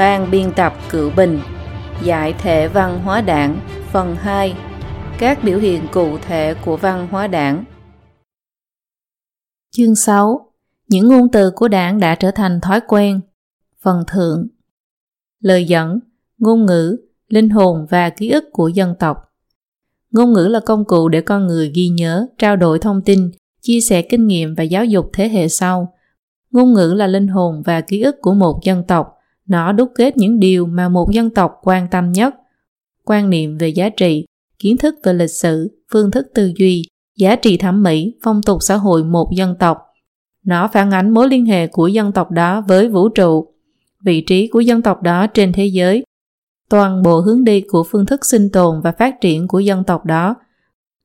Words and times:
Ban 0.00 0.30
biên 0.30 0.52
tập 0.56 0.72
Cựu 0.90 1.10
Bình 1.16 1.40
Giải 2.04 2.34
thể 2.38 2.68
văn 2.68 3.00
hóa 3.04 3.20
đảng 3.20 3.60
Phần 3.92 4.16
2 4.16 4.54
Các 5.18 5.44
biểu 5.44 5.58
hiện 5.58 5.82
cụ 5.92 6.18
thể 6.18 6.54
của 6.64 6.76
văn 6.76 7.08
hóa 7.10 7.26
đảng 7.26 7.64
Chương 9.70 9.94
6 9.94 10.52
Những 10.88 11.08
ngôn 11.08 11.28
từ 11.32 11.50
của 11.50 11.68
đảng 11.68 12.00
đã 12.00 12.14
trở 12.14 12.30
thành 12.30 12.60
thói 12.60 12.80
quen 12.88 13.20
Phần 13.82 14.04
thượng 14.06 14.46
Lời 15.40 15.64
dẫn, 15.64 15.98
ngôn 16.38 16.66
ngữ, 16.66 16.96
linh 17.28 17.50
hồn 17.50 17.86
và 17.90 18.10
ký 18.10 18.30
ức 18.30 18.44
của 18.52 18.68
dân 18.68 18.94
tộc 18.98 19.16
Ngôn 20.10 20.32
ngữ 20.32 20.46
là 20.46 20.60
công 20.60 20.84
cụ 20.84 21.08
để 21.08 21.20
con 21.20 21.46
người 21.46 21.72
ghi 21.74 21.88
nhớ, 21.88 22.26
trao 22.38 22.56
đổi 22.56 22.78
thông 22.78 23.02
tin, 23.02 23.30
chia 23.62 23.80
sẻ 23.80 24.02
kinh 24.02 24.26
nghiệm 24.26 24.54
và 24.54 24.64
giáo 24.64 24.84
dục 24.84 25.10
thế 25.12 25.28
hệ 25.28 25.48
sau. 25.48 25.94
Ngôn 26.50 26.72
ngữ 26.72 26.94
là 26.96 27.06
linh 27.06 27.28
hồn 27.28 27.62
và 27.64 27.80
ký 27.80 28.02
ức 28.02 28.16
của 28.20 28.34
một 28.34 28.60
dân 28.64 28.84
tộc. 28.88 29.16
Nó 29.50 29.72
đúc 29.72 29.92
kết 29.94 30.16
những 30.16 30.40
điều 30.40 30.66
mà 30.66 30.88
một 30.88 31.10
dân 31.12 31.30
tộc 31.30 31.52
quan 31.62 31.88
tâm 31.90 32.12
nhất. 32.12 32.34
Quan 33.04 33.30
niệm 33.30 33.58
về 33.58 33.68
giá 33.68 33.88
trị, 33.88 34.26
kiến 34.58 34.76
thức 34.76 34.94
về 35.04 35.12
lịch 35.12 35.30
sử, 35.30 35.80
phương 35.92 36.10
thức 36.10 36.26
tư 36.34 36.52
duy, 36.56 36.84
giá 37.16 37.36
trị 37.36 37.56
thẩm 37.56 37.82
mỹ, 37.82 38.14
phong 38.22 38.42
tục 38.42 38.58
xã 38.60 38.76
hội 38.76 39.04
một 39.04 39.30
dân 39.36 39.54
tộc. 39.58 39.78
Nó 40.44 40.68
phản 40.68 40.90
ánh 40.90 41.10
mối 41.10 41.28
liên 41.28 41.46
hệ 41.46 41.66
của 41.66 41.88
dân 41.88 42.12
tộc 42.12 42.30
đó 42.30 42.60
với 42.68 42.88
vũ 42.88 43.08
trụ, 43.08 43.52
vị 44.04 44.20
trí 44.20 44.48
của 44.48 44.60
dân 44.60 44.82
tộc 44.82 45.02
đó 45.02 45.26
trên 45.26 45.52
thế 45.52 45.66
giới, 45.66 46.04
toàn 46.68 47.02
bộ 47.02 47.20
hướng 47.20 47.44
đi 47.44 47.60
của 47.60 47.84
phương 47.84 48.06
thức 48.06 48.24
sinh 48.24 48.48
tồn 48.52 48.80
và 48.80 48.92
phát 48.92 49.20
triển 49.20 49.48
của 49.48 49.58
dân 49.58 49.84
tộc 49.84 50.04
đó. 50.04 50.34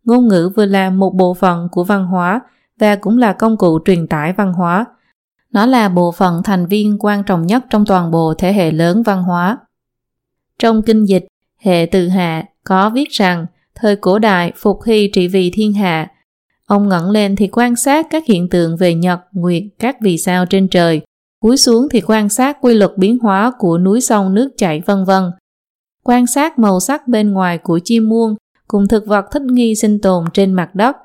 Ngôn 0.03 0.27
ngữ 0.27 0.51
vừa 0.55 0.65
là 0.65 0.89
một 0.89 1.15
bộ 1.15 1.33
phận 1.33 1.67
của 1.71 1.83
văn 1.83 2.05
hóa 2.05 2.41
và 2.79 2.95
cũng 2.95 3.17
là 3.17 3.33
công 3.33 3.57
cụ 3.57 3.79
truyền 3.85 4.07
tải 4.07 4.33
văn 4.33 4.53
hóa. 4.53 4.85
Nó 5.55 5.65
là 5.65 5.89
bộ 5.89 6.11
phận 6.11 6.43
thành 6.43 6.67
viên 6.67 6.97
quan 6.99 7.23
trọng 7.23 7.47
nhất 7.47 7.63
trong 7.69 7.85
toàn 7.85 8.11
bộ 8.11 8.33
thế 8.37 8.53
hệ 8.53 8.71
lớn 8.71 9.03
văn 9.03 9.23
hóa. 9.23 9.57
Trong 10.59 10.81
kinh 10.81 11.05
dịch, 11.05 11.25
hệ 11.57 11.87
từ 11.91 12.07
hạ 12.07 12.45
có 12.63 12.89
viết 12.89 13.09
rằng 13.11 13.45
thời 13.75 13.95
cổ 13.95 14.19
đại 14.19 14.51
Phục 14.55 14.83
Hy 14.85 15.09
trị 15.13 15.27
vì 15.27 15.51
thiên 15.53 15.73
hạ. 15.73 16.07
Ông 16.67 16.89
ngẩng 16.89 17.09
lên 17.09 17.35
thì 17.35 17.49
quan 17.51 17.75
sát 17.75 18.07
các 18.09 18.25
hiện 18.25 18.49
tượng 18.49 18.77
về 18.77 18.93
nhật, 18.93 19.19
nguyệt, 19.31 19.63
các 19.79 19.97
vì 20.01 20.17
sao 20.17 20.45
trên 20.45 20.67
trời. 20.67 21.01
Cúi 21.39 21.57
xuống 21.57 21.87
thì 21.91 22.01
quan 22.01 22.29
sát 22.29 22.57
quy 22.61 22.73
luật 22.73 22.91
biến 22.97 23.19
hóa 23.19 23.51
của 23.57 23.77
núi 23.77 24.01
sông 24.01 24.33
nước 24.33 24.49
chảy 24.57 24.81
vân 24.85 25.05
vân. 25.05 25.23
Quan 26.03 26.27
sát 26.27 26.59
màu 26.59 26.79
sắc 26.79 27.07
bên 27.07 27.31
ngoài 27.31 27.57
của 27.57 27.79
chim 27.83 28.09
muông 28.09 28.35
cùng 28.67 28.87
thực 28.87 29.07
vật 29.07 29.25
thích 29.31 29.43
nghi 29.43 29.75
sinh 29.75 30.01
tồn 30.01 30.25
trên 30.33 30.53
mặt 30.53 30.75
đất. 30.75 30.95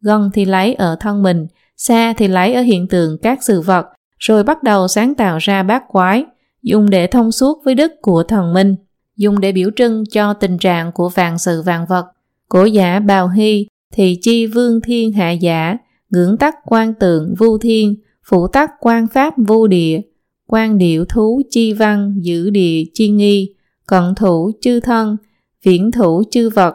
Gần 0.00 0.30
thì 0.34 0.44
lấy 0.44 0.74
ở 0.74 0.96
thân 1.00 1.22
mình, 1.22 1.46
xa 1.86 2.12
thì 2.12 2.28
lấy 2.28 2.54
ở 2.54 2.62
hiện 2.62 2.88
tượng 2.88 3.18
các 3.22 3.42
sự 3.42 3.60
vật, 3.60 3.86
rồi 4.18 4.44
bắt 4.44 4.62
đầu 4.62 4.88
sáng 4.88 5.14
tạo 5.14 5.38
ra 5.38 5.62
bát 5.62 5.82
quái, 5.88 6.24
dùng 6.62 6.90
để 6.90 7.06
thông 7.06 7.32
suốt 7.32 7.62
với 7.64 7.74
đức 7.74 7.92
của 8.02 8.22
thần 8.22 8.54
minh, 8.54 8.74
dùng 9.16 9.40
để 9.40 9.52
biểu 9.52 9.70
trưng 9.76 10.04
cho 10.10 10.34
tình 10.34 10.58
trạng 10.58 10.92
của 10.92 11.08
vạn 11.08 11.38
sự 11.38 11.62
vạn 11.62 11.86
vật. 11.88 12.06
Cổ 12.48 12.64
giả 12.64 13.00
bào 13.00 13.28
hy 13.28 13.66
thì 13.92 14.18
chi 14.22 14.46
vương 14.46 14.80
thiên 14.80 15.12
hạ 15.12 15.30
giả, 15.30 15.76
ngưỡng 16.10 16.36
tắc 16.36 16.54
quan 16.64 16.94
tượng 16.94 17.34
vu 17.38 17.58
thiên, 17.58 17.94
phủ 18.30 18.46
tắc 18.46 18.70
quan 18.80 19.06
pháp 19.08 19.34
vu 19.36 19.66
địa, 19.66 20.00
quan 20.46 20.78
điệu 20.78 21.04
thú 21.04 21.42
chi 21.50 21.72
văn 21.72 22.14
giữ 22.20 22.50
địa 22.50 22.82
chi 22.94 23.08
nghi, 23.08 23.54
cận 23.86 24.14
thủ 24.16 24.50
chư 24.60 24.80
thân, 24.80 25.16
viễn 25.62 25.90
thủ 25.90 26.22
chư 26.30 26.48
vật, 26.48 26.74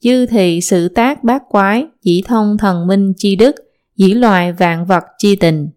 dư 0.00 0.26
thị 0.26 0.60
sự 0.60 0.88
tác 0.88 1.24
bát 1.24 1.42
quái, 1.48 1.86
chỉ 2.02 2.22
thông 2.26 2.58
thần 2.58 2.86
minh 2.86 3.12
chi 3.16 3.36
đức, 3.36 3.54
dĩ 4.00 4.14
loài 4.14 4.52
vạn 4.52 4.86
vật 4.86 5.04
chi 5.18 5.36
tình. 5.36 5.68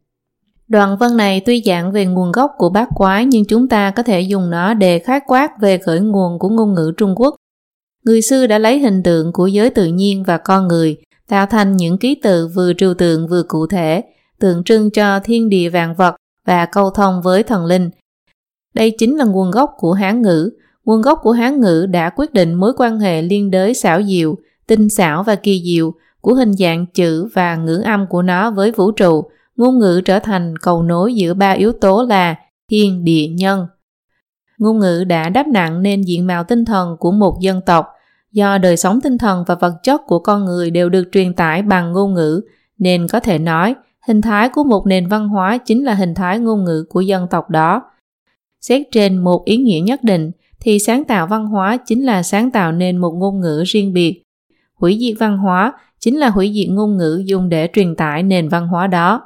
Đoạn 0.68 0.98
văn 0.98 1.18
này 1.18 1.42
tuy 1.46 1.64
dạng 1.66 1.92
về 1.92 2.06
nguồn 2.06 2.32
gốc 2.32 2.52
của 2.58 2.70
bát 2.70 2.90
quái 2.96 3.26
nhưng 3.26 3.46
chúng 3.46 3.68
ta 3.68 3.92
có 3.92 4.04
thể 4.04 4.22
dùng 4.22 4.50
nó 4.50 4.74
để 4.74 5.00
khái 5.00 5.20
quát 5.28 5.52
về 5.62 5.78
khởi 5.78 6.00
nguồn 6.00 6.40
của 6.40 6.50
ngôn 6.50 6.74
ngữ 6.74 6.92
Trung 6.98 7.16
Quốc. 7.16 7.36
Người 8.06 8.22
xưa 8.22 8.48
đã 8.48 8.58
lấy 8.58 8.80
hình 8.80 9.04
tượng 9.04 9.34
của 9.34 9.48
giới 9.48 9.70
tự 9.70 9.86
nhiên 9.86 10.24
và 10.24 10.38
con 10.38 10.68
người 10.68 10.98
tạo 11.28 11.46
thành 11.46 11.78
những 11.78 11.98
ký 11.98 12.16
tự 12.24 12.48
vừa 12.48 12.74
trừu 12.74 12.94
tượng 12.94 13.28
vừa 13.28 13.44
cụ 13.44 13.68
thể, 13.68 14.04
tượng 14.40 14.64
trưng 14.64 14.92
cho 14.92 15.20
thiên 15.20 15.50
địa 15.50 15.70
vạn 15.70 15.96
vật 15.96 16.16
và 16.48 16.66
câu 16.66 16.90
thông 16.90 17.22
với 17.22 17.44
thần 17.44 17.66
linh. 17.66 17.90
Đây 18.74 18.92
chính 18.98 19.18
là 19.18 19.26
nguồn 19.26 19.52
gốc 19.52 19.72
của 19.78 19.94
Hán 19.94 20.22
ngữ, 20.22 20.52
Nguồn 20.86 21.02
gốc 21.02 21.20
của 21.24 21.32
Hán 21.32 21.62
ngữ 21.62 21.86
đã 21.86 22.10
quyết 22.10 22.34
định 22.34 22.54
mối 22.54 22.74
quan 22.78 23.00
hệ 23.00 23.22
liên 23.22 23.52
đới 23.52 23.74
xảo 23.74 24.04
diệu, 24.04 24.36
tinh 24.68 24.90
xảo 24.90 25.24
và 25.24 25.36
kỳ 25.36 25.64
diệu 25.66 25.94
của 26.24 26.34
hình 26.34 26.54
dạng 26.54 26.86
chữ 26.86 27.28
và 27.34 27.56
ngữ 27.56 27.82
âm 27.86 28.08
của 28.08 28.22
nó 28.22 28.52
với 28.52 28.72
vũ 28.72 28.92
trụ, 28.92 29.24
ngôn 29.56 29.80
ngữ 29.80 30.02
trở 30.06 30.20
thành 30.20 30.58
cầu 30.58 30.84
nối 30.84 31.16
giữa 31.16 31.34
ba 31.34 31.52
yếu 31.52 31.72
tố 31.72 32.06
là 32.10 32.36
thiên, 32.72 33.04
địa, 33.04 33.28
nhân. 33.28 33.68
Ngôn 34.58 34.80
ngữ 34.80 35.04
đã 35.04 35.30
đáp 35.30 35.48
nặng 35.48 35.82
nên 35.82 36.02
diện 36.02 36.28
mạo 36.28 36.44
tinh 36.44 36.66
thần 36.66 36.98
của 37.00 37.12
một 37.12 37.38
dân 37.42 37.62
tộc, 37.66 37.88
do 38.32 38.58
đời 38.58 38.78
sống 38.78 39.02
tinh 39.02 39.18
thần 39.18 39.44
và 39.48 39.56
vật 39.56 39.74
chất 39.84 40.02
của 40.08 40.20
con 40.20 40.46
người 40.46 40.72
đều 40.72 40.90
được 40.90 41.04
truyền 41.12 41.34
tải 41.34 41.62
bằng 41.62 41.92
ngôn 41.92 42.14
ngữ, 42.14 42.42
nên 42.78 43.08
có 43.08 43.20
thể 43.20 43.40
nói 43.40 43.76
hình 44.08 44.22
thái 44.22 44.50
của 44.50 44.64
một 44.64 44.88
nền 44.88 45.08
văn 45.08 45.30
hóa 45.30 45.58
chính 45.58 45.84
là 45.84 45.94
hình 45.94 46.14
thái 46.14 46.40
ngôn 46.40 46.64
ngữ 46.64 46.86
của 46.90 47.02
dân 47.02 47.28
tộc 47.28 47.50
đó. 47.50 47.82
Xét 48.62 48.82
trên 48.92 49.18
một 49.18 49.46
ý 49.46 49.58
nghĩa 49.58 49.80
nhất 49.80 50.04
định, 50.04 50.32
thì 50.60 50.80
sáng 50.80 51.04
tạo 51.04 51.28
văn 51.28 51.46
hóa 51.46 51.78
chính 51.86 52.06
là 52.06 52.24
sáng 52.24 52.52
tạo 52.52 52.72
nên 52.72 52.98
một 52.98 53.12
ngôn 53.12 53.40
ngữ 53.40 53.64
riêng 53.66 53.94
biệt. 53.94 54.24
Hủy 54.74 54.98
diệt 55.02 55.16
văn 55.20 55.38
hóa 55.38 55.74
chính 56.04 56.18
là 56.18 56.30
hủy 56.30 56.52
diệt 56.56 56.70
ngôn 56.70 56.98
ngữ 56.98 57.24
dùng 57.26 57.50
để 57.50 57.70
truyền 57.74 57.96
tải 57.96 58.24
nền 58.24 58.50
văn 58.50 58.68
hóa 58.68 58.88
đó. 58.88 59.22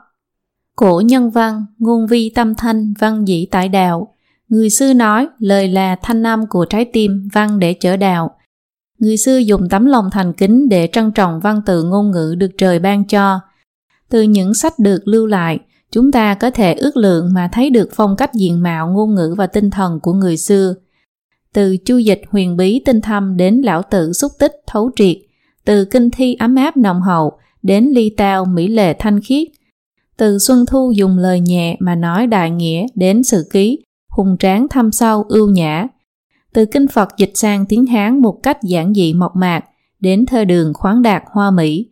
Cổ 0.76 1.02
nhân 1.06 1.30
văn, 1.30 1.66
ngôn 1.78 2.08
vi 2.08 2.32
tâm 2.36 2.56
thanh, 2.56 2.94
văn 3.00 3.28
dĩ 3.28 3.48
tại 3.52 3.70
đạo. 3.70 4.14
Người 4.50 4.70
xưa 4.70 4.94
nói 4.94 5.28
lời 5.40 5.68
là 5.68 5.96
thanh 6.02 6.24
âm 6.24 6.48
của 6.50 6.66
trái 6.66 6.86
tim, 6.94 7.28
văn 7.34 7.60
để 7.60 7.74
chở 7.74 7.98
đạo. 7.98 8.32
Người 9.00 9.18
xưa 9.18 9.38
dùng 9.38 9.70
tấm 9.70 9.86
lòng 9.86 10.10
thành 10.12 10.34
kính 10.34 10.70
để 10.70 10.90
trân 10.92 11.12
trọng 11.12 11.40
văn 11.40 11.62
tự 11.66 11.84
ngôn 11.84 12.12
ngữ 12.12 12.36
được 12.38 12.52
trời 12.58 12.80
ban 12.80 13.08
cho. 13.08 13.40
Từ 14.10 14.22
những 14.22 14.54
sách 14.54 14.80
được 14.80 15.00
lưu 15.06 15.26
lại, 15.26 15.60
chúng 15.92 16.12
ta 16.12 16.34
có 16.34 16.50
thể 16.52 16.74
ước 16.74 16.98
lượng 16.98 17.34
mà 17.34 17.50
thấy 17.54 17.70
được 17.70 17.90
phong 17.94 18.16
cách 18.16 18.34
diện 18.34 18.64
mạo 18.64 18.88
ngôn 18.88 19.16
ngữ 19.16 19.36
và 19.38 19.48
tinh 19.48 19.70
thần 19.70 20.00
của 20.00 20.14
người 20.14 20.38
xưa– 20.38 20.74
từ 21.54 21.78
chu 21.78 21.98
dịch 21.98 22.22
huyền 22.30 22.58
bí 22.58 22.82
tinh 22.86 23.02
thâm 23.02 23.38
đến 23.38 23.62
lão 23.64 23.82
tử 23.84 24.14
xúc 24.14 24.32
tích 24.40 24.52
thấu 24.68 24.92
triệt, 24.96 25.18
từ 25.68 25.86
kinh 25.86 26.10
thi 26.10 26.36
ấm 26.40 26.56
áp 26.56 26.78
nồng 26.78 27.02
hậu 27.02 27.32
đến 27.64 27.86
ly 27.86 28.10
tao 28.18 28.46
mỹ 28.46 28.68
lệ 28.68 28.94
thanh 29.00 29.22
khiết, 29.22 29.48
từ 30.18 30.40
xuân 30.40 30.66
thu 30.66 30.92
dùng 30.96 31.18
lời 31.18 31.40
nhẹ 31.40 31.78
mà 31.80 31.96
nói 31.96 32.28
đại 32.28 32.52
nghĩa 32.52 32.86
đến 32.96 33.24
sự 33.24 33.48
ký, 33.52 33.80
hùng 34.10 34.36
tráng 34.40 34.68
thâm 34.68 34.92
sâu 34.92 35.24
ưu 35.24 35.50
nhã, 35.50 35.88
từ 36.54 36.66
kinh 36.66 36.88
Phật 36.88 37.10
dịch 37.18 37.32
sang 37.34 37.66
tiếng 37.66 37.86
Hán 37.86 38.22
một 38.22 38.40
cách 38.44 38.58
giản 38.64 38.94
dị 38.94 39.14
mộc 39.14 39.36
mạc 39.36 39.66
đến 40.00 40.26
thơ 40.26 40.46
đường 40.46 40.74
khoáng 40.74 41.02
đạt 41.02 41.24
hoa 41.32 41.52
mỹ, 41.52 41.90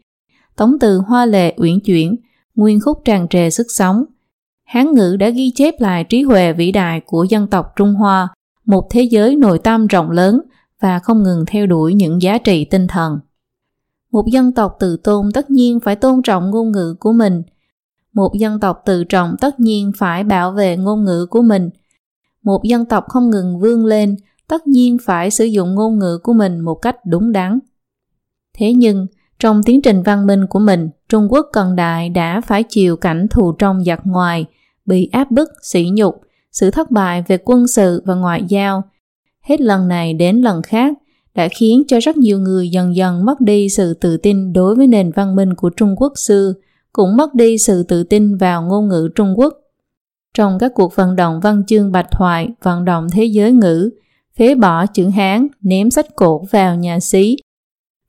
tống 0.55 0.79
từ 0.79 0.97
hoa 0.97 1.25
lệ 1.25 1.53
uyển 1.57 1.79
chuyển, 1.79 2.15
nguyên 2.55 2.79
khúc 2.79 3.01
tràn 3.05 3.27
trề 3.27 3.49
sức 3.49 3.67
sống. 3.69 4.05
Hán 4.63 4.91
ngữ 4.93 5.17
đã 5.19 5.29
ghi 5.29 5.51
chép 5.55 5.73
lại 5.79 6.03
trí 6.03 6.21
huệ 6.21 6.53
vĩ 6.53 6.71
đại 6.71 7.01
của 7.05 7.23
dân 7.23 7.47
tộc 7.47 7.65
Trung 7.75 7.93
Hoa 7.93 8.27
một 8.65 8.87
thế 8.91 9.01
giới 9.01 9.35
nội 9.35 9.59
tâm 9.59 9.87
rộng 9.87 10.11
lớn 10.11 10.41
và 10.81 10.99
không 10.99 11.23
ngừng 11.23 11.45
theo 11.47 11.67
đuổi 11.67 11.93
những 11.93 12.21
giá 12.21 12.37
trị 12.37 12.65
tinh 12.65 12.87
thần. 12.87 13.19
Một 14.15 14.27
dân 14.27 14.51
tộc 14.51 14.77
tự 14.79 14.97
tôn 14.97 15.31
tất 15.33 15.49
nhiên 15.49 15.79
phải 15.79 15.95
tôn 15.95 16.21
trọng 16.21 16.51
ngôn 16.51 16.71
ngữ 16.71 16.95
của 16.99 17.11
mình. 17.11 17.43
Một 18.13 18.33
dân 18.33 18.59
tộc 18.59 18.81
tự 18.85 19.03
trọng 19.03 19.35
tất 19.41 19.59
nhiên 19.59 19.91
phải 19.97 20.23
bảo 20.23 20.51
vệ 20.51 20.77
ngôn 20.77 21.03
ngữ 21.03 21.25
của 21.25 21.41
mình. 21.41 21.69
Một 22.43 22.63
dân 22.63 22.85
tộc 22.85 23.05
không 23.07 23.29
ngừng 23.29 23.59
vươn 23.59 23.85
lên 23.85 24.15
tất 24.47 24.67
nhiên 24.67 24.97
phải 25.05 25.31
sử 25.31 25.45
dụng 25.45 25.75
ngôn 25.75 25.99
ngữ 25.99 26.17
của 26.23 26.33
mình 26.33 26.59
một 26.59 26.75
cách 26.75 26.95
đúng 27.05 27.31
đắn. 27.31 27.59
Thế 28.53 28.73
nhưng, 28.73 29.07
trong 29.39 29.63
tiến 29.63 29.81
trình 29.81 30.03
văn 30.03 30.27
minh 30.27 30.47
của 30.49 30.59
mình, 30.59 30.89
Trung 31.09 31.27
Quốc 31.31 31.45
cận 31.53 31.75
đại 31.75 32.09
đã 32.09 32.41
phải 32.41 32.63
chịu 32.69 32.97
cảnh 32.97 33.27
thù 33.29 33.51
trong 33.51 33.83
giặc 33.83 33.99
ngoài, 34.03 34.45
bị 34.85 35.09
áp 35.11 35.31
bức, 35.31 35.49
sỉ 35.61 35.89
nhục, 35.93 36.21
sự 36.51 36.71
thất 36.71 36.91
bại 36.91 37.23
về 37.27 37.37
quân 37.45 37.67
sự 37.67 38.03
và 38.05 38.15
ngoại 38.15 38.43
giao, 38.47 38.83
hết 39.41 39.61
lần 39.61 39.87
này 39.87 40.13
đến 40.13 40.41
lần 40.41 40.61
khác, 40.61 40.93
đã 41.35 41.47
khiến 41.47 41.83
cho 41.87 41.99
rất 41.99 42.17
nhiều 42.17 42.39
người 42.39 42.69
dần 42.69 42.95
dần 42.95 43.25
mất 43.25 43.41
đi 43.41 43.69
sự 43.69 43.93
tự 43.93 44.17
tin 44.17 44.53
đối 44.53 44.75
với 44.75 44.87
nền 44.87 45.11
văn 45.11 45.35
minh 45.35 45.53
của 45.53 45.69
Trung 45.69 45.95
Quốc 45.97 46.13
xưa, 46.15 46.53
cũng 46.93 47.17
mất 47.17 47.33
đi 47.33 47.57
sự 47.57 47.83
tự 47.83 48.03
tin 48.03 48.37
vào 48.37 48.61
ngôn 48.61 48.87
ngữ 48.87 49.09
Trung 49.15 49.33
Quốc. 49.39 49.53
Trong 50.33 50.57
các 50.59 50.71
cuộc 50.75 50.95
vận 50.95 51.15
động 51.15 51.39
văn 51.39 51.63
chương 51.67 51.91
bạch 51.91 52.11
thoại, 52.11 52.47
vận 52.63 52.85
động 52.85 53.07
thế 53.11 53.25
giới 53.25 53.51
ngữ, 53.51 53.89
phế 54.37 54.55
bỏ 54.55 54.85
chữ 54.85 55.07
Hán, 55.07 55.47
ném 55.61 55.91
sách 55.91 56.15
cổ 56.15 56.45
vào 56.51 56.75
nhà 56.75 56.99
xí, 56.99 57.37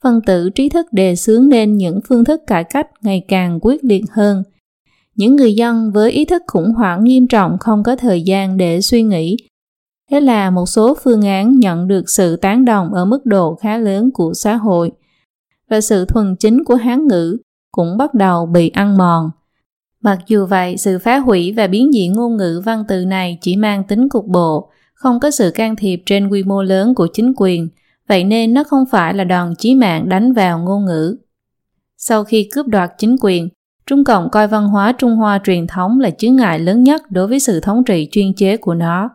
phân 0.02 0.20
tử 0.26 0.50
trí 0.50 0.68
thức 0.68 0.86
đề 0.92 1.16
xướng 1.16 1.48
nên 1.48 1.76
những 1.76 2.00
phương 2.08 2.24
thức 2.24 2.40
cải 2.46 2.64
cách 2.64 2.86
ngày 3.02 3.24
càng 3.28 3.58
quyết 3.62 3.84
liệt 3.84 4.04
hơn– 4.10 4.42
những 5.16 5.36
người 5.36 5.54
dân 5.54 5.90
với 5.92 6.10
ý 6.10 6.24
thức 6.24 6.42
khủng 6.46 6.72
hoảng 6.72 7.04
nghiêm 7.04 7.26
trọng 7.26 7.58
không 7.60 7.82
có 7.82 7.96
thời 7.96 8.22
gian 8.22 8.56
để 8.56 8.80
suy 8.80 9.02
nghĩ. 9.02 9.36
Thế 10.10 10.20
là 10.20 10.50
một 10.50 10.66
số 10.66 10.96
phương 11.04 11.22
án 11.22 11.58
nhận 11.58 11.88
được 11.88 12.10
sự 12.10 12.36
tán 12.36 12.64
đồng 12.64 12.94
ở 12.94 13.04
mức 13.04 13.26
độ 13.26 13.54
khá 13.54 13.78
lớn 13.78 14.10
của 14.14 14.34
xã 14.34 14.56
hội 14.56 14.92
và 15.70 15.80
sự 15.80 16.04
thuần 16.04 16.36
chính 16.36 16.64
của 16.64 16.74
Hán 16.74 17.06
ngữ 17.06 17.36
cũng 17.72 17.96
bắt 17.96 18.14
đầu 18.14 18.46
bị 18.46 18.68
ăn 18.68 18.96
mòn. 18.96 19.30
Mặc 20.02 20.18
dù 20.26 20.46
vậy, 20.46 20.76
sự 20.76 20.98
phá 20.98 21.18
hủy 21.18 21.52
và 21.56 21.66
biến 21.66 21.92
dị 21.92 22.08
ngôn 22.08 22.36
ngữ 22.36 22.62
văn 22.64 22.84
từ 22.88 23.04
này 23.04 23.38
chỉ 23.40 23.56
mang 23.56 23.84
tính 23.84 24.08
cục 24.08 24.26
bộ, 24.26 24.70
không 24.94 25.20
có 25.20 25.30
sự 25.30 25.50
can 25.50 25.76
thiệp 25.76 26.02
trên 26.06 26.28
quy 26.28 26.42
mô 26.42 26.62
lớn 26.62 26.94
của 26.94 27.08
chính 27.12 27.32
quyền, 27.36 27.68
vậy 28.08 28.24
nên 28.24 28.54
nó 28.54 28.64
không 28.64 28.84
phải 28.90 29.14
là 29.14 29.24
đòn 29.24 29.54
chí 29.58 29.74
mạng 29.74 30.08
đánh 30.08 30.32
vào 30.32 30.58
ngôn 30.58 30.84
ngữ. 30.84 31.16
Sau 31.96 32.24
khi 32.24 32.48
cướp 32.52 32.66
đoạt 32.66 32.92
chính 32.98 33.16
quyền, 33.20 33.48
Trung 33.86 34.04
Cộng 34.04 34.30
coi 34.30 34.48
văn 34.48 34.68
hóa 34.68 34.92
Trung 34.98 35.16
Hoa 35.16 35.40
truyền 35.44 35.66
thống 35.66 36.00
là 36.00 36.10
chướng 36.10 36.36
ngại 36.36 36.58
lớn 36.58 36.82
nhất 36.82 37.02
đối 37.10 37.26
với 37.26 37.40
sự 37.40 37.60
thống 37.60 37.84
trị 37.84 38.08
chuyên 38.10 38.34
chế 38.34 38.56
của 38.56 38.74
nó. 38.74 39.10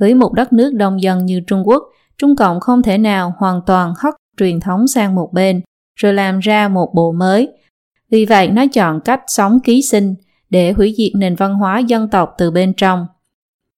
Với 0.00 0.14
một 0.14 0.32
đất 0.32 0.52
nước 0.52 0.74
đông 0.74 1.02
dân 1.02 1.26
như 1.26 1.40
Trung 1.46 1.62
Quốc, 1.68 1.82
Trung 2.18 2.36
Cộng 2.36 2.60
không 2.60 2.82
thể 2.82 2.98
nào 2.98 3.34
hoàn 3.38 3.60
toàn 3.66 3.94
hất 3.98 4.14
truyền 4.36 4.60
thống 4.60 4.86
sang 4.86 5.14
một 5.14 5.32
bên, 5.32 5.60
rồi 5.96 6.14
làm 6.14 6.38
ra 6.38 6.68
một 6.68 6.90
bộ 6.94 7.12
mới. 7.12 7.48
Vì 8.10 8.24
vậy 8.24 8.48
nó 8.50 8.64
chọn 8.72 9.00
cách 9.00 9.20
sống 9.26 9.58
ký 9.64 9.82
sinh 9.82 10.14
để 10.50 10.72
hủy 10.72 10.94
diệt 10.96 11.12
nền 11.14 11.34
văn 11.34 11.54
hóa 11.54 11.78
dân 11.78 12.08
tộc 12.08 12.34
từ 12.38 12.50
bên 12.50 12.72
trong. 12.76 13.06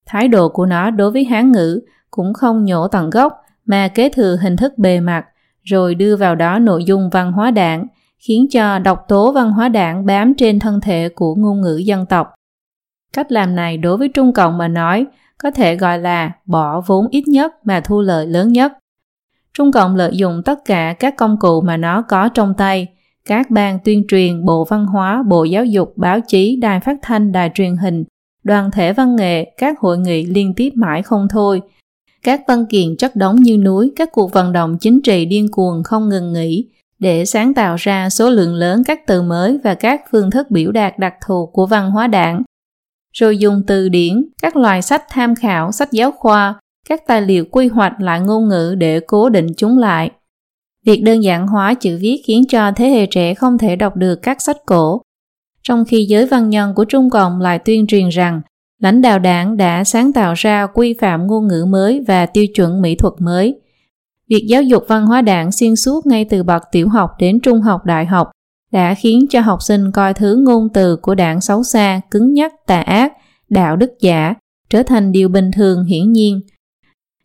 Thái 0.06 0.28
độ 0.28 0.48
của 0.48 0.66
nó 0.66 0.90
đối 0.90 1.10
với 1.10 1.24
Hán 1.24 1.52
ngữ 1.52 1.80
cũng 2.10 2.34
không 2.34 2.64
nhổ 2.64 2.88
tận 2.88 3.10
gốc 3.10 3.32
mà 3.66 3.88
kế 3.88 4.08
thừa 4.08 4.36
hình 4.42 4.56
thức 4.56 4.78
bề 4.78 5.00
mặt, 5.00 5.24
rồi 5.62 5.94
đưa 5.94 6.16
vào 6.16 6.34
đó 6.34 6.58
nội 6.58 6.84
dung 6.84 7.10
văn 7.12 7.32
hóa 7.32 7.50
đảng, 7.50 7.86
khiến 8.18 8.46
cho 8.50 8.78
độc 8.78 9.04
tố 9.08 9.32
văn 9.32 9.50
hóa 9.50 9.68
đảng 9.68 10.06
bám 10.06 10.34
trên 10.34 10.58
thân 10.58 10.80
thể 10.80 11.08
của 11.08 11.34
ngôn 11.34 11.60
ngữ 11.60 11.76
dân 11.76 12.06
tộc. 12.06 12.34
Cách 13.12 13.32
làm 13.32 13.54
này 13.54 13.76
đối 13.76 13.96
với 13.96 14.08
Trung 14.08 14.32
Cộng 14.32 14.58
mà 14.58 14.68
nói 14.68 15.06
có 15.38 15.50
thể 15.50 15.76
gọi 15.76 15.98
là 15.98 16.32
bỏ 16.46 16.80
vốn 16.86 17.08
ít 17.10 17.28
nhất 17.28 17.52
mà 17.64 17.80
thu 17.80 18.00
lợi 18.00 18.26
lớn 18.26 18.52
nhất. 18.52 18.72
Trung 19.54 19.72
Cộng 19.72 19.96
lợi 19.96 20.16
dụng 20.16 20.42
tất 20.44 20.58
cả 20.64 20.94
các 20.98 21.16
công 21.16 21.36
cụ 21.40 21.60
mà 21.60 21.76
nó 21.76 22.02
có 22.02 22.28
trong 22.28 22.54
tay, 22.54 22.86
các 23.26 23.50
ban 23.50 23.78
tuyên 23.84 24.04
truyền, 24.08 24.44
bộ 24.44 24.64
văn 24.64 24.86
hóa, 24.86 25.22
bộ 25.28 25.44
giáo 25.44 25.64
dục, 25.64 25.92
báo 25.96 26.20
chí, 26.20 26.56
đài 26.60 26.80
phát 26.80 26.96
thanh, 27.02 27.32
đài 27.32 27.50
truyền 27.54 27.76
hình, 27.76 28.04
đoàn 28.44 28.70
thể 28.70 28.92
văn 28.92 29.16
nghệ, 29.16 29.44
các 29.58 29.78
hội 29.78 29.98
nghị 29.98 30.26
liên 30.26 30.54
tiếp 30.56 30.70
mãi 30.74 31.02
không 31.02 31.26
thôi. 31.30 31.60
Các 32.22 32.40
văn 32.48 32.66
kiện 32.66 32.96
chất 32.96 33.16
đống 33.16 33.36
như 33.36 33.58
núi, 33.58 33.92
các 33.96 34.12
cuộc 34.12 34.32
vận 34.32 34.52
động 34.52 34.76
chính 34.80 35.02
trị 35.02 35.24
điên 35.24 35.48
cuồng 35.52 35.82
không 35.82 36.08
ngừng 36.08 36.32
nghỉ, 36.32 36.68
để 36.98 37.24
sáng 37.24 37.54
tạo 37.54 37.76
ra 37.78 38.10
số 38.10 38.30
lượng 38.30 38.54
lớn 38.54 38.82
các 38.86 39.06
từ 39.06 39.22
mới 39.22 39.58
và 39.64 39.74
các 39.74 40.02
phương 40.10 40.30
thức 40.30 40.50
biểu 40.50 40.72
đạt 40.72 40.98
đặc 40.98 41.14
thù 41.26 41.46
của 41.46 41.66
văn 41.66 41.90
hóa 41.90 42.06
đảng. 42.06 42.42
Rồi 43.12 43.38
dùng 43.38 43.62
từ 43.66 43.88
điển, 43.88 44.24
các 44.42 44.56
loại 44.56 44.82
sách 44.82 45.02
tham 45.10 45.34
khảo, 45.34 45.72
sách 45.72 45.92
giáo 45.92 46.12
khoa, 46.12 46.60
các 46.88 47.06
tài 47.06 47.22
liệu 47.22 47.44
quy 47.44 47.68
hoạch 47.68 48.00
lại 48.00 48.20
ngôn 48.20 48.48
ngữ 48.48 48.74
để 48.78 49.00
cố 49.00 49.28
định 49.28 49.46
chúng 49.56 49.78
lại. 49.78 50.10
Việc 50.86 51.02
đơn 51.02 51.22
giản 51.22 51.46
hóa 51.46 51.74
chữ 51.74 51.98
viết 52.00 52.22
khiến 52.24 52.44
cho 52.48 52.72
thế 52.76 52.88
hệ 52.88 53.06
trẻ 53.06 53.34
không 53.34 53.58
thể 53.58 53.76
đọc 53.76 53.96
được 53.96 54.22
các 54.22 54.42
sách 54.42 54.56
cổ, 54.66 55.02
trong 55.62 55.84
khi 55.84 56.04
giới 56.04 56.26
văn 56.26 56.50
nhân 56.50 56.74
của 56.74 56.84
Trung 56.84 57.10
Cộng 57.10 57.40
lại 57.40 57.58
tuyên 57.58 57.86
truyền 57.86 58.08
rằng 58.08 58.40
lãnh 58.80 59.02
đạo 59.02 59.18
đảng 59.18 59.56
đã 59.56 59.84
sáng 59.84 60.12
tạo 60.12 60.34
ra 60.36 60.66
quy 60.66 60.94
phạm 61.00 61.26
ngôn 61.26 61.48
ngữ 61.48 61.64
mới 61.68 62.04
và 62.08 62.26
tiêu 62.26 62.46
chuẩn 62.46 62.82
mỹ 62.82 62.94
thuật 62.94 63.14
mới. 63.18 63.60
Việc 64.28 64.44
giáo 64.48 64.62
dục 64.62 64.84
văn 64.88 65.06
hóa 65.06 65.22
đảng 65.22 65.52
xuyên 65.52 65.76
suốt 65.76 66.06
ngay 66.06 66.24
từ 66.24 66.42
bậc 66.42 66.62
tiểu 66.72 66.88
học 66.88 67.10
đến 67.18 67.40
trung 67.40 67.60
học 67.60 67.84
đại 67.84 68.06
học 68.06 68.30
đã 68.72 68.94
khiến 68.94 69.26
cho 69.30 69.40
học 69.40 69.62
sinh 69.62 69.92
coi 69.92 70.14
thứ 70.14 70.36
ngôn 70.36 70.68
từ 70.74 70.96
của 70.96 71.14
đảng 71.14 71.40
xấu 71.40 71.62
xa, 71.62 72.00
cứng 72.10 72.32
nhắc, 72.32 72.52
tà 72.66 72.80
ác, 72.80 73.12
đạo 73.48 73.76
đức 73.76 73.90
giả 74.00 74.34
trở 74.70 74.82
thành 74.82 75.12
điều 75.12 75.28
bình 75.28 75.50
thường 75.56 75.84
hiển 75.84 76.12
nhiên. 76.12 76.40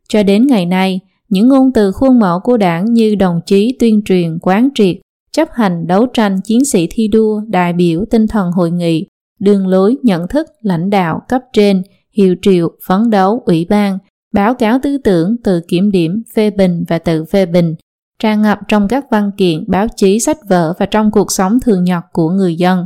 Cho 0.10 0.24
đến 0.24 0.48
ngày 0.48 0.66
nay, 0.66 1.00
những 1.30 1.48
ngôn 1.48 1.72
từ 1.74 1.92
khuôn 1.92 2.20
mẫu 2.20 2.40
của 2.40 2.58
đảng 2.58 2.94
như 2.94 3.16
đồng 3.16 3.40
chí 3.46 3.76
tuyên 3.80 4.02
truyền, 4.06 4.38
quán 4.42 4.70
triệt, 4.76 4.96
chấp 5.32 5.52
hành 5.52 5.88
đấu 5.88 6.06
tranh 6.06 6.42
chiến 6.42 6.66
sĩ 6.66 6.88
thi 6.92 7.08
đua, 7.08 7.42
đại 7.48 7.74
biểu 7.74 8.06
tinh 8.10 8.28
thần 8.28 8.52
hội 8.52 8.72
nghị, 8.72 9.08
đường 9.40 9.68
lối 9.68 9.98
nhận 10.04 10.28
thức 10.28 10.48
lãnh 10.62 10.90
đạo 10.90 11.22
cấp 11.28 11.42
trên, 11.54 11.84
hiệu 12.12 12.36
triệu, 12.42 12.72
phấn 12.88 13.10
đấu, 13.10 13.44
ủy 13.46 13.66
ban, 13.70 13.98
báo 14.34 14.54
cáo 14.54 14.80
tư 14.84 14.98
tưởng, 14.98 15.36
từ 15.44 15.62
kiểm 15.68 15.92
điểm, 15.92 16.24
phê 16.36 16.50
bình 16.50 16.84
và 16.88 17.00
tự 17.00 17.26
phê 17.26 17.46
bình, 17.46 17.76
tràn 18.20 18.42
ngập 18.42 18.60
trong 18.68 18.88
các 18.88 19.06
văn 19.12 19.32
kiện, 19.38 19.64
báo 19.68 19.88
chí, 19.96 20.20
sách 20.20 20.38
vở 20.50 20.74
và 20.80 20.86
trong 20.86 21.12
cuộc 21.12 21.32
sống 21.32 21.60
thường 21.60 21.84
nhật 21.84 22.04
của 22.12 22.30
người 22.30 22.56
dân. 22.56 22.86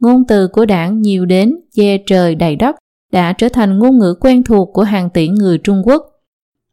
Ngôn 0.00 0.24
từ 0.28 0.48
của 0.48 0.64
đảng 0.64 1.02
nhiều 1.02 1.26
đến, 1.26 1.56
che 1.74 1.98
trời 2.06 2.34
đầy 2.34 2.56
đất, 2.56 2.76
đã 3.12 3.32
trở 3.32 3.48
thành 3.48 3.78
ngôn 3.78 3.98
ngữ 3.98 4.14
quen 4.20 4.44
thuộc 4.44 4.70
của 4.72 4.82
hàng 4.82 5.10
tỷ 5.10 5.28
người 5.28 5.58
Trung 5.58 5.82
Quốc. 5.84 6.02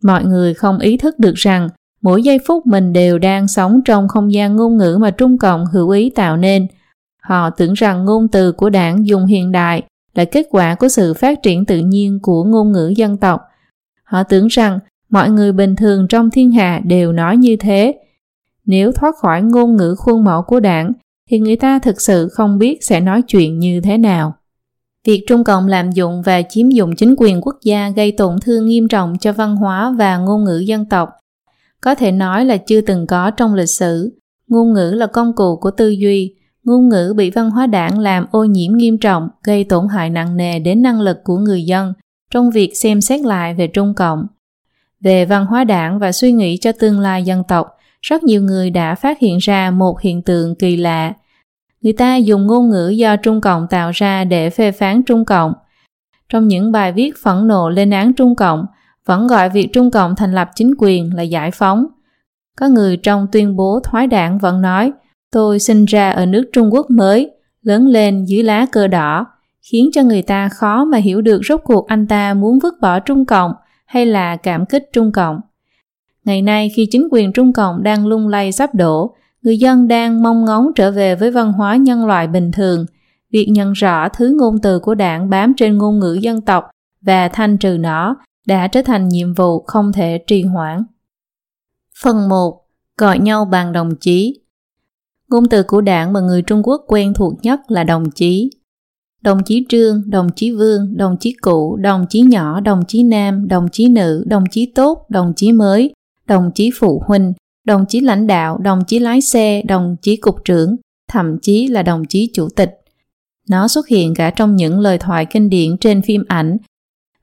Mọi 0.03 0.25
người 0.25 0.53
không 0.53 0.79
ý 0.79 0.97
thức 0.97 1.19
được 1.19 1.33
rằng 1.35 1.69
mỗi 2.01 2.23
giây 2.23 2.39
phút 2.47 2.65
mình 2.65 2.93
đều 2.93 3.19
đang 3.19 3.47
sống 3.47 3.81
trong 3.85 4.07
không 4.07 4.33
gian 4.33 4.55
ngôn 4.55 4.77
ngữ 4.77 4.97
mà 5.01 5.11
Trung 5.11 5.37
Cộng 5.37 5.65
hữu 5.65 5.89
ý 5.89 6.09
tạo 6.09 6.37
nên. 6.37 6.67
Họ 7.21 7.49
tưởng 7.49 7.73
rằng 7.73 8.05
ngôn 8.05 8.27
từ 8.27 8.51
của 8.51 8.69
đảng 8.69 9.07
dùng 9.07 9.25
hiện 9.25 9.51
đại 9.51 9.83
là 10.15 10.25
kết 10.25 10.47
quả 10.51 10.75
của 10.75 10.87
sự 10.87 11.13
phát 11.13 11.43
triển 11.43 11.65
tự 11.65 11.77
nhiên 11.77 12.19
của 12.21 12.43
ngôn 12.43 12.71
ngữ 12.71 12.93
dân 12.97 13.17
tộc. 13.17 13.41
Họ 14.03 14.23
tưởng 14.23 14.47
rằng 14.47 14.79
mọi 15.13 15.29
người 15.29 15.51
bình 15.51 15.75
thường 15.75 16.07
trong 16.07 16.29
thiên 16.29 16.51
hạ 16.51 16.81
đều 16.85 17.11
nói 17.11 17.37
như 17.37 17.55
thế. 17.55 17.95
Nếu 18.65 18.91
thoát 18.91 19.15
khỏi 19.15 19.41
ngôn 19.41 19.77
ngữ 19.77 19.95
khuôn 19.97 20.23
mẫu 20.23 20.41
của 20.41 20.59
đảng, 20.59 20.91
thì 21.29 21.39
người 21.39 21.55
ta 21.55 21.79
thực 21.79 22.01
sự 22.01 22.29
không 22.29 22.57
biết 22.57 22.83
sẽ 22.83 22.99
nói 22.99 23.21
chuyện 23.21 23.59
như 23.59 23.81
thế 23.81 23.97
nào. 23.97 24.33
Việc 25.05 25.23
Trung 25.27 25.43
Cộng 25.43 25.67
lạm 25.67 25.91
dụng 25.91 26.21
và 26.21 26.41
chiếm 26.49 26.69
dụng 26.69 26.95
chính 26.95 27.15
quyền 27.17 27.41
quốc 27.41 27.55
gia 27.63 27.89
gây 27.89 28.11
tổn 28.11 28.35
thương 28.41 28.65
nghiêm 28.65 28.87
trọng 28.87 29.17
cho 29.19 29.33
văn 29.33 29.55
hóa 29.55 29.95
và 29.97 30.17
ngôn 30.17 30.43
ngữ 30.43 30.57
dân 30.57 30.85
tộc. 30.85 31.09
Có 31.81 31.95
thể 31.95 32.11
nói 32.11 32.45
là 32.45 32.57
chưa 32.57 32.81
từng 32.81 33.07
có 33.07 33.31
trong 33.31 33.53
lịch 33.53 33.69
sử. 33.69 34.19
Ngôn 34.47 34.73
ngữ 34.73 34.91
là 34.91 35.07
công 35.07 35.35
cụ 35.35 35.55
của 35.55 35.71
tư 35.71 35.89
duy. 35.89 36.35
Ngôn 36.63 36.89
ngữ 36.89 37.13
bị 37.17 37.29
văn 37.29 37.49
hóa 37.49 37.67
đảng 37.67 37.99
làm 37.99 38.25
ô 38.31 38.43
nhiễm 38.43 38.73
nghiêm 38.77 38.97
trọng, 38.97 39.29
gây 39.43 39.63
tổn 39.63 39.87
hại 39.87 40.09
nặng 40.09 40.37
nề 40.37 40.59
đến 40.59 40.81
năng 40.81 41.01
lực 41.01 41.17
của 41.23 41.37
người 41.37 41.63
dân 41.63 41.93
trong 42.31 42.51
việc 42.51 42.77
xem 42.77 43.01
xét 43.01 43.21
lại 43.21 43.53
về 43.53 43.67
Trung 43.67 43.93
Cộng. 43.93 44.27
Về 45.03 45.25
văn 45.25 45.45
hóa 45.45 45.63
đảng 45.63 45.99
và 45.99 46.11
suy 46.11 46.31
nghĩ 46.31 46.57
cho 46.57 46.71
tương 46.71 46.99
lai 46.99 47.23
dân 47.23 47.43
tộc, 47.47 47.67
rất 48.01 48.23
nhiều 48.23 48.41
người 48.41 48.69
đã 48.69 48.95
phát 48.95 49.19
hiện 49.19 49.37
ra 49.37 49.71
một 49.71 50.01
hiện 50.01 50.21
tượng 50.21 50.55
kỳ 50.55 50.75
lạ. 50.75 51.13
Người 51.81 51.93
ta 51.93 52.15
dùng 52.15 52.47
ngôn 52.47 52.69
ngữ 52.69 52.89
do 52.89 53.15
Trung 53.15 53.41
Cộng 53.41 53.67
tạo 53.69 53.91
ra 53.93 54.23
để 54.23 54.49
phê 54.49 54.71
phán 54.71 55.03
Trung 55.03 55.25
Cộng. 55.25 55.53
Trong 56.29 56.47
những 56.47 56.71
bài 56.71 56.91
viết 56.91 57.13
phẫn 57.23 57.47
nộ 57.47 57.69
lên 57.69 57.89
án 57.89 58.13
Trung 58.13 58.35
Cộng, 58.35 58.65
vẫn 59.05 59.27
gọi 59.27 59.49
việc 59.49 59.69
Trung 59.73 59.91
Cộng 59.91 60.15
thành 60.15 60.33
lập 60.33 60.49
chính 60.55 60.73
quyền 60.77 61.15
là 61.15 61.23
giải 61.23 61.51
phóng. 61.51 61.85
Có 62.57 62.67
người 62.67 62.97
trong 62.97 63.27
tuyên 63.31 63.55
bố 63.55 63.79
thoái 63.83 64.07
đảng 64.07 64.37
vẫn 64.37 64.61
nói 64.61 64.91
tôi 65.31 65.59
sinh 65.59 65.85
ra 65.85 66.09
ở 66.09 66.25
nước 66.25 66.49
Trung 66.53 66.73
Quốc 66.73 66.89
mới, 66.89 67.31
lớn 67.61 67.87
lên 67.87 68.25
dưới 68.25 68.43
lá 68.43 68.65
cờ 68.71 68.87
đỏ, 68.87 69.25
khiến 69.71 69.89
cho 69.93 70.03
người 70.03 70.21
ta 70.21 70.49
khó 70.49 70.85
mà 70.85 70.97
hiểu 70.97 71.21
được 71.21 71.41
rốt 71.49 71.61
cuộc 71.63 71.87
anh 71.87 72.07
ta 72.07 72.33
muốn 72.33 72.59
vứt 72.59 72.73
bỏ 72.81 72.99
Trung 72.99 73.25
Cộng 73.25 73.51
hay 73.93 74.05
là 74.05 74.35
cảm 74.35 74.65
kích 74.65 74.89
Trung 74.93 75.11
Cộng. 75.11 75.41
Ngày 76.25 76.41
nay 76.41 76.71
khi 76.75 76.87
chính 76.91 77.07
quyền 77.11 77.33
Trung 77.33 77.53
Cộng 77.53 77.83
đang 77.83 78.07
lung 78.07 78.27
lay 78.27 78.51
sắp 78.51 78.75
đổ, 78.75 79.15
người 79.41 79.57
dân 79.57 79.87
đang 79.87 80.23
mong 80.23 80.45
ngóng 80.45 80.67
trở 80.75 80.91
về 80.91 81.15
với 81.15 81.31
văn 81.31 81.53
hóa 81.53 81.75
nhân 81.75 82.05
loại 82.05 82.27
bình 82.27 82.51
thường. 82.51 82.85
Việc 83.31 83.45
nhận 83.49 83.73
rõ 83.73 84.09
thứ 84.09 84.35
ngôn 84.39 84.61
từ 84.61 84.79
của 84.79 84.95
đảng 84.95 85.29
bám 85.29 85.53
trên 85.57 85.77
ngôn 85.77 85.99
ngữ 85.99 86.13
dân 86.13 86.41
tộc 86.41 86.63
và 87.01 87.27
thanh 87.27 87.57
trừ 87.57 87.77
nó 87.79 88.15
đã 88.47 88.67
trở 88.67 88.81
thành 88.81 89.09
nhiệm 89.09 89.33
vụ 89.33 89.63
không 89.67 89.91
thể 89.93 90.23
trì 90.27 90.43
hoãn. 90.43 90.83
Phần 92.03 92.29
1. 92.29 92.65
Gọi 92.97 93.19
nhau 93.19 93.45
bằng 93.45 93.71
đồng 93.71 93.95
chí 93.95 94.39
Ngôn 95.29 95.49
từ 95.49 95.63
của 95.63 95.81
đảng 95.81 96.13
mà 96.13 96.19
người 96.19 96.41
Trung 96.41 96.61
Quốc 96.63 96.81
quen 96.87 97.13
thuộc 97.13 97.33
nhất 97.43 97.59
là 97.67 97.83
đồng 97.83 98.11
chí. 98.11 98.49
Đồng 99.23 99.43
chí 99.43 99.65
trương, 99.69 100.09
đồng 100.09 100.29
chí 100.35 100.51
vương, 100.51 100.97
đồng 100.97 101.17
chí 101.19 101.33
cụ, 101.33 101.75
đồng 101.75 102.05
chí 102.09 102.21
nhỏ, 102.21 102.59
đồng 102.59 102.83
chí 102.87 103.03
nam, 103.03 103.47
đồng 103.47 103.67
chí 103.71 103.87
nữ, 103.89 104.23
đồng 104.27 104.43
chí 104.51 104.65
tốt, 104.65 105.05
đồng 105.09 105.33
chí 105.35 105.51
mới, 105.51 105.93
đồng 106.27 106.51
chí 106.55 106.71
phụ 106.79 107.03
huynh, 107.07 107.33
đồng 107.65 107.85
chí 107.89 107.99
lãnh 107.99 108.27
đạo, 108.27 108.57
đồng 108.57 108.83
chí 108.87 108.99
lái 108.99 109.21
xe, 109.21 109.61
đồng 109.67 109.95
chí 110.01 110.15
cục 110.15 110.35
trưởng, 110.45 110.75
thậm 111.09 111.39
chí 111.41 111.67
là 111.67 111.83
đồng 111.83 112.05
chí 112.05 112.29
chủ 112.33 112.47
tịch. 112.55 112.71
Nó 113.49 113.67
xuất 113.67 113.87
hiện 113.87 114.15
cả 114.15 114.29
trong 114.29 114.55
những 114.55 114.79
lời 114.79 114.97
thoại 114.97 115.25
kinh 115.25 115.49
điển 115.49 115.77
trên 115.77 116.01
phim 116.01 116.23
ảnh 116.27 116.57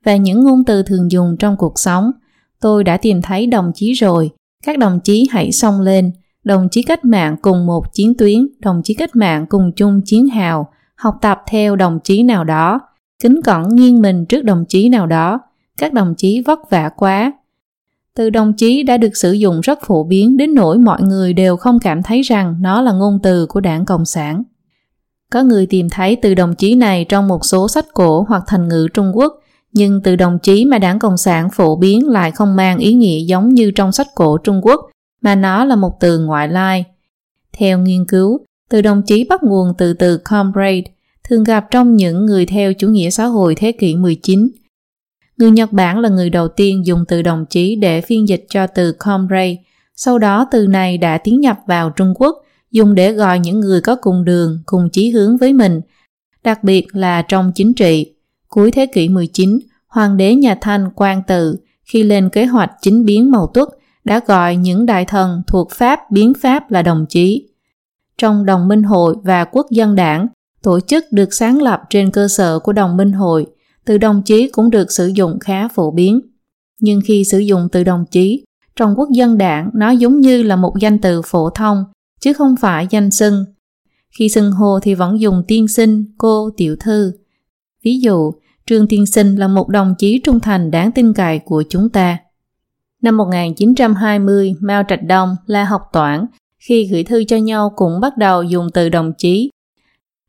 và 0.04 0.16
những 0.16 0.44
ngôn 0.44 0.64
từ 0.64 0.82
thường 0.82 1.10
dùng 1.10 1.36
trong 1.38 1.56
cuộc 1.56 1.78
sống. 1.78 2.10
Tôi 2.60 2.84
đã 2.84 2.96
tìm 2.96 3.22
thấy 3.22 3.46
đồng 3.46 3.72
chí 3.74 3.92
rồi, 3.92 4.30
các 4.66 4.78
đồng 4.78 5.00
chí 5.04 5.28
hãy 5.30 5.52
xông 5.52 5.80
lên, 5.80 6.12
đồng 6.44 6.68
chí 6.70 6.82
cách 6.82 7.04
mạng 7.04 7.36
cùng 7.42 7.66
một 7.66 7.82
chiến 7.92 8.14
tuyến, 8.18 8.48
đồng 8.60 8.80
chí 8.84 8.94
cách 8.94 9.16
mạng 9.16 9.46
cùng 9.48 9.72
chung 9.76 10.00
chiến 10.04 10.26
hào, 10.26 10.68
học 11.00 11.18
tập 11.20 11.42
theo 11.46 11.76
đồng 11.76 11.98
chí 12.04 12.22
nào 12.22 12.44
đó, 12.44 12.80
kính 13.22 13.40
cẩn 13.44 13.68
nghiêng 13.68 14.02
mình 14.02 14.26
trước 14.26 14.44
đồng 14.44 14.64
chí 14.68 14.88
nào 14.88 15.06
đó, 15.06 15.40
các 15.78 15.92
đồng 15.92 16.14
chí 16.14 16.42
vất 16.46 16.70
vả 16.70 16.88
quá. 16.96 17.32
Từ 18.14 18.30
đồng 18.30 18.52
chí 18.52 18.82
đã 18.82 18.96
được 18.96 19.16
sử 19.16 19.32
dụng 19.32 19.60
rất 19.60 19.78
phổ 19.86 20.04
biến 20.04 20.36
đến 20.36 20.54
nỗi 20.54 20.78
mọi 20.78 21.02
người 21.02 21.32
đều 21.32 21.56
không 21.56 21.78
cảm 21.80 22.02
thấy 22.02 22.22
rằng 22.22 22.56
nó 22.60 22.80
là 22.80 22.92
ngôn 22.92 23.18
từ 23.22 23.46
của 23.46 23.60
đảng 23.60 23.84
Cộng 23.84 24.04
sản. 24.04 24.42
Có 25.30 25.42
người 25.42 25.66
tìm 25.66 25.88
thấy 25.90 26.16
từ 26.16 26.34
đồng 26.34 26.54
chí 26.54 26.74
này 26.74 27.06
trong 27.08 27.28
một 27.28 27.44
số 27.44 27.68
sách 27.68 27.86
cổ 27.94 28.24
hoặc 28.28 28.42
thành 28.46 28.68
ngữ 28.68 28.88
Trung 28.94 29.12
Quốc, 29.14 29.32
nhưng 29.72 30.00
từ 30.02 30.16
đồng 30.16 30.38
chí 30.38 30.64
mà 30.64 30.78
đảng 30.78 30.98
Cộng 30.98 31.16
sản 31.16 31.50
phổ 31.50 31.76
biến 31.76 32.08
lại 32.08 32.30
không 32.30 32.56
mang 32.56 32.78
ý 32.78 32.92
nghĩa 32.92 33.24
giống 33.24 33.48
như 33.48 33.70
trong 33.70 33.92
sách 33.92 34.08
cổ 34.14 34.38
Trung 34.38 34.60
Quốc, 34.62 34.80
mà 35.22 35.34
nó 35.34 35.64
là 35.64 35.76
một 35.76 36.00
từ 36.00 36.18
ngoại 36.18 36.48
lai. 36.48 36.84
Theo 37.52 37.78
nghiên 37.78 38.06
cứu, 38.06 38.40
từ 38.70 38.80
đồng 38.82 39.02
chí 39.06 39.24
bắt 39.24 39.42
nguồn 39.42 39.72
từ 39.78 39.92
từ 39.92 40.18
comrade, 40.18 40.82
thường 41.28 41.44
gặp 41.44 41.66
trong 41.70 41.96
những 41.96 42.26
người 42.26 42.46
theo 42.46 42.74
chủ 42.74 42.88
nghĩa 42.88 43.10
xã 43.10 43.24
hội 43.24 43.54
thế 43.54 43.72
kỷ 43.72 43.96
19. 43.96 44.48
Người 45.36 45.50
Nhật 45.50 45.72
Bản 45.72 45.98
là 45.98 46.08
người 46.08 46.30
đầu 46.30 46.48
tiên 46.48 46.86
dùng 46.86 47.04
từ 47.08 47.22
đồng 47.22 47.44
chí 47.50 47.76
để 47.76 48.00
phiên 48.00 48.28
dịch 48.28 48.46
cho 48.48 48.66
từ 48.66 48.92
comrade. 48.92 49.56
Sau 49.96 50.18
đó 50.18 50.46
từ 50.50 50.66
này 50.66 50.98
đã 50.98 51.18
tiến 51.18 51.40
nhập 51.40 51.58
vào 51.66 51.90
Trung 51.90 52.14
Quốc, 52.16 52.36
dùng 52.70 52.94
để 52.94 53.12
gọi 53.12 53.38
những 53.38 53.60
người 53.60 53.80
có 53.80 53.96
cùng 53.96 54.24
đường, 54.24 54.62
cùng 54.66 54.88
chí 54.92 55.10
hướng 55.10 55.36
với 55.36 55.52
mình, 55.52 55.80
đặc 56.44 56.64
biệt 56.64 56.86
là 56.92 57.22
trong 57.22 57.52
chính 57.54 57.74
trị. 57.74 58.14
Cuối 58.48 58.70
thế 58.70 58.86
kỷ 58.86 59.08
19, 59.08 59.58
Hoàng 59.88 60.16
đế 60.16 60.34
nhà 60.34 60.54
Thanh 60.60 60.90
Quang 60.94 61.22
Tự 61.26 61.56
khi 61.84 62.02
lên 62.02 62.28
kế 62.28 62.44
hoạch 62.44 62.70
chính 62.80 63.04
biến 63.04 63.30
màu 63.30 63.50
tuất 63.54 63.68
đã 64.04 64.20
gọi 64.26 64.56
những 64.56 64.86
đại 64.86 65.04
thần 65.04 65.42
thuộc 65.46 65.70
Pháp 65.70 66.10
biến 66.10 66.32
Pháp 66.40 66.70
là 66.70 66.82
đồng 66.82 67.06
chí. 67.08 67.49
Trong 68.20 68.44
đồng 68.44 68.68
minh 68.68 68.82
hội 68.82 69.16
và 69.22 69.44
quốc 69.44 69.66
dân 69.70 69.94
đảng, 69.94 70.26
tổ 70.62 70.80
chức 70.80 71.04
được 71.10 71.34
sáng 71.34 71.62
lập 71.62 71.82
trên 71.90 72.10
cơ 72.10 72.28
sở 72.28 72.58
của 72.58 72.72
đồng 72.72 72.96
minh 72.96 73.12
hội, 73.12 73.46
từ 73.84 73.98
đồng 73.98 74.22
chí 74.22 74.48
cũng 74.48 74.70
được 74.70 74.92
sử 74.92 75.06
dụng 75.06 75.38
khá 75.38 75.68
phổ 75.68 75.90
biến. 75.90 76.20
Nhưng 76.80 77.00
khi 77.04 77.24
sử 77.24 77.38
dụng 77.38 77.68
từ 77.72 77.84
đồng 77.84 78.04
chí, 78.10 78.44
trong 78.76 78.94
quốc 78.96 79.08
dân 79.12 79.38
đảng 79.38 79.70
nó 79.74 79.90
giống 79.90 80.20
như 80.20 80.42
là 80.42 80.56
một 80.56 80.74
danh 80.80 80.98
từ 80.98 81.22
phổ 81.22 81.50
thông, 81.50 81.84
chứ 82.20 82.32
không 82.32 82.54
phải 82.60 82.86
danh 82.90 83.10
xưng. 83.10 83.44
Khi 84.18 84.28
xưng 84.28 84.52
hô 84.52 84.80
thì 84.80 84.94
vẫn 84.94 85.20
dùng 85.20 85.42
tiên 85.48 85.68
sinh, 85.68 86.04
cô, 86.18 86.50
tiểu 86.56 86.76
thư. 86.80 87.12
Ví 87.84 88.00
dụ, 88.00 88.32
Trương 88.66 88.88
Tiên 88.88 89.06
Sinh 89.06 89.36
là 89.36 89.48
một 89.48 89.68
đồng 89.68 89.94
chí 89.98 90.20
trung 90.24 90.40
thành 90.40 90.70
đáng 90.70 90.92
tin 90.92 91.12
cậy 91.12 91.38
của 91.38 91.64
chúng 91.68 91.90
ta. 91.90 92.18
Năm 93.02 93.16
1920, 93.16 94.54
Mao 94.60 94.82
Trạch 94.88 95.02
Đông, 95.02 95.36
là 95.46 95.64
Học 95.64 95.82
Toản 95.92 96.26
khi 96.60 96.88
gửi 96.92 97.04
thư 97.04 97.24
cho 97.24 97.36
nhau 97.36 97.72
cũng 97.76 98.00
bắt 98.00 98.16
đầu 98.16 98.42
dùng 98.42 98.68
từ 98.74 98.88
đồng 98.88 99.12
chí. 99.18 99.50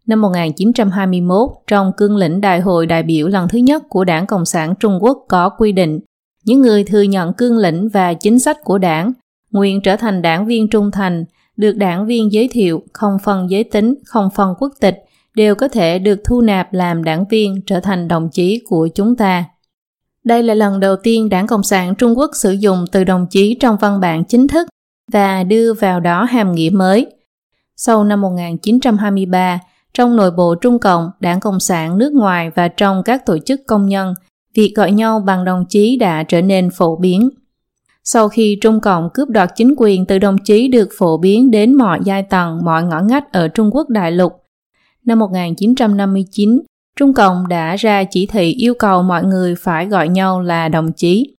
Năm 0.07 0.21
1921, 0.21 1.49
trong 1.67 1.91
cương 1.97 2.17
lĩnh 2.17 2.41
đại 2.41 2.61
hội 2.61 2.85
đại 2.85 3.03
biểu 3.03 3.27
lần 3.27 3.47
thứ 3.47 3.57
nhất 3.57 3.83
của 3.89 4.03
Đảng 4.03 4.27
Cộng 4.27 4.45
sản 4.45 4.73
Trung 4.79 4.99
Quốc 5.01 5.25
có 5.27 5.49
quy 5.49 5.71
định 5.71 5.99
những 6.43 6.61
người 6.61 6.83
thừa 6.83 7.01
nhận 7.01 7.33
cương 7.33 7.57
lĩnh 7.57 7.89
và 7.89 8.13
chính 8.13 8.39
sách 8.39 8.57
của 8.63 8.77
đảng, 8.77 9.13
nguyện 9.51 9.81
trở 9.81 9.95
thành 9.95 10.21
đảng 10.21 10.45
viên 10.45 10.69
trung 10.69 10.91
thành, 10.91 11.25
được 11.57 11.73
đảng 11.73 12.05
viên 12.05 12.31
giới 12.31 12.47
thiệu, 12.51 12.83
không 12.93 13.17
phân 13.23 13.49
giới 13.49 13.63
tính, 13.63 13.95
không 14.05 14.29
phân 14.35 14.53
quốc 14.59 14.73
tịch, 14.79 14.95
đều 15.35 15.55
có 15.55 15.67
thể 15.67 15.99
được 15.99 16.21
thu 16.25 16.41
nạp 16.41 16.73
làm 16.73 17.03
đảng 17.03 17.25
viên 17.29 17.61
trở 17.65 17.79
thành 17.79 18.07
đồng 18.07 18.29
chí 18.31 18.61
của 18.67 18.89
chúng 18.95 19.15
ta. 19.15 19.45
Đây 20.23 20.43
là 20.43 20.53
lần 20.53 20.79
đầu 20.79 20.95
tiên 20.95 21.29
Đảng 21.29 21.47
Cộng 21.47 21.63
sản 21.63 21.95
Trung 21.95 22.17
Quốc 22.17 22.31
sử 22.33 22.51
dụng 22.51 22.85
từ 22.91 23.03
đồng 23.03 23.27
chí 23.29 23.57
trong 23.59 23.77
văn 23.81 23.99
bản 23.99 24.23
chính 24.25 24.47
thức 24.47 24.67
và 25.11 25.43
đưa 25.43 25.73
vào 25.73 25.99
đó 25.99 26.23
hàm 26.23 26.51
nghĩa 26.51 26.69
mới. 26.69 27.07
Sau 27.75 28.03
năm 28.03 28.21
1923, 28.21 29.59
trong 29.93 30.15
nội 30.15 30.31
bộ 30.31 30.55
Trung 30.55 30.79
Cộng, 30.79 31.09
Đảng 31.19 31.39
Cộng 31.39 31.59
sản 31.59 31.97
nước 31.97 32.13
ngoài 32.13 32.51
và 32.55 32.67
trong 32.67 33.03
các 33.03 33.25
tổ 33.25 33.37
chức 33.37 33.61
công 33.67 33.85
nhân, 33.85 34.13
việc 34.55 34.73
gọi 34.75 34.91
nhau 34.91 35.19
bằng 35.19 35.45
đồng 35.45 35.65
chí 35.69 35.97
đã 35.97 36.23
trở 36.23 36.41
nên 36.41 36.69
phổ 36.69 36.95
biến. 36.95 37.29
Sau 38.03 38.29
khi 38.29 38.57
Trung 38.61 38.79
Cộng 38.79 39.09
cướp 39.13 39.29
đoạt 39.29 39.51
chính 39.55 39.73
quyền 39.77 40.05
từ 40.05 40.19
đồng 40.19 40.37
chí 40.37 40.67
được 40.67 40.89
phổ 40.97 41.17
biến 41.17 41.51
đến 41.51 41.73
mọi 41.73 41.99
giai 42.03 42.23
tầng, 42.23 42.59
mọi 42.63 42.83
ngõ 42.83 43.01
ngách 43.01 43.33
ở 43.33 43.47
Trung 43.47 43.69
Quốc 43.73 43.89
đại 43.89 44.11
lục. 44.11 44.33
Năm 45.05 45.19
1959, 45.19 46.61
Trung 46.95 47.13
Cộng 47.13 47.47
đã 47.47 47.75
ra 47.75 48.03
chỉ 48.03 48.25
thị 48.25 48.51
yêu 48.51 48.73
cầu 48.73 49.03
mọi 49.03 49.23
người 49.23 49.55
phải 49.55 49.85
gọi 49.85 50.09
nhau 50.09 50.41
là 50.41 50.69
đồng 50.69 50.91
chí. 50.91 51.35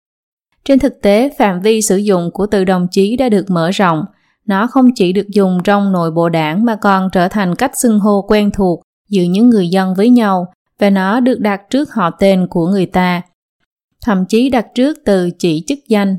Trên 0.64 0.78
thực 0.78 1.02
tế, 1.02 1.30
phạm 1.38 1.60
vi 1.60 1.82
sử 1.82 1.96
dụng 1.96 2.30
của 2.30 2.46
từ 2.46 2.64
đồng 2.64 2.86
chí 2.90 3.16
đã 3.16 3.28
được 3.28 3.50
mở 3.50 3.70
rộng. 3.70 4.04
Nó 4.46 4.66
không 4.66 4.94
chỉ 4.94 5.12
được 5.12 5.28
dùng 5.28 5.60
trong 5.64 5.92
nội 5.92 6.10
bộ 6.10 6.28
đảng 6.28 6.64
mà 6.64 6.76
còn 6.76 7.10
trở 7.12 7.28
thành 7.28 7.54
cách 7.54 7.78
xưng 7.78 7.98
hô 7.98 8.22
quen 8.28 8.50
thuộc 8.54 8.82
giữa 9.08 9.22
những 9.22 9.50
người 9.50 9.68
dân 9.68 9.94
với 9.94 10.08
nhau 10.08 10.52
và 10.78 10.90
nó 10.90 11.20
được 11.20 11.40
đặt 11.40 11.60
trước 11.70 11.92
họ 11.92 12.10
tên 12.10 12.46
của 12.50 12.66
người 12.66 12.86
ta. 12.86 13.22
Thậm 14.04 14.24
chí 14.28 14.50
đặt 14.50 14.66
trước 14.74 14.98
từ 15.04 15.30
chỉ 15.38 15.64
chức 15.66 15.78
danh. 15.88 16.16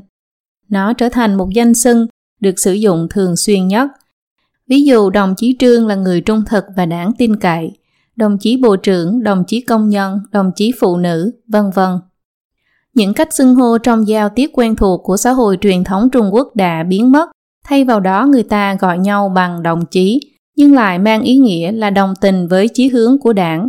Nó 0.68 0.92
trở 0.92 1.08
thành 1.08 1.34
một 1.34 1.48
danh 1.54 1.74
xưng 1.74 2.06
được 2.40 2.58
sử 2.58 2.72
dụng 2.72 3.06
thường 3.10 3.36
xuyên 3.36 3.68
nhất. 3.68 3.90
Ví 4.68 4.84
dụ 4.84 5.10
đồng 5.10 5.34
chí 5.36 5.56
Trương 5.58 5.86
là 5.86 5.94
người 5.94 6.20
trung 6.20 6.42
thực 6.46 6.64
và 6.76 6.86
đáng 6.86 7.12
tin 7.18 7.36
cậy, 7.36 7.70
đồng 8.16 8.38
chí 8.38 8.56
bộ 8.56 8.76
trưởng, 8.76 9.22
đồng 9.22 9.44
chí 9.46 9.60
công 9.60 9.88
nhân, 9.88 10.20
đồng 10.32 10.50
chí 10.56 10.72
phụ 10.80 10.96
nữ, 10.96 11.32
vân 11.48 11.70
vân. 11.74 11.90
Những 12.94 13.14
cách 13.14 13.34
xưng 13.34 13.54
hô 13.54 13.78
trong 13.78 14.08
giao 14.08 14.28
tiếp 14.28 14.50
quen 14.52 14.76
thuộc 14.76 15.00
của 15.04 15.16
xã 15.16 15.30
hội 15.30 15.58
truyền 15.60 15.84
thống 15.84 16.10
Trung 16.10 16.34
Quốc 16.34 16.56
đã 16.56 16.82
biến 16.82 17.12
mất, 17.12 17.30
thay 17.64 17.84
vào 17.84 18.00
đó 18.00 18.26
người 18.26 18.42
ta 18.42 18.74
gọi 18.74 18.98
nhau 18.98 19.28
bằng 19.28 19.62
đồng 19.62 19.86
chí, 19.86 20.20
nhưng 20.56 20.74
lại 20.74 20.98
mang 20.98 21.22
ý 21.22 21.36
nghĩa 21.36 21.72
là 21.72 21.90
đồng 21.90 22.14
tình 22.20 22.48
với 22.48 22.68
chí 22.68 22.88
hướng 22.88 23.18
của 23.18 23.32
đảng. 23.32 23.68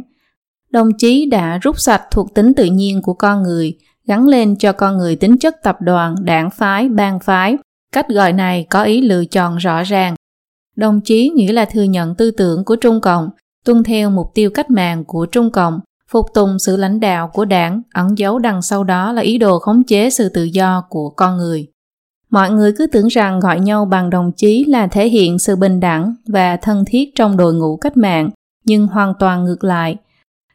Đồng 0.69 0.89
chí 0.97 1.25
đã 1.25 1.57
rút 1.57 1.79
sạch 1.79 2.03
thuộc 2.11 2.33
tính 2.33 2.53
tự 2.53 2.65
nhiên 2.65 3.01
của 3.01 3.13
con 3.13 3.43
người, 3.43 3.77
gắn 4.07 4.27
lên 4.27 4.55
cho 4.55 4.71
con 4.71 4.97
người 4.97 5.15
tính 5.15 5.37
chất 5.37 5.55
tập 5.63 5.77
đoàn, 5.81 6.15
đảng 6.23 6.49
phái, 6.49 6.89
bang 6.89 7.19
phái. 7.19 7.57
Cách 7.91 8.09
gọi 8.09 8.33
này 8.33 8.65
có 8.69 8.83
ý 8.83 9.01
lựa 9.01 9.25
chọn 9.25 9.57
rõ 9.57 9.83
ràng. 9.83 10.15
Đồng 10.75 11.01
chí 11.01 11.29
nghĩa 11.29 11.53
là 11.53 11.65
thừa 11.65 11.83
nhận 11.83 12.15
tư 12.15 12.31
tưởng 12.31 12.65
của 12.65 12.75
Trung 12.75 13.01
Cộng, 13.01 13.29
tuân 13.65 13.83
theo 13.83 14.09
mục 14.09 14.31
tiêu 14.33 14.49
cách 14.49 14.71
mạng 14.71 15.03
của 15.07 15.25
Trung 15.25 15.51
Cộng, 15.51 15.79
phục 16.09 16.25
tùng 16.33 16.59
sự 16.59 16.77
lãnh 16.77 16.99
đạo 16.99 17.27
của 17.33 17.45
đảng, 17.45 17.81
ẩn 17.93 18.17
giấu 18.17 18.39
đằng 18.39 18.61
sau 18.61 18.83
đó 18.83 19.11
là 19.11 19.21
ý 19.21 19.37
đồ 19.37 19.59
khống 19.59 19.83
chế 19.83 20.09
sự 20.09 20.29
tự 20.29 20.43
do 20.43 20.83
của 20.89 21.09
con 21.09 21.37
người. 21.37 21.67
Mọi 22.29 22.51
người 22.51 22.71
cứ 22.77 22.87
tưởng 22.87 23.07
rằng 23.07 23.39
gọi 23.39 23.59
nhau 23.59 23.85
bằng 23.85 24.09
đồng 24.09 24.31
chí 24.31 24.65
là 24.67 24.87
thể 24.87 25.09
hiện 25.09 25.39
sự 25.39 25.55
bình 25.55 25.79
đẳng 25.79 26.15
và 26.27 26.57
thân 26.57 26.83
thiết 26.87 27.15
trong 27.15 27.37
đội 27.37 27.53
ngũ 27.53 27.77
cách 27.77 27.97
mạng, 27.97 28.29
nhưng 28.65 28.87
hoàn 28.87 29.13
toàn 29.19 29.43
ngược 29.43 29.63
lại. 29.63 29.97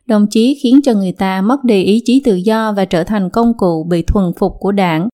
Đồng 0.06 0.26
chí 0.26 0.58
khiến 0.62 0.80
cho 0.84 0.94
người 0.94 1.12
ta 1.12 1.42
mất 1.42 1.64
đi 1.64 1.82
ý 1.82 2.02
chí 2.04 2.22
tự 2.24 2.34
do 2.34 2.72
và 2.72 2.84
trở 2.84 3.04
thành 3.04 3.30
công 3.30 3.56
cụ 3.56 3.84
bị 3.84 4.02
thuần 4.02 4.32
phục 4.36 4.56
của 4.60 4.72
đảng. 4.72 5.08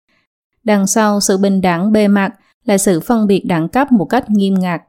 Đằng 0.64 0.87
sau 0.87 1.21
sự 1.21 1.38
bình 1.38 1.61
đẳng 1.61 1.93
bề 1.93 2.09
mặt 2.09 2.35
là 2.64 2.78
sự 2.78 3.00
phân 3.00 3.26
biệt 3.26 3.45
đẳng 3.47 3.69
cấp 3.69 3.93
một 3.93 4.05
cách 4.05 4.31
nghiêm 4.31 4.55
ngặt. 4.55 4.83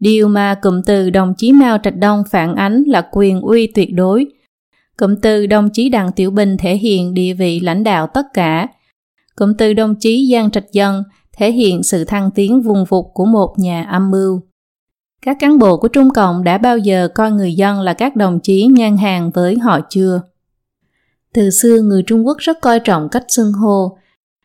Điều 0.00 0.28
mà 0.28 0.54
cụm 0.54 0.82
từ 0.86 1.10
đồng 1.10 1.34
chí 1.34 1.52
Mao 1.52 1.78
Trạch 1.82 1.96
Đông 1.96 2.22
phản 2.30 2.54
ánh 2.54 2.82
là 2.86 3.08
quyền 3.12 3.40
uy 3.40 3.66
tuyệt 3.66 3.88
đối. 3.94 4.26
Cụm 4.98 5.16
từ 5.22 5.46
đồng 5.46 5.70
chí 5.70 5.88
Đặng 5.88 6.12
Tiểu 6.12 6.30
Bình 6.30 6.56
thể 6.56 6.76
hiện 6.76 7.14
địa 7.14 7.34
vị 7.34 7.60
lãnh 7.60 7.84
đạo 7.84 8.06
tất 8.06 8.26
cả. 8.34 8.68
Cụm 9.36 9.54
từ 9.58 9.72
đồng 9.72 9.94
chí 9.94 10.30
Giang 10.32 10.50
Trạch 10.50 10.72
Dân 10.72 11.02
thể 11.36 11.52
hiện 11.52 11.82
sự 11.82 12.04
thăng 12.04 12.30
tiến 12.30 12.62
vùng 12.62 12.84
vụt 12.84 13.04
của 13.14 13.24
một 13.24 13.54
nhà 13.58 13.84
âm 13.84 14.10
mưu. 14.10 14.40
Các 15.22 15.36
cán 15.40 15.58
bộ 15.58 15.76
của 15.76 15.88
Trung 15.88 16.10
Cộng 16.10 16.44
đã 16.44 16.58
bao 16.58 16.78
giờ 16.78 17.08
coi 17.14 17.30
người 17.30 17.54
dân 17.54 17.80
là 17.80 17.92
các 17.92 18.16
đồng 18.16 18.40
chí 18.40 18.66
ngang 18.66 18.96
hàng 18.96 19.30
với 19.30 19.58
họ 19.58 19.80
chưa? 19.90 20.20
Từ 21.34 21.50
xưa 21.50 21.80
người 21.80 22.02
Trung 22.06 22.26
Quốc 22.26 22.38
rất 22.38 22.60
coi 22.60 22.80
trọng 22.80 23.08
cách 23.08 23.24
xưng 23.28 23.52
hô. 23.52 23.98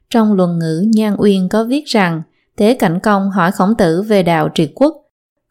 Trong 0.09 0.33
luận 0.33 0.59
ngữ 0.59 0.85
Nhan 0.93 1.15
Uyên 1.17 1.49
có 1.49 1.63
viết 1.63 1.85
rằng 1.85 2.21
Tế 2.55 2.73
Cảnh 2.73 2.99
Công 2.99 3.29
hỏi 3.29 3.51
Khổng 3.51 3.75
Tử 3.77 4.01
về 4.01 4.23
đạo 4.23 4.49
triệt 4.55 4.71
quốc 4.75 4.93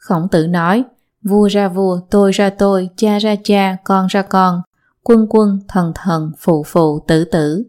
Khổng 0.06 0.28
tử 0.28 0.46
nói, 0.46 0.84
vua 1.22 1.46
ra 1.46 1.68
vua, 1.68 2.00
tôi 2.10 2.32
ra 2.32 2.50
tôi, 2.50 2.88
cha 2.96 3.18
ra 3.18 3.36
cha, 3.44 3.76
con 3.84 4.06
ra 4.06 4.22
con, 4.22 4.62
quân 5.08 5.26
quân, 5.30 5.58
thần 5.68 5.92
thần, 5.94 6.32
phụ 6.38 6.62
phụ, 6.66 7.04
tử 7.06 7.24
tử. 7.24 7.64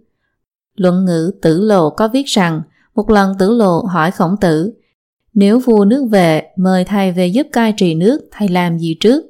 Luận 0.75 1.06
ngữ 1.06 1.32
tử 1.41 1.62
lộ 1.62 1.89
có 1.89 2.08
viết 2.08 2.25
rằng, 2.27 2.62
một 2.96 3.10
lần 3.10 3.34
tử 3.39 3.51
lộ 3.51 3.82
hỏi 3.82 4.12
khổng 4.12 4.36
tử, 4.41 4.74
nếu 5.34 5.60
vua 5.60 5.86
nước 5.86 6.08
về, 6.12 6.44
mời 6.56 6.86
thầy 6.86 7.12
về 7.12 7.27
giúp 7.27 7.48
cai 7.51 7.74
trị 7.77 7.96
nước, 7.96 8.22
thầy 8.32 8.50
làm 8.50 8.79
gì 8.79 8.98
trước? 9.00 9.25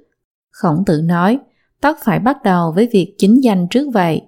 Khổng 0.52 0.86
tử 0.86 1.02
nói, 1.02 1.40
tất 1.82 1.98
phải 2.04 2.20
bắt 2.20 2.38
đầu 2.44 2.72
với 2.72 2.90
việc 2.92 3.16
chính 3.18 3.44
danh 3.44 3.68
trước 3.70 3.88
vậy. 3.94 4.22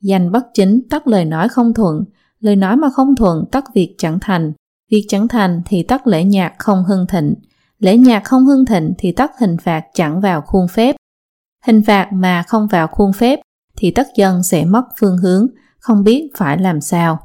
Danh 0.00 0.32
bất 0.32 0.46
chính 0.54 0.80
tất 0.90 1.06
lời 1.06 1.24
nói 1.24 1.48
không 1.48 1.74
thuận, 1.74 2.04
lời 2.40 2.56
nói 2.56 2.76
mà 2.76 2.90
không 2.90 3.16
thuận 3.16 3.44
tất 3.52 3.64
việc 3.74 3.94
chẳng 3.98 4.18
thành, 4.20 4.52
việc 4.90 5.04
chẳng 5.08 5.28
thành 5.28 5.62
thì 5.66 5.82
tất 5.82 6.06
lễ 6.06 6.24
nhạc 6.24 6.52
không 6.58 6.84
hưng 6.84 7.06
thịnh, 7.06 7.34
lễ 7.78 7.96
nhạc 7.96 8.24
không 8.24 8.46
hưng 8.46 8.64
thịnh 8.64 8.92
thì 8.98 9.12
tất 9.12 9.30
hình 9.40 9.56
phạt 9.56 9.84
chẳng 9.94 10.20
vào 10.20 10.40
khuôn 10.40 10.68
phép. 10.68 10.96
Hình 11.68 11.82
phạt 11.82 12.08
mà 12.12 12.42
không 12.42 12.66
vào 12.66 12.86
khuôn 12.86 13.12
phép 13.12 13.40
thì 13.76 13.90
tất 13.90 14.06
dân 14.16 14.42
sẽ 14.42 14.64
mất 14.64 14.82
phương 15.00 15.18
hướng, 15.18 15.46
không 15.78 16.04
biết 16.04 16.28
phải 16.36 16.58
làm 16.58 16.80
sao. 16.80 17.18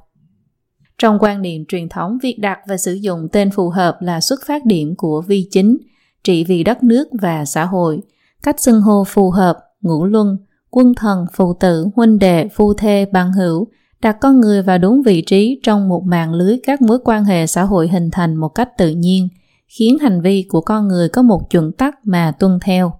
Trong 0.98 1.18
quan 1.20 1.42
niệm 1.42 1.66
truyền 1.68 1.90
thống, 1.90 2.18
việc 2.24 2.38
đặt 2.40 2.60
và 2.68 2.78
sử 2.78 2.94
dụng 2.94 3.28
tên 3.32 3.52
phù 3.52 3.70
hợp 3.70 3.98
là 4.02 4.22
xuất 4.22 4.40
phát 4.48 4.66
điểm 4.66 4.96
của 4.98 5.22
vi 5.28 5.48
chính, 5.52 5.78
trị 6.24 6.44
vì 6.44 6.64
đất 6.64 6.84
nước 6.84 7.08
và 7.22 7.46
xã 7.46 7.66
hội. 7.66 8.02
Cách 8.44 8.62
xưng 8.62 8.82
hô 8.82 9.04
phù 9.04 9.32
hợp, 9.32 9.60
ngũ 9.82 10.06
luân, 10.06 10.38
quân 10.70 10.94
thần, 10.96 11.26
phụ 11.34 11.54
tử, 11.60 11.86
huynh 11.96 12.20
đệ, 12.20 12.48
phu 12.56 12.74
thê, 12.74 13.06
bằng 13.12 13.34
hữu, 13.34 13.68
đặt 14.02 14.18
con 14.22 14.40
người 14.40 14.62
vào 14.62 14.78
đúng 14.78 15.02
vị 15.02 15.22
trí 15.22 15.60
trong 15.64 15.90
một 15.90 16.04
mạng 16.06 16.34
lưới 16.34 16.60
các 16.64 16.82
mối 16.82 17.00
quan 17.04 17.26
hệ 17.26 17.48
xã 17.48 17.64
hội 17.64 17.88
hình 17.88 18.10
thành 18.12 18.36
một 18.36 18.50
cách 18.50 18.70
tự 18.78 18.90
nhiên– 18.90 19.28
khiến 19.78 19.98
hành 20.00 20.22
vi 20.22 20.46
của 20.50 20.62
con 20.62 20.88
người 20.88 21.10
có 21.10 21.22
một 21.22 21.50
chuẩn 21.50 21.72
tắc 21.72 21.96
mà 22.04 22.32
tuân 22.40 22.60
theo. 22.62 22.94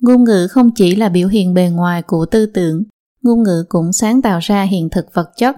Ngôn 0.00 0.24
ngữ 0.24 0.46
không 0.50 0.70
chỉ 0.70 0.96
là 0.96 1.08
biểu 1.08 1.28
hiện 1.28 1.54
bề 1.54 1.68
ngoài 1.68 2.02
của 2.02 2.26
tư 2.26 2.46
tưởng, 2.46 2.82
ngôn 3.22 3.42
ngữ 3.42 3.64
cũng 3.68 3.92
sáng 3.92 4.22
tạo 4.22 4.38
ra 4.42 4.62
hiện 4.62 4.88
thực 4.88 5.14
vật 5.14 5.30
chất. 5.36 5.56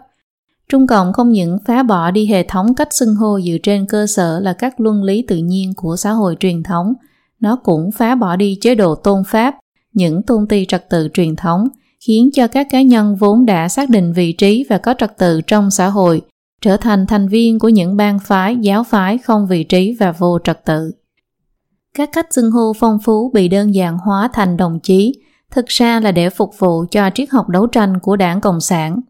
Trung 0.69 0.87
Cộng 0.87 1.13
không 1.13 1.31
những 1.31 1.59
phá 1.67 1.83
bỏ 1.83 2.11
đi 2.11 2.27
hệ 2.27 2.43
thống 2.43 2.75
cách 2.75 2.89
xưng 2.91 3.15
hô 3.15 3.41
dựa 3.41 3.57
trên 3.63 3.87
cơ 3.87 4.07
sở 4.07 4.41
là 4.41 4.53
các 4.53 4.81
luân 4.81 5.03
lý 5.03 5.23
tự 5.29 5.37
nhiên 5.37 5.73
của 5.77 5.97
xã 5.97 6.11
hội 6.11 6.37
truyền 6.41 6.63
thống, 6.63 6.93
nó 7.41 7.57
cũng 7.57 7.91
phá 7.93 8.15
bỏ 8.15 8.37
đi 8.37 8.59
chế 8.61 8.75
độ 8.75 8.95
tôn 8.95 9.23
pháp, 9.27 9.55
những 9.93 10.23
tôn 10.23 10.47
ti 10.49 10.65
trật 10.69 10.91
tự 10.91 11.09
truyền 11.15 11.37
thống, 11.37 11.69
khiến 12.07 12.31
cho 12.33 12.47
các 12.47 12.67
cá 12.71 12.83
nhân 12.83 13.17
vốn 13.17 13.47
đã 13.47 13.69
xác 13.69 13.91
định 13.91 14.13
vị 14.13 14.33
trí 14.33 14.65
và 14.71 14.79
có 14.79 14.95
trật 14.99 15.19
tự 15.19 15.41
trong 15.41 15.71
xã 15.71 15.89
hội 15.89 16.23
trở 16.61 16.77
thành 16.77 17.07
thành 17.07 17.29
viên 17.29 17.59
của 17.59 17.69
những 17.69 17.97
bang 17.97 18.19
phái, 18.19 18.57
giáo 18.57 18.85
phái 18.85 19.19
không 19.19 19.47
vị 19.47 19.65
trí 19.65 19.97
và 20.01 20.13
vô 20.13 20.39
trật 20.45 20.65
tự. 20.65 20.93
Các 21.95 22.11
cách 22.13 22.27
xưng 22.31 22.51
hô 22.51 22.73
phong 22.73 22.99
phú 23.05 23.31
bị 23.35 23.49
đơn 23.49 23.75
giản 23.75 23.99
hóa 23.99 24.31
thành 24.33 24.57
đồng 24.57 24.81
chí, 24.81 25.13
thực 25.51 25.67
ra 25.67 26.01
là 26.01 26.13
để 26.13 26.31
phục 26.31 26.59
vụ 26.59 26.85
cho 26.91 27.11
triết 27.15 27.31
học 27.31 27.49
đấu 27.49 27.67
tranh 27.67 28.01
của 28.01 28.17
đảng 28.17 28.41
Cộng 28.41 28.61
sản. 28.61 29.01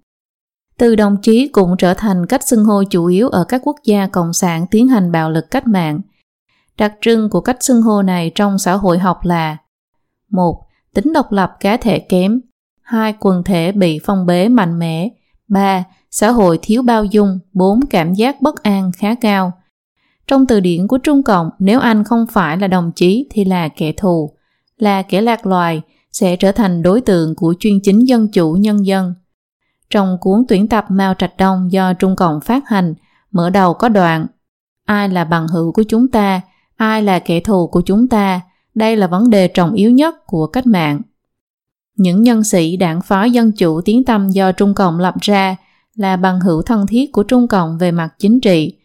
Từ 0.79 0.95
đồng 0.95 1.17
chí 1.23 1.49
cũng 1.49 1.77
trở 1.79 1.95
thành 1.95 2.27
cách 2.27 2.49
xưng 2.49 2.65
hô 2.65 2.83
chủ 2.85 3.07
yếu 3.07 3.29
ở 3.29 3.45
các 3.45 3.61
quốc 3.65 3.77
gia 3.85 4.07
cộng 4.07 4.33
sản 4.33 4.67
tiến 4.71 4.89
hành 4.89 5.13
bạo 5.13 5.31
lực 5.31 5.51
cách 5.51 5.67
mạng. 5.67 6.01
Đặc 6.79 6.95
trưng 7.01 7.31
của 7.31 7.41
cách 7.41 7.57
xưng 7.61 7.83
hô 7.83 8.03
này 8.03 8.33
trong 8.35 8.59
xã 8.59 8.77
hội 8.77 8.99
học 8.99 9.19
là 9.23 9.57
một 10.31 10.63
Tính 10.95 11.13
độc 11.13 11.33
lập 11.33 11.57
cá 11.61 11.77
thể 11.77 11.99
kém 11.99 12.41
2. 12.83 13.15
Quần 13.21 13.43
thể 13.45 13.73
bị 13.73 14.01
phong 14.05 14.27
bế 14.27 14.49
mạnh 14.49 14.79
mẽ 14.79 15.09
3. 15.49 15.85
Xã 16.11 16.31
hội 16.31 16.59
thiếu 16.63 16.83
bao 16.83 17.05
dung 17.05 17.39
4. 17.53 17.81
Cảm 17.91 18.15
giác 18.15 18.43
bất 18.43 18.63
an 18.63 18.91
khá 18.97 19.15
cao 19.15 19.53
trong 20.31 20.47
từ 20.47 20.61
điển 20.61 20.87
của 20.87 20.99
Trung 20.99 21.23
Cộng, 21.23 21.51
nếu 21.59 21.81
anh 21.81 22.05
không 22.05 22.27
phải 22.27 22.57
là 22.57 22.67
đồng 22.67 22.93
chí 22.93 23.27
thì 23.31 23.45
là 23.45 23.69
kẻ 23.69 23.93
thù, 23.93 24.31
là 24.77 25.03
kẻ 25.03 25.21
lạc 25.21 25.47
loài, 25.47 25.83
sẽ 26.13 26.37
trở 26.37 26.53
thành 26.53 26.83
đối 26.83 27.01
tượng 27.01 27.35
của 27.35 27.55
chuyên 27.61 27.81
chính 27.83 28.09
dân 28.09 28.29
chủ 28.29 28.53
nhân 28.53 28.87
dân. 28.87 29.15
Trong 29.91 30.19
cuốn 30.21 30.45
tuyển 30.49 30.69
tập 30.69 30.85
Mao 30.89 31.15
Trạch 31.15 31.37
Đông 31.37 31.73
do 31.73 31.93
Trung 31.93 32.17
Cộng 32.17 32.41
phát 32.41 32.69
hành, 32.69 32.95
mở 33.31 33.51
đầu 33.51 33.75
có 33.75 33.89
đoạn 33.89 34.27
Ai 34.85 35.09
là 35.09 35.25
bằng 35.25 35.49
hữu 35.49 35.73
của 35.73 35.83
chúng 35.83 36.09
ta? 36.09 36.41
Ai 36.77 37.03
là 37.03 37.19
kẻ 37.19 37.41
thù 37.41 37.67
của 37.67 37.81
chúng 37.81 38.09
ta? 38.09 38.41
Đây 38.75 38.97
là 38.97 39.07
vấn 39.07 39.31
đề 39.31 39.49
trọng 39.49 39.73
yếu 39.73 39.91
nhất 39.91 40.27
của 40.27 40.47
cách 40.47 40.67
mạng. 40.67 41.01
Những 41.97 42.23
nhân 42.23 42.45
sĩ 42.45 42.77
đảng 42.77 43.01
phái 43.01 43.31
dân 43.31 43.53
chủ 43.53 43.81
tiến 43.81 44.05
tâm 44.05 44.29
do 44.29 44.53
Trung 44.53 44.75
Cộng 44.75 44.99
lập 44.99 45.15
ra 45.21 45.57
là 45.95 46.17
bằng 46.17 46.41
hữu 46.41 46.63
thân 46.63 46.87
thiết 46.87 47.13
của 47.13 47.23
Trung 47.23 47.49
Cộng 47.49 47.79
về 47.79 47.91
mặt 47.93 48.15
chính 48.19 48.41
trị. 48.41 48.80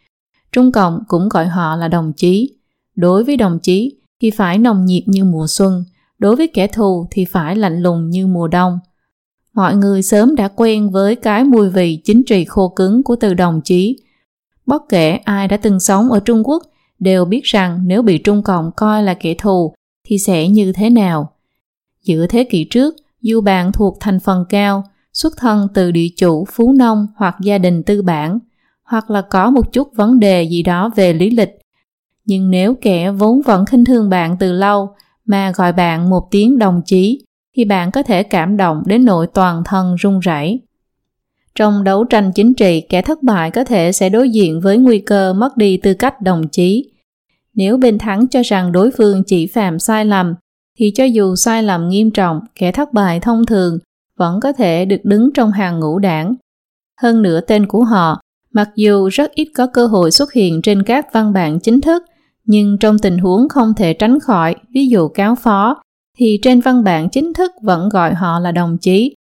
Trung 0.56 0.72
Cộng 0.72 1.04
cũng 1.08 1.30
gọi 1.30 1.48
họ 1.48 1.76
là 1.76 1.88
đồng 1.88 2.14
chí. 2.14 2.56
Đối 2.96 3.24
với 3.24 3.38
đồng 3.38 3.60
chí 3.60 3.96
thì 4.22 4.32
phải 4.32 4.58
nồng 4.58 4.86
nhiệt 4.86 5.04
như 5.08 5.24
mùa 5.24 5.48
xuân, 5.48 5.84
đối 6.18 6.36
với 6.36 6.48
kẻ 6.48 6.68
thù 6.68 7.08
thì 7.12 7.26
phải 7.26 7.56
lạnh 7.56 7.82
lùng 7.82 8.10
như 8.10 8.28
mùa 8.28 8.48
đông. 8.48 8.80
Mọi 9.54 9.76
người 9.76 10.02
sớm 10.02 10.36
đã 10.36 10.48
quen 10.48 10.90
với 10.90 11.16
cái 11.16 11.44
mùi 11.44 11.70
vị 11.70 12.02
chính 12.04 12.24
trị 12.24 12.46
khô 12.46 12.68
cứng 12.68 13.04
của 13.04 13.16
từ 13.16 13.34
đồng 13.34 13.62
chí. 13.62 13.98
Bất 14.66 14.82
kể 14.90 15.12
ai 15.12 15.48
đã 15.48 15.58
từng 15.58 15.80
sống 15.80 16.12
ở 16.12 16.20
Trung 16.20 16.48
Quốc 16.48 16.64
đều 17.00 17.26
biết 17.26 17.44
rằng 17.44 17.80
nếu 17.88 18.02
bị 18.02 18.18
Trung 18.18 18.44
Cộng 18.44 18.72
coi 18.76 19.04
là 19.04 19.14
kẻ 19.14 19.34
thù 19.38 19.74
thì 20.08 20.18
sẽ 20.18 20.50
như 20.50 20.72
thế 20.74 20.90
nào. 20.90 21.32
Giữa 22.04 22.28
thế 22.28 22.44
kỷ 22.44 22.64
trước, 22.64 22.96
dù 23.22 23.42
bạn 23.42 23.72
thuộc 23.72 23.98
thành 24.00 24.20
phần 24.20 24.46
cao, 24.50 24.84
xuất 25.14 25.38
thân 25.38 25.68
từ 25.74 25.92
địa 25.92 26.08
chủ, 26.18 26.46
phú 26.52 26.74
nông 26.74 27.08
hoặc 27.16 27.36
gia 27.42 27.58
đình 27.58 27.84
tư 27.84 28.02
bản, 28.02 28.40
hoặc 28.86 29.10
là 29.10 29.22
có 29.22 29.50
một 29.50 29.74
chút 29.74 29.88
vấn 29.96 30.20
đề 30.20 30.44
gì 30.44 30.64
đó 30.64 30.92
về 30.96 31.14
lý 31.14 31.30
lịch. 31.30 31.50
Nhưng 32.26 32.50
nếu 32.50 32.76
kẻ 32.82 33.12
vốn 33.12 33.42
vẫn 33.42 33.66
khinh 33.66 33.86
thường 33.86 34.10
bạn 34.10 34.38
từ 34.40 34.52
lâu 34.52 34.90
mà 35.26 35.52
gọi 35.52 35.74
bạn 35.74 36.10
một 36.10 36.28
tiếng 36.32 36.60
đồng 36.60 36.82
chí, 36.86 37.26
thì 37.58 37.66
bạn 37.66 37.92
có 37.92 38.04
thể 38.04 38.24
cảm 38.24 38.58
động 38.58 38.84
đến 38.86 39.06
nỗi 39.06 39.28
toàn 39.28 39.64
thân 39.66 39.96
run 39.96 40.20
rẩy. 40.20 40.60
Trong 41.56 41.84
đấu 41.84 42.04
tranh 42.04 42.32
chính 42.36 42.54
trị, 42.54 42.82
kẻ 42.90 43.02
thất 43.02 43.24
bại 43.24 43.52
có 43.52 43.64
thể 43.64 43.92
sẽ 43.92 44.10
đối 44.10 44.30
diện 44.30 44.62
với 44.62 44.78
nguy 44.78 45.00
cơ 45.00 45.34
mất 45.34 45.58
đi 45.58 45.78
tư 45.78 45.94
cách 45.94 46.22
đồng 46.22 46.48
chí. 46.48 46.92
Nếu 47.54 47.78
bên 47.78 47.98
thắng 47.98 48.28
cho 48.28 48.42
rằng 48.46 48.72
đối 48.72 48.92
phương 48.92 49.24
chỉ 49.28 49.48
phạm 49.48 49.80
sai 49.80 50.06
lầm, 50.06 50.34
thì 50.80 50.92
cho 50.96 51.04
dù 51.04 51.36
sai 51.36 51.64
lầm 51.64 51.90
nghiêm 51.90 52.12
trọng, 52.12 52.40
kẻ 52.56 52.72
thất 52.72 52.94
bại 52.94 53.20
thông 53.20 53.46
thường 53.46 53.80
vẫn 54.18 54.40
có 54.40 54.54
thể 54.54 54.86
được 54.86 55.02
đứng 55.04 55.30
trong 55.34 55.52
hàng 55.52 55.80
ngũ 55.80 56.00
đảng. 56.00 56.36
Hơn 57.02 57.22
nữa 57.22 57.40
tên 57.42 57.66
của 57.66 57.84
họ, 57.84 58.22
mặc 58.56 58.70
dù 58.76 59.08
rất 59.08 59.32
ít 59.32 59.48
có 59.56 59.68
cơ 59.68 59.88
hội 59.88 60.12
xuất 60.12 60.34
hiện 60.34 60.62
trên 60.62 60.84
các 60.84 61.14
văn 61.14 61.34
bản 61.34 61.60
chính 61.60 61.82
thức, 61.82 62.04
nhưng 62.46 62.78
trong 62.78 63.00
tình 63.00 63.18
huống 63.18 63.50
không 63.50 63.74
thể 63.74 63.94
tránh 63.94 64.20
khỏi, 64.20 64.56
ví 64.74 64.88
dụ 64.88 65.08
cáo 65.08 65.36
phó, 65.36 65.82
thì 66.18 66.40
trên 66.42 66.60
văn 66.60 66.84
bản 66.84 67.10
chính 67.10 67.34
thức 67.34 67.52
vẫn 67.64 67.90
gọi 67.90 68.14
họ 68.14 68.40
là 68.40 68.52
đồng 68.52 68.78
chí. 68.78 69.16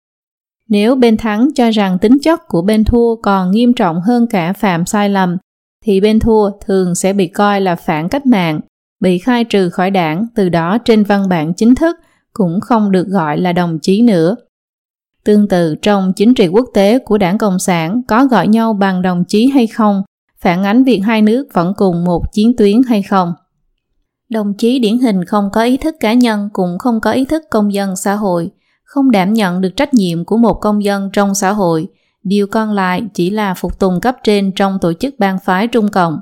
Nếu 0.70 0.96
bên 0.96 1.17
thắng 1.17 1.50
cho 1.56 1.72
rằng 1.72 1.98
tính 2.00 2.17
chất 2.20 2.48
của 2.48 2.62
bên 2.62 2.84
thua 2.84 3.15
còn 3.15 3.52
nghiêm 3.52 3.74
trọng 3.74 4.02
hơn 4.02 4.28
cả 4.28 4.54
phạm 4.54 4.86
sai 4.86 5.10
lầm, 5.10 5.38
thì 5.86 6.02
bên 6.02 6.20
thua 6.20 6.50
thường 6.65 6.96
sẽ 6.96 7.13
bị 7.13 7.28
coi 7.28 7.62
là 7.62 7.76
phản 7.76 8.10
cách 8.10 8.26
mạng, 8.26 8.60
bị 9.00 9.17
khai 9.17 9.44
trừ 9.44 9.70
khỏi 9.70 9.91
đảng, 9.91 10.26
từ 10.36 10.50
đó 10.50 10.78
trên 10.86 11.04
văn 11.04 11.30
bản 11.30 11.54
chính 11.54 11.76
thức 11.76 11.96
cũng 12.34 12.60
không 12.62 12.91
được 12.91 13.08
gọi 13.08 13.38
là 13.38 13.54
đồng 13.54 13.80
chí 13.82 14.02
nữa. 14.02 14.36
Tương 15.24 15.48
tự 15.48 15.76
trong 15.82 16.14
chính 16.16 16.34
trị 16.34 16.48
quốc 16.48 16.66
tế 16.74 17.00
của 17.00 17.18
đảng 17.18 17.38
Cộng 17.38 17.60
sản 17.60 18.02
có 18.08 18.26
gọi 18.26 18.48
nhau 18.48 18.74
bằng 18.74 19.02
đồng 19.02 19.24
chí 19.28 19.48
hay 19.48 19.68
không, 19.68 20.04
phản 20.40 20.64
ánh 20.64 20.84
việc 20.84 21.00
hai 21.00 21.22
nước 21.22 21.48
vẫn 21.54 21.74
cùng 21.78 22.04
một 22.04 22.34
chiến 22.34 22.56
tuyến 22.58 22.82
hay 22.88 23.02
không. 23.02 23.34
Đồng 24.30 24.54
chí 24.54 24.80
điển 24.80 24.98
hình 24.98 25.26
không 25.26 25.50
có 25.54 25.64
ý 25.64 25.78
thức 25.78 25.96
cá 26.00 26.14
nhân 26.14 26.50
cũng 26.54 26.78
không 26.80 27.00
có 27.02 27.12
ý 27.12 27.26
thức 27.26 27.44
công 27.50 27.74
dân 27.74 27.96
xã 27.96 28.16
hội, 28.16 28.52
không 28.84 29.12
đảm 29.12 29.34
nhận 29.34 29.62
được 29.62 29.70
trách 29.76 29.94
nhiệm 29.94 30.26
của 30.26 30.38
một 30.38 30.54
công 30.54 30.84
dân 30.84 31.10
trong 31.14 31.36
xã 31.36 31.52
hội, 31.52 31.88
điều 32.24 32.48
còn 32.48 32.72
lại 32.72 33.04
chỉ 33.14 33.30
là 33.30 33.54
phục 33.54 33.80
tùng 33.80 34.00
cấp 34.02 34.18
trên 34.24 34.52
trong 34.56 34.78
tổ 34.82 34.94
chức 34.94 35.16
bang 35.20 35.40
phái 35.40 35.68
Trung 35.68 35.88
Cộng. 35.92 36.20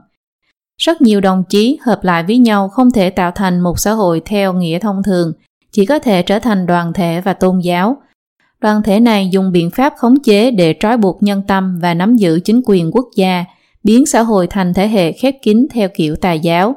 Rất 0.77 1.01
nhiều 1.01 1.21
đồng 1.21 1.43
chí 1.49 1.79
hợp 1.85 2.03
lại 2.03 2.23
với 2.23 2.37
nhau 2.37 2.69
không 2.69 2.91
thể 2.91 3.09
tạo 3.09 3.31
thành 3.31 3.59
một 3.59 3.79
xã 3.79 3.91
hội 3.91 4.21
theo 4.25 4.53
nghĩa 4.53 4.79
thông 4.79 5.03
thường, 5.03 5.33
chỉ 5.71 5.85
có 5.85 5.99
thể 5.99 6.21
trở 6.21 6.39
thành 6.39 6.65
đoàn 6.65 6.93
thể 6.93 7.21
và 7.21 7.33
tôn 7.33 7.59
giáo. 7.59 7.97
Đoàn 8.61 8.83
thể 8.83 8.99
này 8.99 9.29
dùng 9.31 9.51
biện 9.51 9.71
pháp 9.71 9.93
khống 9.97 10.19
chế 10.23 10.51
để 10.51 10.75
trói 10.79 10.97
buộc 10.97 11.23
nhân 11.23 11.41
tâm 11.47 11.79
và 11.81 11.93
nắm 11.93 12.15
giữ 12.15 12.39
chính 12.39 12.61
quyền 12.65 12.91
quốc 12.91 13.05
gia, 13.15 13.45
biến 13.83 14.05
xã 14.05 14.21
hội 14.21 14.47
thành 14.47 14.73
thể 14.73 14.87
hệ 14.87 15.11
khép 15.11 15.35
kín 15.41 15.67
theo 15.71 15.89
kiểu 15.95 16.15
tà 16.15 16.33
giáo. 16.33 16.75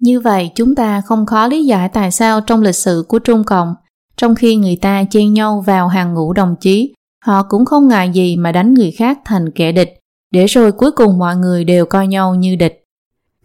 Như 0.00 0.20
vậy, 0.20 0.50
chúng 0.54 0.74
ta 0.74 1.00
không 1.00 1.26
khó 1.26 1.46
lý 1.46 1.66
giải 1.66 1.88
tại 1.88 2.10
sao 2.10 2.40
trong 2.40 2.62
lịch 2.62 2.74
sử 2.74 3.04
của 3.08 3.18
Trung 3.18 3.44
Cộng, 3.44 3.74
trong 4.16 4.34
khi 4.34 4.56
người 4.56 4.76
ta 4.76 5.04
chen 5.10 5.34
nhau 5.34 5.64
vào 5.66 5.88
hàng 5.88 6.14
ngũ 6.14 6.32
đồng 6.32 6.54
chí, 6.60 6.94
họ 7.24 7.42
cũng 7.42 7.64
không 7.64 7.88
ngại 7.88 8.10
gì 8.10 8.36
mà 8.36 8.52
đánh 8.52 8.74
người 8.74 8.90
khác 8.90 9.18
thành 9.24 9.50
kẻ 9.50 9.72
địch, 9.72 9.98
để 10.30 10.46
rồi 10.46 10.72
cuối 10.72 10.90
cùng 10.92 11.18
mọi 11.18 11.36
người 11.36 11.64
đều 11.64 11.86
coi 11.86 12.06
nhau 12.06 12.34
như 12.34 12.56
địch. 12.56 12.84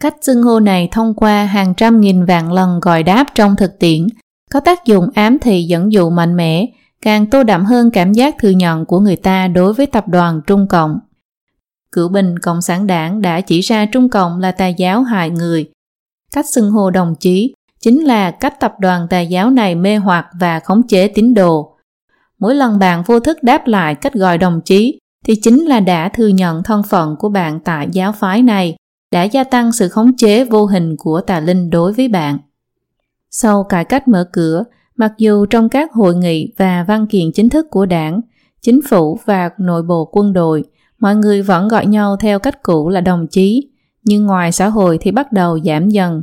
Cách 0.00 0.14
xưng 0.22 0.42
hô 0.42 0.60
này 0.60 0.88
thông 0.92 1.14
qua 1.14 1.44
hàng 1.44 1.74
trăm 1.76 2.00
nghìn 2.00 2.24
vạn 2.24 2.52
lần 2.52 2.80
gọi 2.80 3.02
đáp 3.02 3.26
trong 3.34 3.56
thực 3.56 3.78
tiễn, 3.78 4.06
có 4.50 4.60
tác 4.60 4.84
dụng 4.84 5.08
ám 5.14 5.38
thị 5.38 5.62
dẫn 5.62 5.92
dụ 5.92 6.10
mạnh 6.10 6.36
mẽ, 6.36 6.66
càng 7.04 7.26
tô 7.26 7.42
đậm 7.42 7.64
hơn 7.64 7.90
cảm 7.90 8.12
giác 8.12 8.34
thừa 8.38 8.50
nhận 8.50 8.84
của 8.84 9.00
người 9.00 9.16
ta 9.16 9.48
đối 9.48 9.74
với 9.74 9.86
tập 9.86 10.08
đoàn 10.08 10.40
Trung 10.46 10.66
Cộng. 10.68 10.98
Cửu 11.92 12.08
bình 12.08 12.38
Cộng 12.38 12.62
sản 12.62 12.86
đảng 12.86 13.20
đã 13.20 13.40
chỉ 13.40 13.60
ra 13.60 13.86
Trung 13.86 14.08
Cộng 14.08 14.40
là 14.40 14.52
tà 14.52 14.66
giáo 14.66 15.02
hại 15.02 15.30
người. 15.30 15.70
Cách 16.32 16.46
xưng 16.54 16.70
hô 16.70 16.90
đồng 16.90 17.14
chí 17.20 17.54
chính 17.80 18.04
là 18.04 18.30
cách 18.30 18.60
tập 18.60 18.74
đoàn 18.78 19.06
tà 19.10 19.20
giáo 19.20 19.50
này 19.50 19.74
mê 19.74 19.96
hoặc 19.96 20.26
và 20.40 20.60
khống 20.60 20.86
chế 20.86 21.08
tín 21.08 21.34
đồ. 21.34 21.76
Mỗi 22.38 22.54
lần 22.54 22.78
bạn 22.78 23.02
vô 23.06 23.20
thức 23.20 23.42
đáp 23.42 23.66
lại 23.66 23.94
cách 23.94 24.14
gọi 24.14 24.38
đồng 24.38 24.60
chí 24.64 24.98
thì 25.24 25.34
chính 25.42 25.64
là 25.64 25.80
đã 25.80 26.08
thừa 26.08 26.28
nhận 26.28 26.62
thân 26.62 26.82
phận 26.82 27.16
của 27.18 27.28
bạn 27.28 27.60
tại 27.60 27.88
giáo 27.92 28.12
phái 28.12 28.42
này 28.42 28.76
đã 29.12 29.22
gia 29.22 29.44
tăng 29.44 29.72
sự 29.72 29.88
khống 29.88 30.16
chế 30.16 30.44
vô 30.44 30.66
hình 30.66 30.96
của 30.98 31.20
tà 31.20 31.40
linh 31.40 31.70
đối 31.70 31.92
với 31.92 32.08
bạn. 32.08 32.38
Sau 33.30 33.64
cải 33.64 33.84
cách 33.84 34.08
mở 34.08 34.28
cửa, 34.32 34.64
mặc 34.96 35.12
dù 35.18 35.46
trong 35.46 35.68
các 35.68 35.92
hội 35.92 36.14
nghị 36.14 36.52
và 36.56 36.84
văn 36.88 37.06
kiện 37.06 37.32
chính 37.32 37.48
thức 37.48 37.66
của 37.70 37.86
đảng, 37.86 38.20
chính 38.62 38.80
phủ 38.88 39.18
và 39.24 39.50
nội 39.58 39.82
bộ 39.82 40.10
quân 40.12 40.32
đội, 40.32 40.64
mọi 40.98 41.16
người 41.16 41.42
vẫn 41.42 41.68
gọi 41.68 41.86
nhau 41.86 42.16
theo 42.20 42.38
cách 42.38 42.62
cũ 42.62 42.88
là 42.88 43.00
đồng 43.00 43.26
chí, 43.26 43.70
nhưng 44.04 44.26
ngoài 44.26 44.52
xã 44.52 44.68
hội 44.68 44.98
thì 45.00 45.10
bắt 45.10 45.32
đầu 45.32 45.58
giảm 45.64 45.88
dần. 45.88 46.22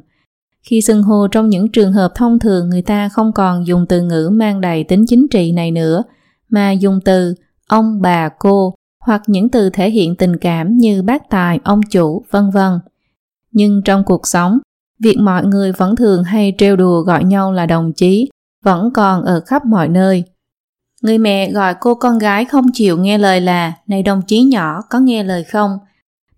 Khi 0.64 0.82
xưng 0.82 1.04
hô 1.04 1.28
trong 1.28 1.50
những 1.50 1.72
trường 1.72 1.94
hợp 1.94 2.12
thông 2.16 2.40
thường 2.40 2.70
người 2.70 2.82
ta 2.82 3.10
không 3.10 3.32
còn 3.34 3.68
dùng 3.68 3.86
từ 3.90 4.02
ngữ 4.02 4.30
mang 4.34 4.62
đầy 4.62 4.84
tính 4.84 5.06
chính 5.08 5.28
trị 5.32 5.52
này 5.52 5.72
nữa, 5.72 6.04
mà 6.50 6.72
dùng 6.72 7.00
từ 7.06 7.36
ông, 7.68 8.02
bà, 8.02 8.30
cô 8.40 8.74
hoặc 9.00 9.22
những 9.28 9.50
từ 9.50 9.70
thể 9.70 9.90
hiện 9.90 10.16
tình 10.16 10.38
cảm 10.38 10.78
như 10.78 11.02
bác 11.02 11.30
tài, 11.30 11.60
ông 11.64 11.82
chủ, 11.92 12.26
vân 12.32 12.50
vân. 12.50 12.80
Nhưng 13.52 13.82
trong 13.86 14.04
cuộc 14.04 14.28
sống, 14.28 14.60
việc 15.00 15.18
mọi 15.20 15.46
người 15.46 15.72
vẫn 15.72 15.96
thường 15.96 16.24
hay 16.24 16.54
trêu 16.58 16.76
đùa 16.76 17.02
gọi 17.02 17.24
nhau 17.24 17.52
là 17.52 17.66
đồng 17.66 17.94
chí 17.94 18.30
vẫn 18.63 18.91
còn 18.93 19.24
ở 19.24 19.41
khắp 19.45 19.65
mọi 19.65 19.88
nơi. 19.88 20.24
Người 21.02 21.17
mẹ 21.17 21.52
gọi 21.52 21.76
cô 21.80 21.95
con 21.95 22.17
gái 22.17 22.45
không 22.45 22.65
chịu 22.74 22.97
nghe 22.97 23.17
lời 23.17 23.41
là, 23.41 23.74
Này 23.88 24.04
đồng 24.04 24.21
chí 24.28 24.43
nhỏ, 24.43 24.82
có 24.89 25.00
nghe 25.00 25.24
lời 25.24 25.43
không? 25.43 25.78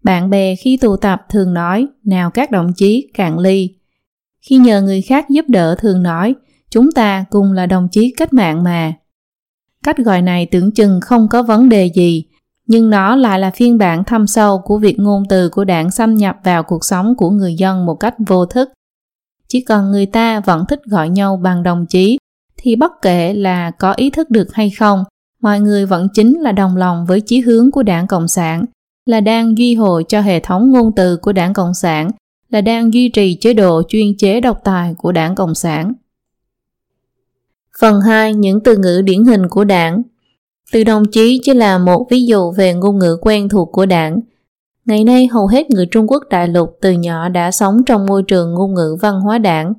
Bạn 0.04 0.30
bè 0.30 0.56
khi 0.56 0.78
tụ 0.78 0.96
tập 0.96 1.26
thường 1.30 1.54
nói, 1.54 1.88
Nào 2.04 2.32
các 2.32 2.52
đồng 2.52 2.74
chí, 2.74 3.12
cạn 3.14 3.40
ly. 3.40 3.70
Khi 4.42 4.58
nhờ 4.58 4.82
người 4.82 5.02
khác 5.02 5.30
giúp 5.30 5.46
đỡ 5.48 5.76
thường 5.80 6.04
nói, 6.04 6.36
Chúng 6.70 6.92
ta 6.92 7.26
cùng 7.30 7.52
là 7.52 7.66
đồng 7.66 7.88
chí 7.92 8.14
cách 8.18 8.34
mạng 8.34 8.64
mà. 8.64 8.94
Cách 9.84 9.98
gọi 9.98 10.22
này 10.22 10.46
tưởng 10.46 10.72
chừng 10.72 11.00
không 11.02 11.28
có 11.28 11.44
vấn 11.44 11.70
đề 11.70 11.86
gì, 11.86 12.26
nhưng 12.68 12.90
nó 12.90 13.16
lại 13.16 13.40
là 13.40 13.52
phiên 13.52 13.78
bản 13.78 14.04
thâm 14.04 14.28
sâu 14.28 14.62
của 14.66 14.78
việc 14.78 15.00
ngôn 15.00 15.24
từ 15.30 15.50
của 15.50 15.64
đảng 15.64 15.92
xâm 15.92 16.16
nhập 16.16 16.38
vào 16.44 16.64
cuộc 16.64 16.86
sống 16.86 17.16
của 17.18 17.30
người 17.30 17.56
dân 17.56 17.86
một 17.86 17.96
cách 17.96 18.16
vô 18.28 18.46
thức. 18.46 18.70
Chỉ 19.54 19.62
cần 19.62 19.92
người 19.92 20.06
ta 20.06 20.40
vẫn 20.40 20.66
thích 20.70 20.80
gọi 20.86 21.10
nhau 21.10 21.38
bằng 21.44 21.64
đồng 21.64 21.86
chí, 21.86 22.18
thì 22.58 22.76
bất 22.76 22.92
kể 23.02 23.34
là 23.34 23.72
có 23.72 23.94
ý 23.94 24.10
thức 24.10 24.30
được 24.30 24.54
hay 24.54 24.70
không, 24.70 25.04
mọi 25.42 25.60
người 25.60 25.86
vẫn 25.86 26.08
chính 26.14 26.40
là 26.40 26.52
đồng 26.52 26.78
lòng 26.78 27.06
với 27.06 27.22
chí 27.22 27.40
hướng 27.40 27.72
của 27.72 27.84
đảng 27.84 28.08
Cộng 28.08 28.28
sản, 28.28 28.66
là 29.06 29.22
đang 29.22 29.58
duy 29.58 29.76
hồi 29.76 30.06
cho 30.08 30.22
hệ 30.22 30.40
thống 30.40 30.72
ngôn 30.72 30.92
từ 30.96 31.18
của 31.18 31.32
đảng 31.32 31.54
Cộng 31.54 31.74
sản, 31.74 32.12
là 32.50 32.62
đang 32.62 32.94
duy 32.94 33.10
trì 33.10 33.36
chế 33.36 33.54
độ 33.54 33.82
chuyên 33.88 34.18
chế 34.18 34.42
độc 34.42 34.60
tài 34.64 34.94
của 34.98 35.12
đảng 35.12 35.36
Cộng 35.36 35.56
sản. 35.56 35.94
Phần 37.80 38.02
2. 38.02 38.34
Những 38.34 38.60
từ 38.64 38.78
ngữ 38.78 39.02
điển 39.02 39.26
hình 39.26 39.48
của 39.50 39.64
đảng 39.64 40.02
Từ 40.72 40.84
đồng 40.84 41.04
chí 41.12 41.40
chỉ 41.44 41.54
là 41.54 41.78
một 41.78 42.08
ví 42.10 42.26
dụ 42.26 42.52
về 42.52 42.74
ngôn 42.74 43.00
ngữ 43.00 43.18
quen 43.22 43.50
thuộc 43.50 43.70
của 43.72 43.86
đảng. 43.86 44.20
Ngày 44.86 45.04
nay 45.04 45.28
hầu 45.28 45.48
hết 45.48 45.70
người 45.70 45.86
Trung 45.86 46.08
Quốc 46.08 46.24
đại 46.30 46.48
lục 46.48 46.78
từ 46.82 46.92
nhỏ 46.92 47.30
đã 47.30 47.52
sống 47.52 47.84
trong 47.86 48.06
môi 48.06 48.24
trường 48.24 48.54
ngôn 48.54 48.74
ngữ 48.74 48.98
văn 49.02 49.22
hóa 49.22 49.38
đảng. 49.38 49.74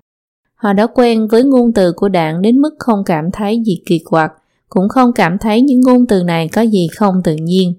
Họ 0.55 0.73
đã 0.73 0.87
quen 0.87 1.29
với 1.29 1.45
ngôn 1.45 1.73
từ 1.73 1.93
của 1.93 2.09
đảng 2.09 2.43
đến 2.43 2.59
mức 2.59 2.75
không 2.79 3.05
cảm 3.05 3.31
thấy 3.31 3.63
gì 3.67 3.81
kỳ 3.87 3.99
quặc, 3.99 4.33
cũng 4.69 4.89
không 4.89 5.13
cảm 5.13 5.39
thấy 5.39 5.63
những 5.63 5.81
ngôn 5.81 6.07
từ 6.07 6.23
này 6.23 6.49
có 6.49 6.63
gì 6.63 6.89
không 6.97 7.23
tự 7.25 7.37
nhiên. 7.37 7.75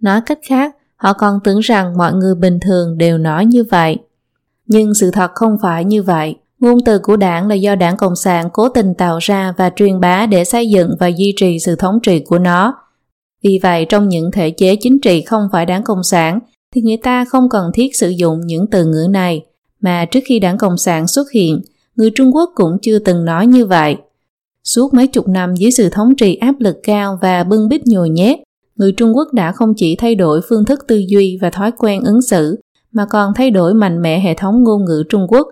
Nói 0.00 0.20
cách 0.26 0.38
khác, 0.48 0.76
họ 0.96 1.12
còn 1.12 1.38
tưởng 1.44 1.60
rằng 1.60 1.96
mọi 1.96 2.12
người 2.12 2.34
bình 2.34 2.58
thường 2.60 2.98
đều 2.98 3.18
nói 3.18 3.46
như 3.46 3.64
vậy. 3.70 3.98
Nhưng 4.66 4.94
sự 4.94 5.10
thật 5.10 5.30
không 5.34 5.56
phải 5.62 5.84
như 5.84 6.02
vậy. 6.02 6.36
Ngôn 6.58 6.78
từ 6.84 6.98
của 6.98 7.16
đảng 7.16 7.48
là 7.48 7.54
do 7.54 7.74
đảng 7.74 7.96
Cộng 7.96 8.16
sản 8.16 8.48
cố 8.52 8.68
tình 8.68 8.94
tạo 8.94 9.18
ra 9.20 9.54
và 9.56 9.70
truyền 9.76 10.00
bá 10.00 10.26
để 10.26 10.44
xây 10.44 10.70
dựng 10.70 10.96
và 11.00 11.06
duy 11.06 11.34
trì 11.36 11.58
sự 11.58 11.76
thống 11.76 11.98
trị 12.02 12.20
của 12.20 12.38
nó. 12.38 12.74
Vì 13.42 13.58
vậy, 13.62 13.86
trong 13.88 14.08
những 14.08 14.30
thể 14.32 14.50
chế 14.50 14.76
chính 14.76 15.00
trị 15.00 15.22
không 15.22 15.42
phải 15.52 15.66
đảng 15.66 15.82
Cộng 15.82 16.02
sản, 16.02 16.38
thì 16.74 16.80
người 16.80 16.96
ta 16.96 17.24
không 17.24 17.48
cần 17.48 17.70
thiết 17.74 17.96
sử 17.96 18.08
dụng 18.08 18.40
những 18.44 18.66
từ 18.70 18.84
ngữ 18.84 19.06
này, 19.10 19.44
mà 19.80 20.04
trước 20.04 20.20
khi 20.24 20.38
đảng 20.38 20.58
Cộng 20.58 20.76
sản 20.76 21.06
xuất 21.06 21.30
hiện, 21.30 21.60
người 21.96 22.10
Trung 22.14 22.34
Quốc 22.34 22.50
cũng 22.54 22.78
chưa 22.82 22.98
từng 22.98 23.24
nói 23.24 23.46
như 23.46 23.66
vậy. 23.66 23.96
Suốt 24.64 24.94
mấy 24.94 25.06
chục 25.06 25.28
năm 25.28 25.54
dưới 25.54 25.70
sự 25.70 25.88
thống 25.88 26.16
trị 26.16 26.34
áp 26.34 26.54
lực 26.58 26.76
cao 26.82 27.18
và 27.22 27.44
bưng 27.44 27.68
bít 27.68 27.86
nhồi 27.86 28.10
nhét, 28.10 28.38
người 28.76 28.92
Trung 28.92 29.16
Quốc 29.16 29.28
đã 29.32 29.52
không 29.52 29.74
chỉ 29.76 29.96
thay 29.96 30.14
đổi 30.14 30.40
phương 30.48 30.64
thức 30.64 30.80
tư 30.88 31.02
duy 31.08 31.38
và 31.40 31.50
thói 31.50 31.72
quen 31.78 32.04
ứng 32.04 32.22
xử, 32.22 32.60
mà 32.92 33.06
còn 33.10 33.32
thay 33.34 33.50
đổi 33.50 33.74
mạnh 33.74 34.02
mẽ 34.02 34.20
hệ 34.20 34.34
thống 34.34 34.62
ngôn 34.62 34.84
ngữ 34.84 35.02
Trung 35.08 35.26
Quốc. 35.28 35.46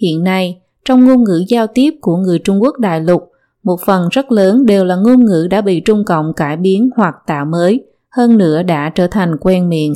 Hiện 0.00 0.24
nay, 0.24 0.60
trong 0.84 1.06
ngôn 1.06 1.24
ngữ 1.24 1.44
giao 1.48 1.66
tiếp 1.66 1.94
của 2.00 2.16
người 2.16 2.38
Trung 2.38 2.62
Quốc 2.62 2.78
đại 2.78 3.00
lục, 3.00 3.31
một 3.62 3.80
phần 3.86 4.08
rất 4.08 4.32
lớn 4.32 4.66
đều 4.66 4.84
là 4.84 4.96
ngôn 4.96 5.24
ngữ 5.24 5.46
đã 5.50 5.60
bị 5.60 5.80
Trung 5.80 6.04
Cộng 6.04 6.32
cải 6.34 6.56
biến 6.56 6.90
hoặc 6.96 7.14
tạo 7.26 7.44
mới, 7.44 7.84
hơn 8.10 8.38
nữa 8.38 8.62
đã 8.62 8.92
trở 8.94 9.06
thành 9.06 9.36
quen 9.40 9.68
miệng. 9.68 9.94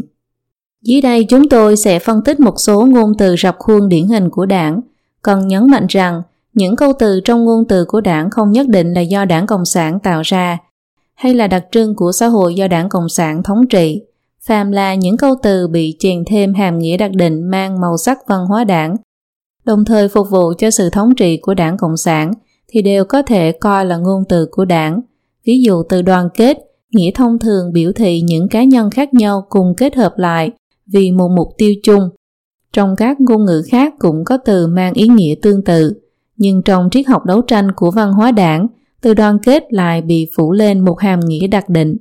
Dưới 0.83 1.00
đây 1.00 1.24
chúng 1.24 1.48
tôi 1.48 1.76
sẽ 1.76 1.98
phân 1.98 2.22
tích 2.24 2.40
một 2.40 2.55
số 2.59 2.87
ngôn 2.87 3.12
từ 3.18 3.37
rập 3.38 3.57
khuôn 3.59 3.88
điển 3.88 4.09
hình 4.09 4.31
của 4.31 4.46
đảng, 4.46 4.81
cần 5.22 5.48
nhấn 5.48 5.70
mạnh 5.70 5.87
rằng 5.88 6.22
những 6.55 6.76
câu 6.76 6.92
từ 6.98 7.20
trong 7.24 7.44
ngôn 7.44 7.64
từ 7.68 7.85
của 7.85 8.00
đảng 8.00 8.31
không 8.31 8.52
nhất 8.52 8.68
định 8.68 8.92
là 8.94 9.00
do 9.00 9.24
đảng 9.24 9.46
Cộng 9.46 9.64
sản 9.64 10.00
tạo 10.00 10.22
ra, 10.24 10.59
hay 11.14 11.35
là 11.35 11.46
đặc 11.46 11.64
trưng 11.72 11.94
của 11.94 12.12
xã 12.12 12.26
hội 12.26 12.55
do 12.55 12.68
đảng 12.68 12.88
Cộng 12.88 13.09
sản 13.09 13.42
thống 13.42 13.66
trị. 13.66 14.02
Phàm 14.42 14.72
là 14.72 14.94
những 14.94 15.16
câu 15.16 15.35
từ 15.42 15.68
bị 15.68 15.96
chèn 15.98 16.24
thêm 16.26 16.55
hàm 16.55 16.79
nghĩa 16.79 16.96
đặc 16.96 17.11
định 17.14 17.50
mang 17.50 17.81
màu 17.81 17.96
sắc 17.96 18.18
văn 18.26 18.46
hóa 18.46 18.64
đảng, 18.64 18.96
đồng 19.64 19.85
thời 19.85 20.09
phục 20.09 20.31
vụ 20.31 20.52
cho 20.59 20.70
sự 20.70 20.90
thống 20.90 21.14
trị 21.14 21.37
của 21.37 21.55
đảng 21.55 21.76
Cộng 21.76 21.96
sản, 21.96 22.33
thì 22.68 22.83
đều 22.83 23.05
có 23.05 23.22
thể 23.22 23.52
coi 23.52 23.85
là 23.85 23.96
ngôn 23.96 24.22
từ 24.29 24.46
của 24.50 24.64
đảng. 24.64 25.00
Ví 25.44 25.62
dụ 25.62 25.83
từ 25.83 26.02
đoàn 26.02 26.29
kết, 26.35 26.59
nghĩa 26.90 27.11
thông 27.14 27.38
thường 27.38 27.72
biểu 27.72 27.92
thị 27.92 28.20
những 28.20 28.48
cá 28.48 28.64
nhân 28.64 28.90
khác 28.90 29.14
nhau 29.14 29.46
cùng 29.48 29.74
kết 29.76 29.94
hợp 29.94 30.12
lại 30.16 30.50
vì 30.87 31.11
một 31.12 31.29
mục 31.37 31.48
tiêu 31.59 31.74
chung. 31.83 32.09
Trong 32.72 32.96
các 32.96 33.20
ngôn 33.20 33.44
ngữ 33.44 33.62
khác 33.70 33.94
cũng 33.98 34.24
có 34.24 34.37
từ 34.37 34.66
mang 34.66 34.92
ý 34.92 35.09
nghĩa 35.09 35.35
tương 35.42 35.64
tự, 35.64 35.92
nhưng 36.37 36.62
trong 36.62 36.88
triết 36.90 37.07
học 37.07 37.24
đấu 37.24 37.42
tranh 37.42 37.72
của 37.76 37.90
văn 37.90 38.12
hóa 38.12 38.33
đảng, 38.33 38.66
từ 39.00 39.14
đoàn 39.14 39.38
kết 39.42 39.64
lại 39.72 40.02
bị 40.02 40.31
phủ 40.37 40.52
lên 40.52 40.85
một 40.85 41.00
hàm 41.00 41.20
nghĩa 41.20 41.46
đặc 41.46 41.68
định. 41.68 41.96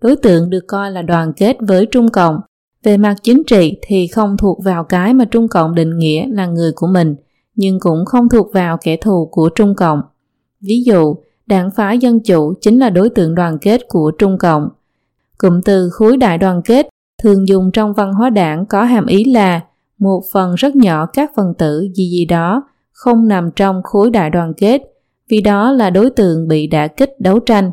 Đối 0.00 0.16
tượng 0.16 0.50
được 0.50 0.64
coi 0.68 0.90
là 0.90 1.02
đoàn 1.02 1.32
kết 1.36 1.56
với 1.60 1.86
Trung 1.86 2.08
Cộng. 2.08 2.40
Về 2.82 2.96
mặt 2.96 3.16
chính 3.22 3.42
trị 3.46 3.76
thì 3.86 4.06
không 4.06 4.36
thuộc 4.36 4.64
vào 4.64 4.84
cái 4.84 5.14
mà 5.14 5.24
Trung 5.24 5.48
Cộng 5.48 5.74
định 5.74 5.98
nghĩa 5.98 6.26
là 6.28 6.46
người 6.46 6.72
của 6.76 6.86
mình, 6.86 7.16
nhưng 7.54 7.80
cũng 7.80 8.04
không 8.04 8.28
thuộc 8.28 8.52
vào 8.52 8.78
kẻ 8.82 8.96
thù 8.96 9.28
của 9.32 9.48
Trung 9.48 9.74
Cộng. 9.74 10.00
Ví 10.60 10.82
dụ, 10.86 11.16
đảng 11.46 11.70
phái 11.70 11.98
Dân 11.98 12.20
Chủ 12.20 12.54
chính 12.60 12.78
là 12.78 12.90
đối 12.90 13.10
tượng 13.10 13.34
đoàn 13.34 13.58
kết 13.58 13.80
của 13.88 14.12
Trung 14.18 14.38
Cộng. 14.38 14.68
Cụm 15.38 15.60
từ 15.64 15.90
khối 15.90 16.16
đại 16.16 16.38
đoàn 16.38 16.62
kết 16.64 16.88
thường 17.22 17.48
dùng 17.48 17.70
trong 17.72 17.92
văn 17.92 18.12
hóa 18.12 18.30
đảng 18.30 18.66
có 18.66 18.84
hàm 18.84 19.06
ý 19.06 19.24
là 19.24 19.60
một 19.98 20.22
phần 20.32 20.54
rất 20.54 20.76
nhỏ 20.76 21.06
các 21.06 21.30
phần 21.36 21.54
tử 21.58 21.88
gì 21.94 22.10
gì 22.10 22.24
đó 22.24 22.62
không 22.92 23.28
nằm 23.28 23.50
trong 23.56 23.82
khối 23.82 24.10
đại 24.10 24.30
đoàn 24.30 24.52
kết 24.56 24.82
vì 25.28 25.40
đó 25.40 25.72
là 25.72 25.90
đối 25.90 26.10
tượng 26.10 26.48
bị 26.48 26.66
đả 26.66 26.86
kích 26.86 27.20
đấu 27.20 27.38
tranh. 27.38 27.70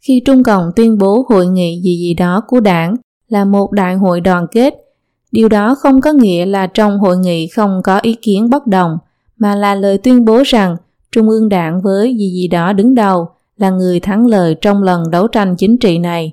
Khi 0.00 0.22
Trung 0.24 0.42
Cộng 0.42 0.70
tuyên 0.76 0.98
bố 0.98 1.26
hội 1.28 1.46
nghị 1.46 1.80
gì 1.84 1.96
gì 1.96 2.14
đó 2.14 2.42
của 2.48 2.60
đảng 2.60 2.94
là 3.28 3.44
một 3.44 3.72
đại 3.72 3.94
hội 3.94 4.20
đoàn 4.20 4.46
kết, 4.52 4.74
điều 5.32 5.48
đó 5.48 5.74
không 5.74 6.00
có 6.00 6.12
nghĩa 6.12 6.46
là 6.46 6.66
trong 6.66 6.98
hội 6.98 7.16
nghị 7.16 7.48
không 7.48 7.80
có 7.84 7.98
ý 7.98 8.16
kiến 8.22 8.50
bất 8.50 8.66
đồng, 8.66 8.98
mà 9.38 9.54
là 9.54 9.74
lời 9.74 9.98
tuyên 9.98 10.24
bố 10.24 10.42
rằng 10.46 10.76
Trung 11.12 11.28
ương 11.28 11.48
đảng 11.48 11.80
với 11.80 12.16
gì 12.18 12.30
gì 12.30 12.48
đó 12.48 12.72
đứng 12.72 12.94
đầu 12.94 13.28
là 13.56 13.70
người 13.70 14.00
thắng 14.00 14.26
lợi 14.26 14.56
trong 14.60 14.82
lần 14.82 15.10
đấu 15.10 15.28
tranh 15.28 15.54
chính 15.58 15.78
trị 15.78 15.98
này. 15.98 16.32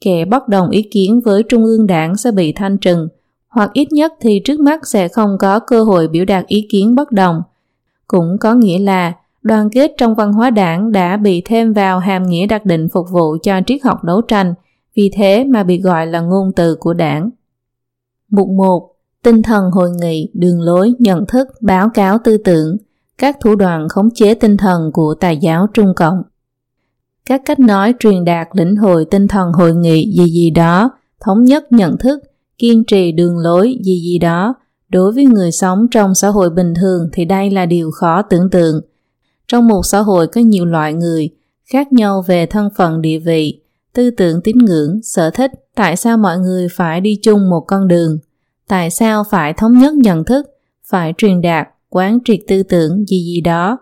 Kẻ 0.00 0.24
bất 0.24 0.48
đồng 0.48 0.70
ý 0.70 0.82
kiến 0.82 1.20
với 1.24 1.42
Trung 1.42 1.64
ương 1.64 1.86
đảng 1.86 2.16
sẽ 2.16 2.30
bị 2.30 2.52
thanh 2.52 2.78
trừng, 2.78 3.08
hoặc 3.48 3.70
ít 3.72 3.92
nhất 3.92 4.12
thì 4.20 4.40
trước 4.44 4.60
mắt 4.60 4.86
sẽ 4.86 5.08
không 5.08 5.36
có 5.38 5.58
cơ 5.58 5.84
hội 5.84 6.08
biểu 6.08 6.24
đạt 6.24 6.46
ý 6.46 6.66
kiến 6.70 6.94
bất 6.94 7.12
đồng. 7.12 7.42
Cũng 8.06 8.36
có 8.40 8.54
nghĩa 8.54 8.78
là 8.78 9.12
đoàn 9.42 9.70
kết 9.70 9.92
trong 9.98 10.14
văn 10.14 10.32
hóa 10.32 10.50
đảng 10.50 10.92
đã 10.92 11.16
bị 11.16 11.42
thêm 11.44 11.72
vào 11.72 11.98
hàm 11.98 12.22
nghĩa 12.22 12.46
đặc 12.46 12.66
định 12.66 12.88
phục 12.92 13.06
vụ 13.10 13.36
cho 13.42 13.60
triết 13.66 13.82
học 13.82 14.04
đấu 14.04 14.20
tranh, 14.20 14.54
vì 14.96 15.10
thế 15.14 15.44
mà 15.44 15.62
bị 15.62 15.80
gọi 15.80 16.06
là 16.06 16.20
ngôn 16.20 16.52
từ 16.56 16.74
của 16.74 16.94
đảng. 16.94 17.30
Mục 18.30 18.48
1. 18.48 18.89
Tinh 19.22 19.42
thần 19.42 19.70
hội 19.70 19.90
nghị, 19.90 20.30
đường 20.34 20.60
lối, 20.60 20.92
nhận 20.98 21.26
thức, 21.26 21.48
báo 21.60 21.88
cáo 21.94 22.18
tư 22.24 22.36
tưởng, 22.36 22.76
các 23.18 23.36
thủ 23.40 23.54
đoạn 23.54 23.88
khống 23.88 24.10
chế 24.14 24.34
tinh 24.34 24.56
thần 24.56 24.90
của 24.92 25.14
tài 25.20 25.36
giáo 25.36 25.66
Trung 25.74 25.92
Cộng. 25.96 26.22
Các 27.26 27.42
cách 27.44 27.60
nói 27.60 27.94
truyền 27.98 28.24
đạt 28.24 28.48
lĩnh 28.52 28.76
hội 28.76 29.04
tinh 29.04 29.28
thần 29.28 29.52
hội 29.52 29.74
nghị 29.74 30.12
gì 30.18 30.24
gì 30.24 30.50
đó, 30.50 30.90
thống 31.20 31.44
nhất 31.44 31.72
nhận 31.72 31.98
thức, 31.98 32.20
kiên 32.58 32.84
trì 32.84 33.12
đường 33.12 33.38
lối 33.38 33.76
gì 33.84 34.00
gì 34.00 34.18
đó, 34.18 34.54
đối 34.88 35.12
với 35.12 35.24
người 35.24 35.52
sống 35.52 35.86
trong 35.90 36.14
xã 36.14 36.28
hội 36.28 36.50
bình 36.50 36.74
thường 36.74 37.08
thì 37.12 37.24
đây 37.24 37.50
là 37.50 37.66
điều 37.66 37.90
khó 37.90 38.22
tưởng 38.22 38.50
tượng 38.50 38.80
trong 39.50 39.68
một 39.68 39.86
xã 39.86 40.00
hội 40.00 40.26
có 40.26 40.40
nhiều 40.40 40.64
loại 40.64 40.92
người, 40.92 41.30
khác 41.64 41.92
nhau 41.92 42.24
về 42.26 42.46
thân 42.46 42.68
phận 42.76 43.02
địa 43.02 43.18
vị, 43.18 43.60
tư 43.94 44.10
tưởng 44.10 44.40
tín 44.44 44.58
ngưỡng, 44.58 45.00
sở 45.02 45.30
thích, 45.30 45.50
tại 45.74 45.96
sao 45.96 46.16
mọi 46.16 46.38
người 46.38 46.68
phải 46.72 47.00
đi 47.00 47.18
chung 47.22 47.50
một 47.50 47.60
con 47.60 47.88
đường? 47.88 48.18
Tại 48.70 48.90
sao 48.90 49.24
phải 49.30 49.52
thống 49.52 49.78
nhất 49.78 49.94
nhận 49.94 50.24
thức, 50.24 50.46
phải 50.86 51.14
truyền 51.18 51.40
đạt, 51.40 51.68
quán 51.88 52.18
triệt 52.24 52.38
tư 52.48 52.62
tưởng 52.62 53.04
gì 53.06 53.24
gì 53.24 53.40
đó? 53.40 53.78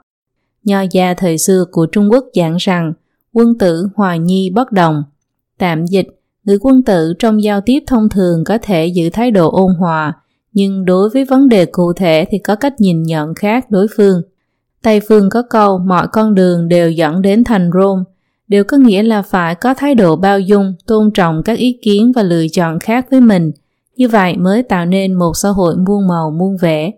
Nho 0.64 0.80
gia 0.90 1.14
thời 1.14 1.38
xưa 1.38 1.64
của 1.72 1.86
Trung 1.92 2.08
Quốc 2.10 2.24
giảng 2.34 2.56
rằng 2.56 2.92
quân 3.32 3.58
tử 3.58 3.88
hòa 3.94 4.16
nhi 4.16 4.50
bất 4.50 4.72
đồng. 4.72 5.02
Tạm 5.58 5.86
dịch, 5.86 6.06
người 6.44 6.58
quân 6.60 6.82
tử 6.82 7.14
trong 7.18 7.42
giao 7.42 7.60
tiếp 7.60 7.82
thông 7.86 8.08
thường 8.08 8.44
có 8.44 8.58
thể 8.62 8.86
giữ 8.86 9.10
thái 9.10 9.30
độ 9.30 9.50
ôn 9.50 9.74
hòa, 9.78 10.12
nhưng 10.52 10.84
đối 10.84 11.10
với 11.10 11.24
vấn 11.24 11.48
đề 11.48 11.66
cụ 11.66 11.92
thể 11.92 12.26
thì 12.30 12.38
có 12.38 12.54
cách 12.54 12.80
nhìn 12.80 13.02
nhận 13.02 13.34
khác 13.34 13.70
đối 13.70 13.86
phương. 13.96 14.22
Tây 14.82 15.00
phương 15.08 15.30
có 15.30 15.42
câu 15.50 15.78
mọi 15.78 16.06
con 16.12 16.34
đường 16.34 16.68
đều 16.68 16.90
dẫn 16.90 17.22
đến 17.22 17.44
thành 17.44 17.70
Rome, 17.74 18.02
đều 18.48 18.64
có 18.64 18.76
nghĩa 18.76 19.02
là 19.02 19.22
phải 19.22 19.54
có 19.54 19.74
thái 19.74 19.94
độ 19.94 20.16
bao 20.16 20.40
dung, 20.40 20.74
tôn 20.86 21.10
trọng 21.14 21.42
các 21.42 21.58
ý 21.58 21.78
kiến 21.82 22.12
và 22.12 22.22
lựa 22.22 22.48
chọn 22.52 22.78
khác 22.78 23.06
với 23.10 23.20
mình. 23.20 23.52
Như 23.98 24.08
vậy 24.08 24.36
mới 24.36 24.62
tạo 24.62 24.86
nên 24.86 25.14
một 25.14 25.32
xã 25.34 25.48
hội 25.48 25.76
muôn 25.76 26.08
màu 26.08 26.30
muôn 26.30 26.56
vẻ. 26.56 26.90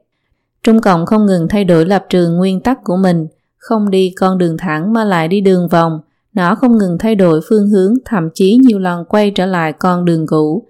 Trung 0.62 0.80
Cộng 0.80 1.06
không 1.06 1.26
ngừng 1.26 1.48
thay 1.48 1.64
đổi 1.64 1.86
lập 1.86 2.06
trường 2.08 2.36
nguyên 2.36 2.60
tắc 2.60 2.84
của 2.84 2.96
mình, 2.96 3.26
không 3.56 3.90
đi 3.90 4.12
con 4.16 4.38
đường 4.38 4.56
thẳng 4.58 4.92
mà 4.92 5.04
lại 5.04 5.28
đi 5.28 5.40
đường 5.40 5.68
vòng. 5.68 6.00
Nó 6.34 6.54
không 6.54 6.78
ngừng 6.78 6.98
thay 6.98 7.14
đổi 7.14 7.40
phương 7.48 7.68
hướng, 7.68 7.94
thậm 8.04 8.28
chí 8.34 8.58
nhiều 8.62 8.78
lần 8.78 9.04
quay 9.04 9.30
trở 9.30 9.46
lại 9.46 9.72
con 9.72 10.04
đường 10.04 10.26
cũ. 10.26 10.66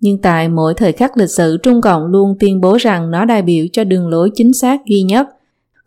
Nhưng 0.00 0.18
tại 0.18 0.48
mỗi 0.48 0.74
thời 0.74 0.92
khắc 0.92 1.16
lịch 1.16 1.30
sử 1.30 1.56
Trung 1.62 1.80
Cộng 1.80 2.06
luôn 2.06 2.36
tuyên 2.40 2.60
bố 2.60 2.76
rằng 2.76 3.10
nó 3.10 3.24
đại 3.24 3.42
biểu 3.42 3.66
cho 3.72 3.84
đường 3.84 4.08
lối 4.08 4.30
chính 4.34 4.52
xác 4.52 4.80
duy 4.86 5.02
nhất– 5.02 5.28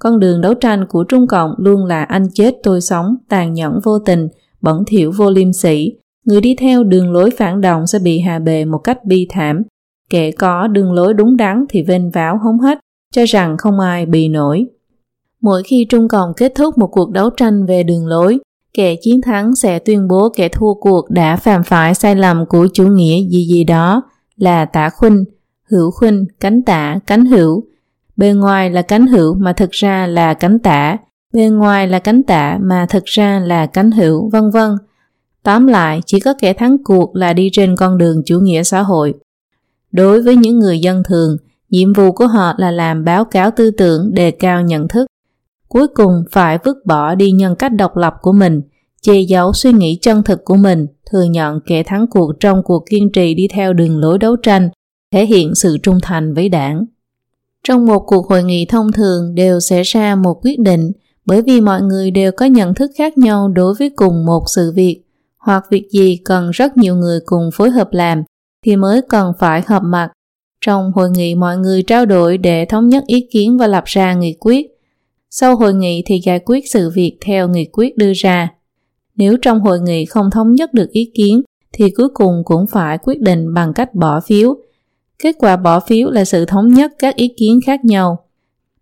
con 0.04 0.20
đường 0.20 0.42
đấu 0.42 0.54
tranh 0.54 0.86
của 0.90 1.04
Trung 1.04 1.28
Cộng 1.28 1.54
luôn 1.58 1.86
là 1.86 2.04
anh 2.04 2.28
chết 2.34 2.56
tôi 2.64 2.82
sống, 2.82 3.16
tàn 3.30 3.54
nhẫn 3.54 3.80
vô 3.84 4.00
tình, 4.00 4.28
bẩn 4.62 4.84
thỉu 4.88 5.12
vô 5.12 5.32
liêm 5.32 5.54
sỉ. 5.54 5.94
Người 6.26 6.42
đi 6.42 6.56
theo 6.56 6.84
đường 6.84 7.12
lối 7.12 7.30
phản 7.38 7.62
động 7.62 7.88
sẽ 7.88 8.00
bị 8.00 8.20
hạ 8.20 8.40
bệ 8.40 8.66
một 8.66 8.78
cách 8.78 9.06
bi 9.06 9.28
thảm. 9.30 9.62
Kẻ 10.14 10.32
có 10.32 10.68
đường 10.68 10.94
lối 10.94 11.14
đúng 11.14 11.38
đắn 11.38 11.66
thì 11.70 11.84
vênh 11.84 12.12
váo 12.12 12.38
hống 12.38 12.60
hết, 12.60 12.80
cho 13.14 13.24
rằng 13.28 13.58
không 13.58 13.80
ai 13.80 14.06
bị 14.06 14.28
nổi. 14.28 14.66
Mỗi 15.42 15.64
khi 15.64 15.86
Trung 15.90 16.08
Cộng 16.08 16.34
kết 16.38 16.52
thúc 16.56 16.78
một 16.78 16.88
cuộc 16.88 17.12
đấu 17.12 17.30
tranh 17.30 17.66
về 17.66 17.84
đường 17.84 18.08
lối, 18.08 18.40
kẻ 18.74 18.96
chiến 19.02 19.22
thắng 19.22 19.56
sẽ 19.56 19.80
tuyên 19.80 20.08
bố 20.08 20.30
kẻ 20.30 20.50
thua 20.50 20.74
cuộc 20.74 21.10
đã 21.10 21.36
phạm 21.36 21.64
phải 21.64 21.96
sai 21.96 22.16
lầm 22.16 22.46
của 22.46 22.68
chủ 22.74 22.88
nghĩa 22.88 23.28
gì 23.30 23.46
gì 23.46 23.64
đó 23.64 24.02
là 24.38 24.66
tả 24.66 24.90
khuynh, 24.90 25.26
hữu 25.70 25.92
khuynh, 25.92 26.26
cánh 26.40 26.62
tả, 26.62 27.00
cánh 27.08 27.26
hữu, 27.26 27.64
Bề 28.18 28.34
ngoài 28.34 28.70
là 28.70 28.82
cánh 28.82 29.08
hữu 29.08 29.36
mà 29.36 29.54
thực 29.54 29.72
ra 29.72 30.08
là 30.08 30.34
cánh 30.34 30.60
tả, 30.60 30.98
bề 31.34 31.48
ngoài 31.48 31.88
là 31.88 32.00
cánh 32.00 32.24
tả 32.24 32.58
mà 32.62 32.86
thực 32.90 33.06
ra 33.06 33.40
là 33.40 33.66
cánh 33.66 33.92
hữu, 33.92 34.30
vân 34.30 34.50
vân. 34.50 34.72
Tóm 35.44 35.68
lại, 35.68 36.02
chỉ 36.06 36.20
có 36.20 36.34
kẻ 36.40 36.54
thắng 36.54 36.78
cuộc 36.84 37.16
là 37.16 37.34
đi 37.34 37.50
trên 37.52 37.76
con 37.76 37.98
đường 37.98 38.22
chủ 38.26 38.40
nghĩa 38.40 38.64
xã 38.64 38.82
hội. 38.82 39.14
Đối 39.94 40.22
với 40.22 40.36
những 40.36 40.60
người 40.60 40.80
dân 40.80 41.04
thường, 41.04 41.38
nhiệm 41.70 41.94
vụ 41.94 42.12
của 42.12 42.28
họ 42.28 42.54
là 42.58 42.72
làm 42.72 43.04
báo 43.04 43.26
cáo 43.26 43.52
tư 43.52 43.72
tưởng 43.72 44.14
đề 44.14 44.32
cao 44.32 44.62
nhận 44.62 44.88
thức. 44.88 45.06
Cuối 45.68 45.88
cùng 45.88 46.24
phải 46.32 46.58
vứt 46.64 46.86
bỏ 46.86 47.16
đi 47.16 47.32
nhân 47.32 47.56
cách 47.56 47.72
độc 47.76 47.98
lập 47.98 48.14
của 48.22 48.32
mình, 48.32 48.62
che 49.02 49.22
giấu 49.22 49.54
suy 49.54 49.74
nghĩ 49.74 50.00
chân 50.02 50.24
thực 50.24 50.46
của 50.46 50.56
mình, 50.56 50.88
thừa 51.12 51.24
nhận 51.24 51.60
kẻ 51.66 51.84
thắng 51.84 52.08
cuộc 52.08 52.34
trong 52.40 52.64
cuộc 52.64 52.84
kiên 52.90 53.12
trì 53.12 53.34
đi 53.34 53.48
theo 53.48 53.74
đường 53.74 53.98
lối 53.98 54.18
đấu 54.18 54.36
tranh, 54.36 54.70
thể 55.12 55.26
hiện 55.26 55.56
sự 55.56 55.78
trung 55.84 56.00
thành 56.02 56.34
với 56.34 56.50
đảng. 56.50 56.86
Trong 57.64 57.86
một 57.86 58.00
cuộc 58.00 58.28
hội 58.30 58.44
nghị 58.44 58.66
thông 58.66 58.92
thường 58.92 59.36
đều 59.36 59.60
sẽ 59.60 59.84
ra 59.84 60.16
một 60.16 60.40
quyết 60.42 60.60
định 60.60 60.92
bởi 61.26 61.42
vì 61.42 61.62
mọi 61.62 61.82
người 61.82 62.12
đều 62.12 62.32
có 62.32 62.46
nhận 62.46 62.74
thức 62.74 62.92
khác 62.98 63.18
nhau 63.18 63.48
đối 63.48 63.74
với 63.80 63.90
cùng 63.96 64.26
một 64.26 64.44
sự 64.48 64.72
việc 64.76 65.02
hoặc 65.38 65.66
việc 65.72 65.88
gì 65.92 66.20
cần 66.26 66.52
rất 66.52 66.78
nhiều 66.78 66.96
người 66.96 67.20
cùng 67.26 67.50
phối 67.54 67.70
hợp 67.70 67.88
làm 67.92 68.24
thì 68.64 68.76
mới 68.76 69.02
cần 69.10 69.34
phải 69.40 69.62
họp 69.68 69.84
mặt. 69.84 70.12
Trong 70.62 70.92
hội 70.96 71.10
nghị 71.10 71.36
mọi 71.36 71.58
người 71.58 71.84
trao 71.84 72.06
đổi 72.06 72.38
để 72.38 72.66
thống 72.66 72.90
nhất 72.90 73.04
ý 73.08 73.28
kiến 73.32 73.58
và 73.58 73.68
lập 73.68 73.84
ra 73.86 74.14
nghị 74.14 74.38
quyết. 74.40 74.68
Sau 75.30 75.56
hội 75.56 75.74
nghị 75.74 76.04
thì 76.06 76.20
giải 76.24 76.40
quyết 76.46 76.64
sự 76.70 76.90
việc 76.90 77.18
theo 77.26 77.48
nghị 77.48 77.66
quyết 77.72 77.98
đưa 77.98 78.12
ra. 78.16 78.50
Nếu 79.16 79.38
trong 79.42 79.60
hội 79.60 79.80
nghị 79.80 80.06
không 80.06 80.32
thống 80.32 80.54
nhất 80.54 80.74
được 80.74 80.90
ý 80.92 81.12
kiến 81.14 81.42
thì 81.74 81.90
cuối 81.90 82.10
cùng 82.14 82.42
cũng 82.46 82.66
phải 82.68 82.98
quyết 82.98 83.22
định 83.22 83.54
bằng 83.54 83.74
cách 83.74 83.96
bỏ 83.96 84.20
phiếu. 84.20 84.56
Kết 85.24 85.36
quả 85.40 85.58
bỏ 85.58 85.80
phiếu 85.80 86.10
là 86.10 86.26
sự 86.26 86.46
thống 86.46 86.74
nhất 86.74 86.92
các 87.00 87.16
ý 87.16 87.34
kiến 87.38 87.60
khác 87.66 87.86
nhau. 87.86 88.18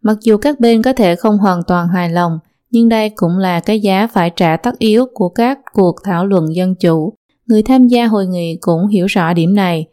Mặc 0.02 0.17
dù 0.22 0.38
các 0.38 0.60
bên 0.60 0.82
có 0.82 0.94
thể 0.94 1.15
không 1.15 1.38
hoàn 1.38 1.63
toàn 1.67 1.88
hài 1.88 2.10
lòng, 2.10 2.39
nhưng 2.72 2.89
đây 2.89 3.10
cũng 3.10 3.38
là 3.38 3.60
cái 3.60 3.80
giá 3.80 4.08
phải 4.08 4.32
trả 4.36 4.58
tất 4.58 4.80
yếu 4.80 5.06
của 5.13 5.30
các 5.30 5.60
cuộc 5.74 5.96
thảo 6.04 6.26
luận 6.26 6.56
dân 6.56 6.76
chủ. 6.76 7.13
Người 7.52 7.64
tham 7.64 7.88
gia 7.88 8.08
hội 8.08 8.28
nghị 8.28 8.58
cũng 8.62 8.88
hiểu 8.88 9.06
rõ 9.06 9.34
điểm 9.34 9.56
này. 9.56 9.86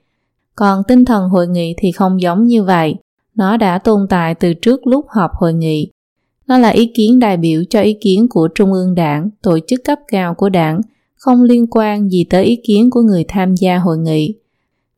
Còn 0.56 0.82
tinh 0.88 1.04
thần 1.04 1.28
hội 1.28 1.48
nghị 1.48 1.74
thì 1.78 1.92
không 1.92 2.20
giống 2.20 2.46
như 2.46 2.62
vậy. 2.62 2.94
Nó 3.34 3.56
đã 3.56 3.78
tồn 3.78 4.06
tại 4.08 4.34
từ 4.34 4.54
trước 4.54 4.86
lúc 4.86 5.06
họp 5.08 5.30
hội 5.34 5.54
nghị. 5.54 5.90
Nó 6.46 6.58
là 6.58 6.68
ý 6.68 6.92
kiến 6.94 7.18
đại 7.18 7.36
biểu 7.36 7.62
cho 7.70 7.80
ý 7.80 7.96
kiến 8.00 8.26
của 8.30 8.48
Trung 8.54 8.72
ương 8.72 8.94
đảng, 8.94 9.30
tổ 9.42 9.58
chức 9.66 9.80
cấp 9.84 9.98
cao 10.08 10.34
của 10.34 10.48
đảng, 10.48 10.80
không 11.16 11.42
liên 11.42 11.66
quan 11.70 12.08
gì 12.08 12.24
tới 12.30 12.44
ý 12.44 12.58
kiến 12.66 12.90
của 12.90 13.00
người 13.02 13.24
tham 13.28 13.54
gia 13.54 13.78
hội 13.78 13.98
nghị. 13.98 14.34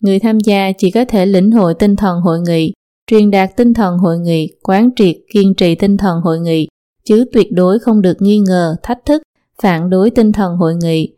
Người 0.00 0.18
tham 0.18 0.40
gia 0.40 0.72
chỉ 0.78 0.90
có 0.90 1.04
thể 1.04 1.26
lĩnh 1.26 1.50
hội 1.50 1.74
tinh 1.74 1.96
thần 1.96 2.20
hội 2.20 2.40
nghị, 2.40 2.72
truyền 3.06 3.30
đạt 3.30 3.56
tinh 3.56 3.74
thần 3.74 3.98
hội 3.98 4.18
nghị, 4.18 4.48
quán 4.62 4.90
triệt, 4.96 5.16
kiên 5.32 5.54
trì 5.54 5.74
tinh 5.74 5.96
thần 5.96 6.20
hội 6.20 6.40
nghị, 6.40 6.68
chứ 7.04 7.24
tuyệt 7.32 7.52
đối 7.52 7.78
không 7.78 8.02
được 8.02 8.22
nghi 8.22 8.38
ngờ, 8.38 8.76
thách 8.82 8.98
thức, 9.06 9.22
phản 9.62 9.90
đối 9.90 10.10
tinh 10.10 10.32
thần 10.32 10.56
hội 10.56 10.74
nghị. 10.82 11.14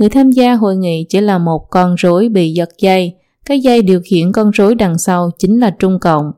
Người 0.00 0.08
tham 0.08 0.30
gia 0.30 0.54
hội 0.54 0.76
nghị 0.76 1.06
chỉ 1.08 1.20
là 1.20 1.38
một 1.38 1.70
con 1.70 1.94
rối 1.94 2.28
bị 2.28 2.52
giật 2.52 2.68
dây, 2.78 3.14
cái 3.46 3.60
dây 3.60 3.82
điều 3.82 4.00
khiển 4.04 4.32
con 4.32 4.50
rối 4.50 4.74
đằng 4.74 4.98
sau 4.98 5.30
chính 5.38 5.60
là 5.60 5.70
Trung 5.78 5.98
Cộng. 6.00 6.32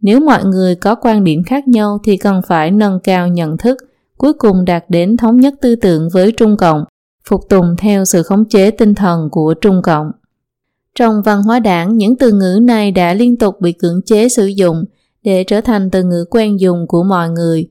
Nếu 0.00 0.20
mọi 0.20 0.44
người 0.44 0.74
có 0.74 0.94
quan 0.94 1.24
điểm 1.24 1.42
khác 1.42 1.68
nhau 1.68 1.98
thì 2.04 2.16
cần 2.16 2.40
phải 2.46 2.70
nâng 2.70 3.00
cao 3.04 3.28
nhận 3.28 3.56
thức, 3.56 3.78
cuối 4.16 4.32
cùng 4.32 4.64
đạt 4.64 4.84
đến 4.88 5.16
thống 5.16 5.40
nhất 5.40 5.54
tư 5.60 5.76
tưởng 5.76 6.08
với 6.12 6.32
Trung 6.32 6.56
Cộng, 6.56 6.84
phục 7.24 7.40
tùng 7.48 7.74
theo 7.78 8.04
sự 8.04 8.22
khống 8.22 8.44
chế 8.48 8.70
tinh 8.70 8.94
thần 8.94 9.28
của 9.30 9.54
Trung 9.60 9.82
Cộng. 9.82 10.10
Trong 10.94 11.22
văn 11.22 11.42
hóa 11.42 11.60
đảng, 11.60 11.96
những 11.96 12.16
từ 12.16 12.32
ngữ 12.32 12.58
này 12.62 12.90
đã 12.90 13.14
liên 13.14 13.36
tục 13.36 13.60
bị 13.60 13.72
cưỡng 13.72 14.00
chế 14.06 14.28
sử 14.28 14.46
dụng 14.46 14.84
để 15.24 15.44
trở 15.44 15.60
thành 15.60 15.90
từ 15.90 16.02
ngữ 16.02 16.24
quen 16.30 16.60
dùng 16.60 16.86
của 16.88 17.02
mọi 17.02 17.30
người, 17.30 17.68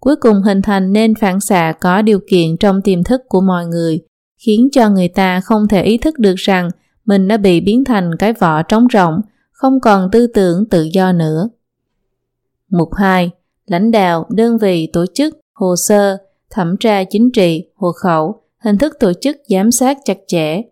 cuối 0.00 0.16
cùng 0.16 0.42
hình 0.42 0.62
thành 0.62 0.92
nên 0.92 1.14
phản 1.14 1.40
xạ 1.40 1.72
có 1.80 2.02
điều 2.02 2.20
kiện 2.30 2.56
trong 2.56 2.82
tiềm 2.82 3.04
thức 3.04 3.20
của 3.28 3.40
mọi 3.40 3.66
người, 3.66 4.00
khiến 4.46 4.68
cho 4.72 4.90
người 4.90 5.08
ta 5.08 5.40
không 5.40 5.68
thể 5.68 5.82
ý 5.82 5.98
thức 5.98 6.18
được 6.18 6.34
rằng 6.36 6.68
mình 7.04 7.28
đã 7.28 7.36
bị 7.36 7.60
biến 7.60 7.84
thành 7.84 8.10
cái 8.18 8.32
vỏ 8.32 8.62
trống 8.62 8.86
rỗng, 8.92 9.20
không 9.52 9.80
còn 9.80 10.08
tư 10.12 10.26
tưởng 10.26 10.68
tự 10.70 10.82
do 10.92 11.12
nữa. 11.12 11.48
Mục 12.70 12.94
2. 12.94 13.30
Lãnh 13.66 13.90
đạo, 13.90 14.26
đơn 14.30 14.58
vị, 14.58 14.88
tổ 14.92 15.04
chức, 15.14 15.38
hồ 15.52 15.76
sơ, 15.76 16.16
thẩm 16.50 16.76
tra 16.76 17.04
chính 17.04 17.30
trị, 17.30 17.64
hộ 17.74 17.92
khẩu, 17.92 18.42
hình 18.58 18.78
thức 18.78 18.96
tổ 19.00 19.12
chức 19.12 19.36
giám 19.48 19.70
sát 19.70 19.98
chặt 20.04 20.18
chẽ. 20.26 20.62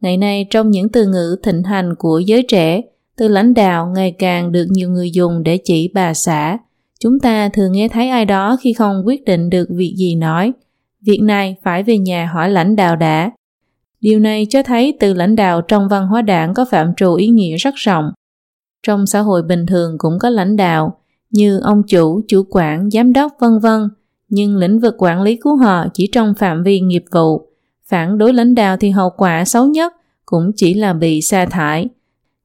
Ngày 0.00 0.16
nay 0.16 0.46
trong 0.50 0.70
những 0.70 0.88
từ 0.88 1.06
ngữ 1.06 1.36
thịnh 1.42 1.62
hành 1.62 1.94
của 1.98 2.18
giới 2.18 2.42
trẻ, 2.48 2.82
từ 3.16 3.28
lãnh 3.28 3.54
đạo 3.54 3.92
ngày 3.94 4.14
càng 4.18 4.52
được 4.52 4.66
nhiều 4.70 4.90
người 4.90 5.10
dùng 5.10 5.42
để 5.42 5.58
chỉ 5.64 5.90
bà 5.94 6.14
xã. 6.14 6.58
Chúng 7.00 7.20
ta 7.20 7.48
thường 7.48 7.72
nghe 7.72 7.88
thấy 7.88 8.08
ai 8.08 8.24
đó 8.24 8.56
khi 8.60 8.72
không 8.72 9.02
quyết 9.06 9.24
định 9.24 9.50
được 9.50 9.68
việc 9.70 9.94
gì 9.96 10.14
nói. 10.14 10.52
Việc 11.06 11.20
này 11.22 11.56
phải 11.62 11.82
về 11.82 11.98
nhà 11.98 12.26
hỏi 12.26 12.50
lãnh 12.50 12.76
đạo 12.76 12.96
đã. 12.96 13.30
Điều 14.00 14.20
này 14.20 14.46
cho 14.50 14.62
thấy 14.62 14.96
từ 15.00 15.14
lãnh 15.14 15.36
đạo 15.36 15.60
trong 15.60 15.88
văn 15.88 16.06
hóa 16.06 16.22
đảng 16.22 16.54
có 16.54 16.64
phạm 16.70 16.94
trù 16.96 17.14
ý 17.14 17.26
nghĩa 17.26 17.56
rất 17.56 17.74
rộng. 17.74 18.10
Trong 18.86 19.06
xã 19.06 19.20
hội 19.20 19.42
bình 19.42 19.66
thường 19.66 19.94
cũng 19.98 20.18
có 20.18 20.28
lãnh 20.28 20.56
đạo, 20.56 21.00
như 21.30 21.60
ông 21.60 21.82
chủ, 21.88 22.20
chủ 22.28 22.42
quản, 22.50 22.90
giám 22.90 23.12
đốc 23.12 23.32
vân 23.40 23.58
vân, 23.62 23.88
nhưng 24.28 24.56
lĩnh 24.56 24.80
vực 24.80 24.94
quản 24.98 25.22
lý 25.22 25.36
của 25.36 25.54
họ 25.54 25.86
chỉ 25.94 26.08
trong 26.12 26.34
phạm 26.34 26.62
vi 26.62 26.80
nghiệp 26.80 27.04
vụ. 27.12 27.46
Phản 27.88 28.18
đối 28.18 28.32
lãnh 28.32 28.54
đạo 28.54 28.76
thì 28.76 28.90
hậu 28.90 29.10
quả 29.16 29.44
xấu 29.44 29.66
nhất 29.66 29.92
cũng 30.26 30.50
chỉ 30.56 30.74
là 30.74 30.92
bị 30.92 31.20
sa 31.20 31.46
thải. 31.46 31.88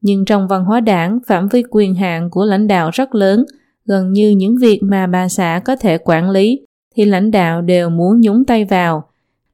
Nhưng 0.02 0.26
trong 0.26 0.48
văn 0.48 0.66
hóa 0.66 0.80
đảng, 0.80 1.20
phạm 1.28 1.48
vi 1.48 1.64
quyền 1.70 1.96
hạn 1.96 2.30
của 2.30 2.46
lãnh 2.46 2.68
đạo 2.68 2.90
rất 2.94 3.16
lớn, 3.16 3.46
gần 3.86 4.12
như 4.12 4.30
những 4.30 4.58
việc 4.62 4.80
mà 4.84 5.08
bà 5.08 5.28
xã 5.28 5.62
có 5.66 5.76
thể 5.76 5.98
quản 5.98 6.30
lý 6.30 6.65
thì 6.96 7.06
lãnh 7.06 7.32
đạo 7.32 7.62
đều 7.62 7.90
muốn 7.90 8.22
nhúng 8.22 8.46
tay 8.46 8.66
vào. 8.66 9.04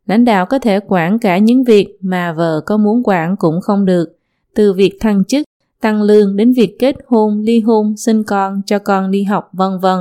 Lãnh 0.06 0.25
đạo 0.25 0.45
có 0.45 0.60
thể 0.60 0.80
quản 0.88 1.19
cả 1.19 1.38
những 1.38 1.63
việc 1.63 1.97
mà 2.01 2.34
vợ 2.34 2.62
có 2.65 2.77
muốn 2.77 3.01
quản 3.04 3.36
cũng 3.36 3.62
không 3.62 3.86
được, 3.86 4.17
từ 4.56 4.73
việc 4.73 4.97
thăng 4.99 5.23
chức, 5.23 5.45
tăng 5.82 6.01
lương 6.01 6.36
đến 6.36 6.54
việc 6.54 6.75
kết 6.80 6.95
hôn, 7.08 7.41
ly 7.41 7.60
hôn, 7.60 7.97
sinh 7.97 8.23
con, 8.23 8.62
cho 8.65 8.80
con 8.80 9.12
đi 9.12 9.23
học 9.23 9.49
vân 9.54 9.80
vân. 9.80 9.99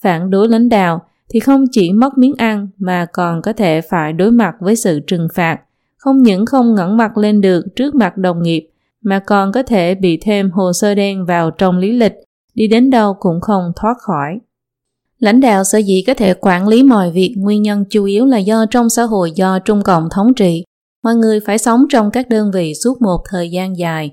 Phản 0.00 0.30
đối 0.30 0.48
lãnh 0.48 0.68
đạo 0.68 1.02
thì 1.28 1.40
không 1.40 1.64
chỉ 1.70 1.92
mất 1.92 2.18
miếng 2.18 2.34
ăn 2.38 2.68
mà 2.78 3.06
còn 3.12 3.42
có 3.42 3.52
thể 3.52 3.80
phải 3.80 4.12
đối 4.12 4.30
mặt 4.30 4.54
với 4.60 4.76
sự 4.76 5.00
trừng 5.00 5.28
phạt, 5.34 5.60
không 5.96 6.22
những 6.22 6.46
không 6.46 6.74
ngẩng 6.74 6.96
mặt 6.96 7.18
lên 7.18 7.40
được 7.40 7.64
trước 7.76 7.94
mặt 7.94 8.16
đồng 8.16 8.42
nghiệp 8.42 8.68
mà 9.02 9.18
còn 9.18 9.52
có 9.52 9.62
thể 9.62 9.94
bị 9.94 10.18
thêm 10.22 10.50
hồ 10.50 10.72
sơ 10.72 10.94
đen 10.94 11.24
vào 11.26 11.50
trong 11.50 11.78
lý 11.78 11.92
lịch, 11.92 12.14
đi 12.54 12.66
đến 12.68 12.90
đâu 12.90 13.14
cũng 13.14 13.40
không 13.40 13.72
thoát 13.76 13.94
khỏi. 13.98 14.38
Lãnh 15.18 15.40
đạo 15.40 15.64
sở 15.64 15.78
dĩ 15.78 16.04
có 16.06 16.14
thể 16.14 16.34
quản 16.40 16.68
lý 16.68 16.82
mọi 16.82 17.10
việc 17.10 17.34
nguyên 17.36 17.62
nhân 17.62 17.84
chủ 17.90 18.04
yếu 18.04 18.26
là 18.26 18.38
do 18.38 18.66
trong 18.66 18.90
xã 18.90 19.02
hội 19.02 19.32
do 19.34 19.58
Trung 19.58 19.82
Cộng 19.82 20.08
thống 20.10 20.34
trị, 20.34 20.64
mọi 21.02 21.14
người 21.14 21.40
phải 21.40 21.58
sống 21.58 21.84
trong 21.90 22.10
các 22.10 22.28
đơn 22.28 22.50
vị 22.50 22.74
suốt 22.74 23.02
một 23.02 23.18
thời 23.30 23.50
gian 23.50 23.78
dài. 23.78 24.10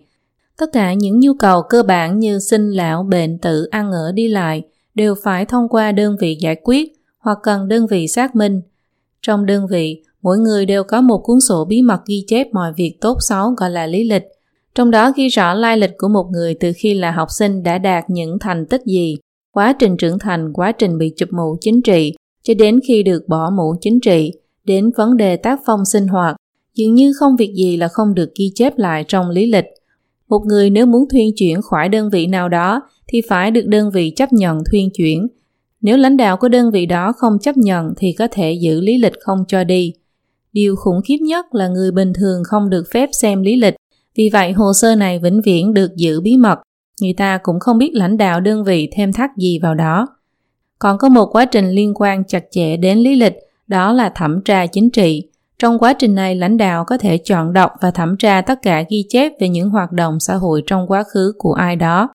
Tất 0.58 0.66
cả 0.74 0.94
những 0.94 1.20
nhu 1.20 1.34
cầu 1.34 1.62
cơ 1.70 1.84
bản 1.84 2.20
như 2.20 2.40
sinh 2.40 2.70
lão, 2.70 3.04
bệnh 3.04 3.38
tử, 3.38 3.68
ăn 3.72 3.92
ở 3.92 4.12
đi 4.12 4.28
lại 4.28 4.62
đều 4.96 5.16
phải 5.24 5.46
thông 5.46 5.70
qua 5.70 5.92
đơn 5.92 6.16
vị 6.20 6.38
giải 6.40 6.56
quyết 6.64 6.92
hoặc 7.20 7.38
cần 7.44 7.68
đơn 7.68 7.88
vị 7.88 8.08
xác 8.08 8.36
minh. 8.36 8.62
Trong 9.22 9.46
đơn 9.46 9.68
vị, 9.68 10.04
mỗi 10.22 10.38
người 10.38 10.66
đều 10.66 10.84
có 10.84 11.02
một 11.02 11.18
cuốn 11.24 11.42
sổ 11.42 11.66
bí 11.66 11.82
mật 11.82 12.00
ghi 12.06 12.26
chép 12.28 12.48
mọi 12.54 12.74
việc 12.74 12.98
tốt 13.02 13.18
xấu 13.20 13.50
gọi 13.58 13.70
là 13.70 13.86
lý 13.86 14.04
lịch. 14.04 14.24
Trong 14.76 14.92
đó 14.92 15.12
ghi 15.16 15.28
rõ 15.28 15.54
lai 15.54 15.78
lịch 15.78 15.98
của 15.98 16.08
một 16.08 16.28
người 16.32 16.54
từ 16.60 16.72
khi 16.76 16.94
là 16.94 17.12
học 17.12 17.28
sinh 17.32 17.64
đã 17.64 17.78
đạt 17.78 18.10
những 18.10 18.40
thành 18.40 18.66
tích 18.66 18.82
gì, 18.86 19.18
quá 19.52 19.74
trình 19.80 19.98
trưởng 19.98 20.20
thành, 20.20 20.54
quá 20.54 20.72
trình 20.72 20.98
bị 20.98 21.14
chụp 21.18 21.30
mũ 21.32 21.58
chính 21.62 21.82
trị, 21.82 22.14
cho 22.44 22.54
đến 22.54 22.80
khi 22.88 23.04
được 23.04 23.28
bỏ 23.28 23.50
mũ 23.50 23.76
chính 23.82 24.00
trị, 24.00 24.32
đến 24.64 24.92
vấn 24.98 25.18
đề 25.18 25.38
tác 25.38 25.60
phong 25.66 25.86
sinh 25.86 26.08
hoạt, 26.08 26.36
dường 26.76 26.94
như 26.94 27.14
không 27.20 27.36
việc 27.36 27.54
gì 27.56 27.78
là 27.78 27.88
không 27.88 28.14
được 28.14 28.30
ghi 28.40 28.52
chép 28.56 28.78
lại 28.78 29.06
trong 29.08 29.30
lý 29.30 29.46
lịch. 29.46 29.66
Một 30.30 30.42
người 30.46 30.70
nếu 30.70 30.86
muốn 30.86 31.10
thuyên 31.10 31.32
chuyển 31.36 31.62
khỏi 31.62 31.90
đơn 31.90 32.10
vị 32.10 32.28
nào 32.28 32.50
đó 32.50 32.82
thì 33.08 33.22
phải 33.30 33.52
được 33.52 33.66
đơn 33.68 33.92
vị 33.92 34.14
chấp 34.16 34.34
nhận 34.34 34.60
thuyên 34.72 34.90
chuyển. 34.94 35.28
Nếu 35.82 35.98
lãnh 35.98 36.18
đạo 36.18 36.38
của 36.38 36.50
đơn 36.50 36.72
vị 36.72 36.86
đó 36.86 37.14
không 37.18 37.40
chấp 37.40 37.58
nhận 37.58 37.94
thì 37.98 38.14
có 38.14 38.28
thể 38.32 38.54
giữ 38.54 38.82
lý 38.82 38.98
lịch 38.98 39.20
không 39.20 39.44
cho 39.48 39.64
đi. 39.64 39.94
Điều 40.54 40.76
khủng 40.76 41.02
khiếp 41.06 41.18
nhất 41.22 41.56
là 41.56 41.68
người 41.68 41.92
bình 41.92 42.14
thường 42.14 42.44
không 42.44 42.70
được 42.70 42.84
phép 42.94 43.10
xem 43.22 43.42
lý 43.42 43.56
lịch, 43.56 43.76
vì 44.16 44.30
vậy 44.34 44.52
hồ 44.52 44.74
sơ 44.74 44.96
này 44.96 45.20
vĩnh 45.20 45.42
viễn 45.42 45.74
được 45.74 45.96
giữ 45.96 46.22
bí 46.22 46.38
mật 46.38 46.60
người 47.02 47.14
ta 47.18 47.40
cũng 47.44 47.60
không 47.60 47.78
biết 47.78 47.92
lãnh 47.94 48.18
đạo 48.18 48.40
đơn 48.40 48.64
vị 48.64 48.90
thêm 48.96 49.14
thắt 49.14 49.30
gì 49.38 49.60
vào 49.60 49.76
đó. 49.76 50.08
Còn 50.80 50.98
có 50.98 51.10
một 51.10 51.26
quá 51.26 51.46
trình 51.46 51.70
liên 51.70 51.94
quan 51.96 52.24
chặt 52.24 52.44
chẽ 52.52 52.78
đến 52.78 52.98
lý 52.98 53.16
lịch, 53.16 53.36
đó 53.68 53.94
là 53.94 54.10
thẩm 54.10 54.42
tra 54.46 54.66
chính 54.66 54.90
trị. 54.90 55.28
Trong 55.60 55.80
quá 55.80 55.94
trình 55.94 56.16
này, 56.16 56.36
lãnh 56.36 56.58
đạo 56.58 56.86
có 56.86 56.98
thể 56.98 57.18
chọn 57.18 57.54
đọc 57.54 57.72
và 57.82 57.92
thẩm 57.92 58.18
tra 58.18 58.42
tất 58.42 58.60
cả 58.62 58.84
ghi 58.90 59.06
chép 59.10 59.32
về 59.40 59.50
những 59.50 59.70
hoạt 59.70 59.92
động 59.92 60.20
xã 60.20 60.36
hội 60.36 60.64
trong 60.68 60.88
quá 60.88 61.04
khứ 61.14 61.34
của 61.38 61.54
ai 61.54 61.76
đó. 61.76 62.10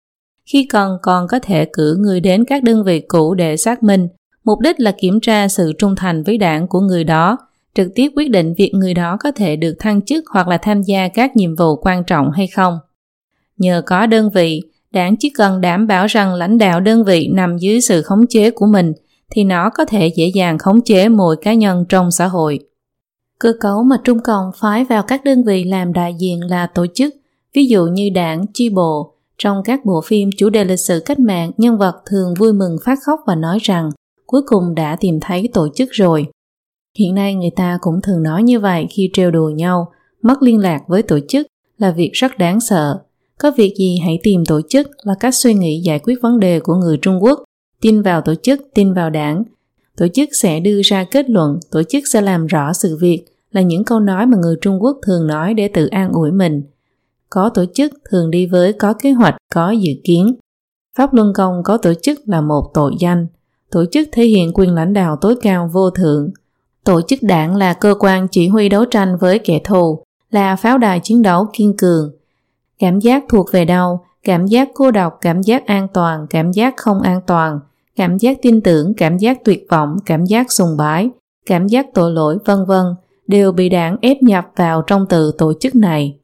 Khi 0.47 0.67
cần 0.71 0.99
còn 1.03 1.29
có 1.29 1.39
thể 1.39 1.67
cử 1.73 1.97
người 1.99 2.21
đến 2.21 2.45
các 2.45 2.62
đơn 2.62 2.85
vị 2.85 3.01
cũ 3.01 3.35
để 3.35 3.57
xác 3.57 3.83
minh, 3.83 4.09
mục 4.45 4.61
đích 4.61 4.81
là 4.81 4.93
kiểm 5.01 5.21
tra 5.21 5.49
sự 5.49 5.73
trung 5.79 5.97
thành 5.97 6.23
với 6.23 6.39
đảng 6.39 6.69
của 6.69 6.81
người 6.81 7.05
đó, 7.05 7.39
trực 7.75 7.89
tiếp 7.95 8.09
quyết 8.17 8.31
định 8.31 8.55
việc 8.59 8.71
người 8.75 8.95
đó 8.95 9.17
có 9.21 9.33
thể 9.33 9.57
được 9.57 9.77
thăng 9.79 10.03
chức 10.03 10.25
hoặc 10.33 10.49
là 10.49 10.59
tham 10.59 10.83
gia 10.83 11.09
các 11.09 11.37
nhiệm 11.37 11.57
vụ 11.57 11.77
quan 11.77 12.05
trọng 12.05 12.31
hay 12.31 12.47
không. 12.47 12.79
Nhờ 13.59 13.83
có 13.87 14.07
đơn 14.07 14.31
vị, 14.31 14.62
đảng 14.90 15.16
chỉ 15.16 15.31
cần 15.31 15.61
đảm 15.61 15.87
bảo 15.87 16.07
rằng 16.07 16.35
lãnh 16.35 16.59
đạo 16.59 16.81
đơn 16.81 17.05
vị 17.05 17.29
nằm 17.33 17.59
dưới 17.59 17.81
sự 17.81 18.03
khống 18.03 18.27
chế 18.27 18.51
của 18.51 18.66
mình 18.66 18.92
thì 19.31 19.45
nó 19.45 19.71
có 19.71 19.85
thể 19.85 20.07
dễ 20.16 20.27
dàng 20.27 20.59
khống 20.59 20.81
chế 20.81 21.09
mỗi 21.09 21.37
cá 21.37 21.55
nhân 21.55 21.85
trong 21.88 22.11
xã 22.11 22.27
hội. 22.27 22.59
Cơ 23.38 23.53
cấu 23.61 23.83
mà 23.83 23.97
Trung 24.05 24.19
Cộng 24.25 24.51
phái 24.57 24.85
vào 24.85 25.03
các 25.03 25.25
đơn 25.25 25.45
vị 25.45 25.64
làm 25.64 25.92
đại 25.92 26.14
diện 26.19 26.40
là 26.51 26.66
tổ 26.66 26.87
chức, 26.95 27.14
ví 27.55 27.66
dụ 27.66 27.87
như 27.87 28.11
đảng, 28.14 28.45
chi 28.55 28.71
bộ. 28.71 29.12
Trong 29.38 29.62
các 29.64 29.85
bộ 29.85 30.01
phim 30.01 30.31
chủ 30.37 30.51
đề 30.51 30.64
lịch 30.64 30.81
sử 30.81 31.03
cách 31.07 31.19
mạng, 31.19 31.51
nhân 31.57 31.79
vật 31.79 31.95
thường 32.11 32.35
vui 32.38 32.53
mừng 32.53 32.77
phát 32.85 32.99
khóc 33.07 33.21
và 33.27 33.35
nói 33.35 33.59
rằng 33.62 33.90
cuối 34.27 34.42
cùng 34.47 34.75
đã 34.75 34.97
tìm 35.01 35.19
thấy 35.21 35.49
tổ 35.53 35.69
chức 35.75 35.88
rồi. 35.92 36.27
Hiện 36.99 37.14
nay 37.14 37.35
người 37.35 37.51
ta 37.57 37.79
cũng 37.81 38.01
thường 38.03 38.23
nói 38.23 38.42
như 38.42 38.61
vậy 38.61 38.87
khi 38.90 39.11
trêu 39.12 39.31
đùa 39.31 39.49
nhau, 39.49 39.92
mất 40.23 40.42
liên 40.42 40.59
lạc 40.59 40.81
với 40.88 41.03
tổ 41.03 41.19
chức 41.29 41.47
là 41.79 41.90
việc 41.90 42.11
rất 42.12 42.38
đáng 42.38 42.61
sợ. 42.61 42.99
Có 43.40 43.51
việc 43.57 43.75
gì 43.79 43.99
hãy 44.05 44.18
tìm 44.22 44.44
tổ 44.44 44.61
chức 44.68 44.90
là 45.03 45.14
cách 45.20 45.35
suy 45.35 45.55
nghĩ 45.55 45.81
giải 45.81 45.99
quyết 45.99 46.14
vấn 46.22 46.40
đề 46.40 46.61
của 46.61 46.75
người 46.75 46.99
Trung 47.03 47.22
Quốc. 47.22 47.44
Tin 47.81 48.03
vào 48.03 48.20
tổ 48.20 48.35
chức, 48.35 48.61
tin 48.75 48.94
vào 48.94 49.11
đảng. 49.11 49.42
Tổ 49.96 50.07
chức 50.09 50.29
sẽ 50.33 50.61
đưa 50.61 50.81
ra 50.85 51.05
kết 51.11 51.31
luận, 51.31 51.59
tổ 51.70 51.83
chức 51.83 52.05
sẽ 52.12 52.20
làm 52.20 52.46
rõ 52.46 52.72
sự 52.72 52.96
việc 53.01 53.25
là 53.53 53.62
những 53.62 53.85
câu 53.85 54.01
nói 54.01 54.27
mà 54.27 54.38
người 54.42 54.57
Trung 54.61 54.83
Quốc 54.83 54.99
thường 55.07 55.27
nói 55.27 55.55
để 55.55 55.68
tự 55.68 55.87
an 55.87 56.12
ủi 56.12 56.33
mình. 56.33 56.62
Có 57.31 57.51
tổ 57.55 57.64
chức 57.75 57.92
thường 58.11 58.31
đi 58.31 58.46
với 58.46 58.72
có 58.72 58.92
kế 58.92 59.12
hoạch, 59.12 59.37
có 59.55 59.70
dự 59.70 59.92
kiến. 60.05 60.35
Pháp 60.96 61.14
Luân 61.14 61.33
Công 61.35 61.62
có 61.64 61.77
tổ 61.77 61.94
chức 62.03 62.20
là 62.27 62.40
một 62.40 62.70
tội 62.75 62.92
danh. 63.01 63.27
Tổ 63.70 63.85
chức 63.92 64.09
thể 64.12 64.25
hiện 64.25 64.53
quyền 64.55 64.75
lãnh 64.75 64.92
đạo 64.92 65.16
tối 65.20 65.35
cao 65.42 65.70
vô 65.72 65.90
thượng. 65.90 66.31
Tổ 66.85 67.01
chức 67.01 67.18
đảng 67.22 67.57
là 67.57 67.72
cơ 67.72 67.94
quan 67.99 68.29
chỉ 68.31 68.49
huy 68.49 68.68
đấu 68.68 68.85
tranh 68.85 69.16
với 69.20 69.38
kẻ 69.38 69.61
thù, 69.64 70.03
là 70.31 70.57
pháo 70.57 70.79
đài 70.79 71.01
chiến 71.01 71.22
đấu 71.22 71.46
kiên 71.53 71.77
cường. 71.77 72.12
Cảm 72.79 72.99
giác 72.99 73.25
thuộc 73.29 73.53
về 73.53 73.65
đâu? 73.65 74.01
Cảm 74.23 74.47
giác 74.47 74.69
cô 74.75 74.91
độc, 74.91 75.19
cảm 75.21 75.43
giác 75.43 75.67
an 75.67 75.89
toàn, 75.95 76.27
cảm 76.31 76.53
giác 76.53 76.75
không 76.77 77.01
an 77.01 77.21
toàn, 77.27 77.61
cảm 77.97 78.19
giác 78.19 78.39
tin 78.43 78.61
tưởng, 78.61 78.95
cảm 78.95 79.19
giác 79.19 79.45
tuyệt 79.45 79.67
vọng, 79.71 79.97
cảm 80.07 80.25
giác 80.25 80.53
sùng 80.53 80.77
bái, 80.79 81.11
cảm 81.47 81.67
giác 81.67 81.87
tội 81.95 82.12
lỗi 82.12 82.39
vân 82.45 82.65
vân 82.65 82.87
đều 83.27 83.53
bị 83.53 83.69
đảng 83.69 83.97
ép 84.01 84.23
nhập 84.23 84.47
vào 84.57 84.83
trong 84.83 85.07
từ 85.09 85.33
tổ 85.39 85.53
chức 85.61 85.75
này. 85.75 86.19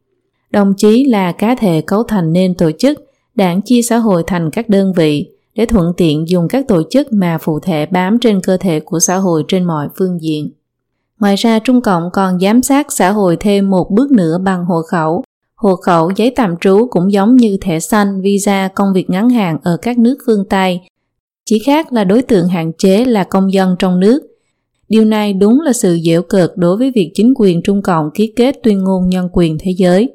Đồng 0.51 0.75
chí 0.77 1.05
là 1.05 1.33
cá 1.33 1.55
thể 1.55 1.81
cấu 1.87 2.03
thành 2.03 2.33
nên 2.33 2.55
tổ 2.55 2.71
chức, 2.79 2.99
đảng 3.35 3.63
chia 3.63 3.83
xã 3.83 3.99
hội 3.99 4.23
thành 4.27 4.51
các 4.51 4.69
đơn 4.69 4.93
vị 4.93 5.29
để 5.55 5.67
thuận 5.67 5.93
tiện 5.97 6.29
dùng 6.29 6.49
các 6.49 6.69
tổ 6.69 6.83
chức 6.91 7.13
mà 7.13 7.39
phụ 7.39 7.61
thể 7.61 7.87
bám 7.87 8.19
trên 8.19 8.41
cơ 8.41 8.57
thể 8.57 8.81
của 8.81 9.01
xã 9.01 9.17
hội 9.17 9.45
trên 9.49 9.65
mọi 9.65 9.89
phương 9.99 10.23
diện. 10.23 10.51
Ngoài 11.21 11.37
ra 11.37 11.59
Trung 11.59 11.81
Cộng 11.81 12.11
còn 12.13 12.41
giám 12.41 12.63
sát 12.63 12.87
xã 12.93 13.11
hội 13.11 13.37
thêm 13.41 13.71
một 13.71 13.91
bước 13.91 14.11
nữa 14.11 14.39
bằng 14.39 14.65
hộ 14.65 14.83
khẩu. 14.83 15.25
Hộ 15.63 15.77
khẩu 15.77 16.11
giấy 16.17 16.33
tạm 16.37 16.55
trú 16.61 16.87
cũng 16.91 17.13
giống 17.13 17.37
như 17.37 17.57
thẻ 17.61 17.81
xanh, 17.81 18.21
visa, 18.21 18.69
công 18.75 18.93
việc 18.95 19.11
ngắn 19.11 19.31
hạn 19.31 19.59
ở 19.63 19.77
các 19.83 19.99
nước 19.99 20.17
phương 20.27 20.45
Tây. 20.51 20.81
Chỉ 21.45 21.59
khác 21.59 21.93
là 21.93 22.05
đối 22.05 22.23
tượng 22.23 22.49
hạn 22.49 22.73
chế 22.79 23.05
là 23.05 23.25
công 23.25 23.53
dân 23.53 23.77
trong 23.79 24.01
nước. 24.01 24.23
Điều 24.89 25.05
này 25.05 25.33
đúng 25.33 25.61
là 25.61 25.73
sự 25.73 25.99
dễu 26.07 26.23
cợt 26.23 26.53
đối 26.57 26.77
với 26.77 26.93
việc 26.95 27.11
chính 27.15 27.35
quyền 27.37 27.63
Trung 27.63 27.83
Cộng 27.83 28.11
ký 28.15 28.33
kết 28.37 28.57
tuyên 28.63 28.85
ngôn 28.85 29.09
nhân 29.09 29.29
quyền 29.33 29.57
thế 29.61 29.71
giới. 29.77 30.15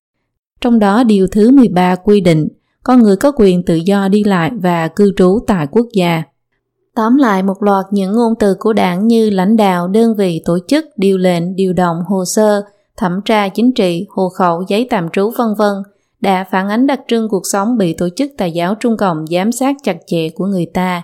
Trong 0.62 0.80
đó 0.80 1.04
điều 1.04 1.28
thứ 1.28 1.52
13 1.52 1.96
quy 1.96 2.22
định 2.22 2.48
con 2.84 3.02
người 3.02 3.16
có 3.16 3.32
quyền 3.32 3.64
tự 3.64 3.76
do 3.76 4.08
đi 4.08 4.24
lại 4.24 4.52
và 4.62 4.88
cư 4.88 5.12
trú 5.18 5.40
tại 5.48 5.68
quốc 5.72 5.88
gia. 5.94 6.24
Tóm 6.96 7.18
lại 7.18 7.44
một 7.44 7.64
loạt 7.64 7.86
những 7.92 8.14
ngôn 8.14 8.34
từ 8.40 8.56
của 8.60 8.74
đảng 8.74 9.08
như 9.08 9.30
lãnh 9.30 9.58
đạo, 9.58 9.88
đơn 9.88 10.16
vị, 10.16 10.42
tổ 10.46 10.58
chức, 10.68 10.86
điều 10.98 11.18
lệnh, 11.18 11.56
điều 11.56 11.74
động, 11.74 11.98
hồ 12.08 12.24
sơ, 12.26 12.62
thẩm 12.98 13.22
tra 13.26 13.50
chính 13.50 13.72
trị, 13.72 14.06
hộ 14.10 14.30
khẩu, 14.30 14.64
giấy 14.68 14.88
tạm 14.90 15.10
trú 15.10 15.32
vân 15.38 15.48
vân 15.58 15.74
đã 16.22 16.44
phản 16.52 16.70
ánh 16.70 16.88
đặc 16.88 17.00
trưng 17.08 17.30
cuộc 17.30 17.44
sống 17.46 17.78
bị 17.78 17.94
tổ 17.94 18.10
chức 18.16 18.32
tà 18.38 18.46
giáo 18.46 18.76
Trung 18.76 18.98
Cộng 18.98 19.26
giám 19.28 19.52
sát 19.52 19.76
chặt 19.84 19.98
chẽ 20.08 20.30
của 20.30 20.46
người 20.46 20.66
ta. 20.74 21.02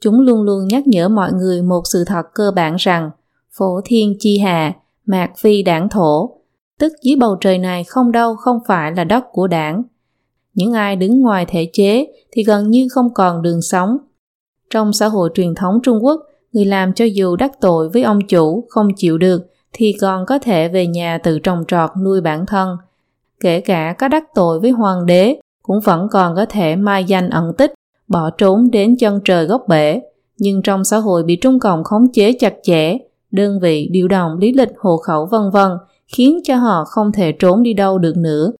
Chúng 0.00 0.20
luôn 0.20 0.42
luôn 0.42 0.68
nhắc 0.68 0.86
nhở 0.86 1.08
mọi 1.08 1.32
người 1.32 1.62
một 1.62 1.82
sự 1.84 2.04
thật 2.04 2.22
cơ 2.34 2.50
bản 2.56 2.76
rằng 2.78 3.10
phổ 3.50 3.80
thiên 3.84 4.16
chi 4.18 4.38
hà, 4.38 4.72
mạc 5.06 5.30
phi 5.38 5.62
đảng 5.62 5.88
thổ, 5.88 6.30
tức 6.78 6.92
dưới 7.02 7.16
bầu 7.16 7.36
trời 7.40 7.58
này 7.58 7.84
không 7.84 8.12
đâu 8.12 8.36
không 8.36 8.58
phải 8.66 8.92
là 8.92 9.04
đất 9.04 9.24
của 9.32 9.46
đảng. 9.46 9.82
Những 10.54 10.72
ai 10.72 10.96
đứng 10.96 11.20
ngoài 11.20 11.46
thể 11.48 11.70
chế 11.72 12.06
thì 12.32 12.44
gần 12.44 12.70
như 12.70 12.88
không 12.90 13.14
còn 13.14 13.42
đường 13.42 13.62
sống, 13.62 13.98
trong 14.70 14.92
xã 14.92 15.08
hội 15.08 15.30
truyền 15.34 15.54
thống 15.54 15.80
Trung 15.82 16.04
Quốc, 16.04 16.20
người 16.52 16.64
làm 16.64 16.92
cho 16.92 17.04
dù 17.04 17.36
đắc 17.36 17.60
tội 17.60 17.88
với 17.88 18.02
ông 18.02 18.20
chủ 18.28 18.66
không 18.68 18.88
chịu 18.96 19.18
được 19.18 19.49
thì 19.72 19.94
còn 20.00 20.26
có 20.26 20.38
thể 20.38 20.68
về 20.68 20.86
nhà 20.86 21.18
tự 21.18 21.38
trồng 21.38 21.64
trọt 21.68 21.90
nuôi 22.04 22.20
bản 22.20 22.46
thân. 22.46 22.76
Kể 23.40 23.60
cả 23.60 23.94
có 23.98 24.08
đắc 24.08 24.24
tội 24.34 24.60
với 24.60 24.70
hoàng 24.70 25.06
đế 25.06 25.36
cũng 25.62 25.80
vẫn 25.80 26.08
còn 26.10 26.36
có 26.36 26.46
thể 26.48 26.76
mai 26.76 27.04
danh 27.04 27.30
ẩn 27.30 27.52
tích, 27.58 27.74
bỏ 28.08 28.30
trốn 28.30 28.70
đến 28.70 28.96
chân 28.96 29.20
trời 29.24 29.46
góc 29.46 29.68
bể. 29.68 30.00
Nhưng 30.38 30.62
trong 30.62 30.84
xã 30.84 30.96
hội 30.96 31.22
bị 31.22 31.36
Trung 31.36 31.58
Cộng 31.58 31.84
khống 31.84 32.12
chế 32.12 32.32
chặt 32.32 32.54
chẽ, 32.62 32.98
đơn 33.30 33.60
vị 33.60 33.88
điều 33.92 34.08
động 34.08 34.38
lý 34.38 34.52
lịch 34.52 34.72
hộ 34.78 34.96
khẩu 34.96 35.26
vân 35.26 35.50
vân 35.52 35.72
khiến 36.16 36.40
cho 36.44 36.56
họ 36.56 36.84
không 36.84 37.12
thể 37.12 37.32
trốn 37.32 37.62
đi 37.62 37.74
đâu 37.74 37.98
được 37.98 38.16
nữa. 38.16 38.52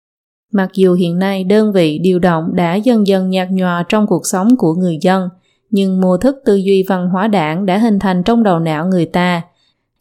Mặc 0.53 0.71
dù 0.75 0.95
hiện 0.95 1.19
nay 1.19 1.45
đơn 1.45 1.73
vị 1.73 1.99
điều 1.99 2.19
động 2.19 2.51
đã 2.53 2.75
dần 2.75 3.07
dần 3.07 3.31
nhạt 3.31 3.49
nhòa 3.51 3.85
trong 3.89 4.07
cuộc 4.07 4.27
sống 4.27 4.57
của 4.57 4.75
người 4.75 4.99
dân, 5.01 5.29
nhưng 5.71 6.01
mô 6.01 6.17
thức 6.17 6.37
tư 6.45 6.55
duy 6.55 6.85
văn 6.89 7.09
hóa 7.09 7.29
đảng 7.29 7.67
đã 7.67 7.79
hình 7.79 7.99
thành 7.99 8.23
trong 8.23 8.43
đầu 8.43 8.59
não 8.59 8.87
người 8.87 9.07
ta. 9.07 9.43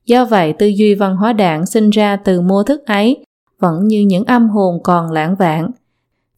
Do 0.10 0.26
vậy 0.26 0.54
tư 0.54 0.68
duy 0.68 0.96
văn 0.96 1.16
hóa 1.16 1.34
đảng 1.34 1.66
sinh 1.66 1.90
ra 1.90 2.16
từ 2.16 2.42
mô 2.42 2.64
thức 2.64 2.86
ấy 2.86 3.26
vẫn 3.60 3.88
như 3.88 4.02
những 4.02 4.26
âm 4.26 4.50
hồn 4.50 4.84
còn 4.84 5.12
lãng 5.12 5.36
vãng. 5.36 5.72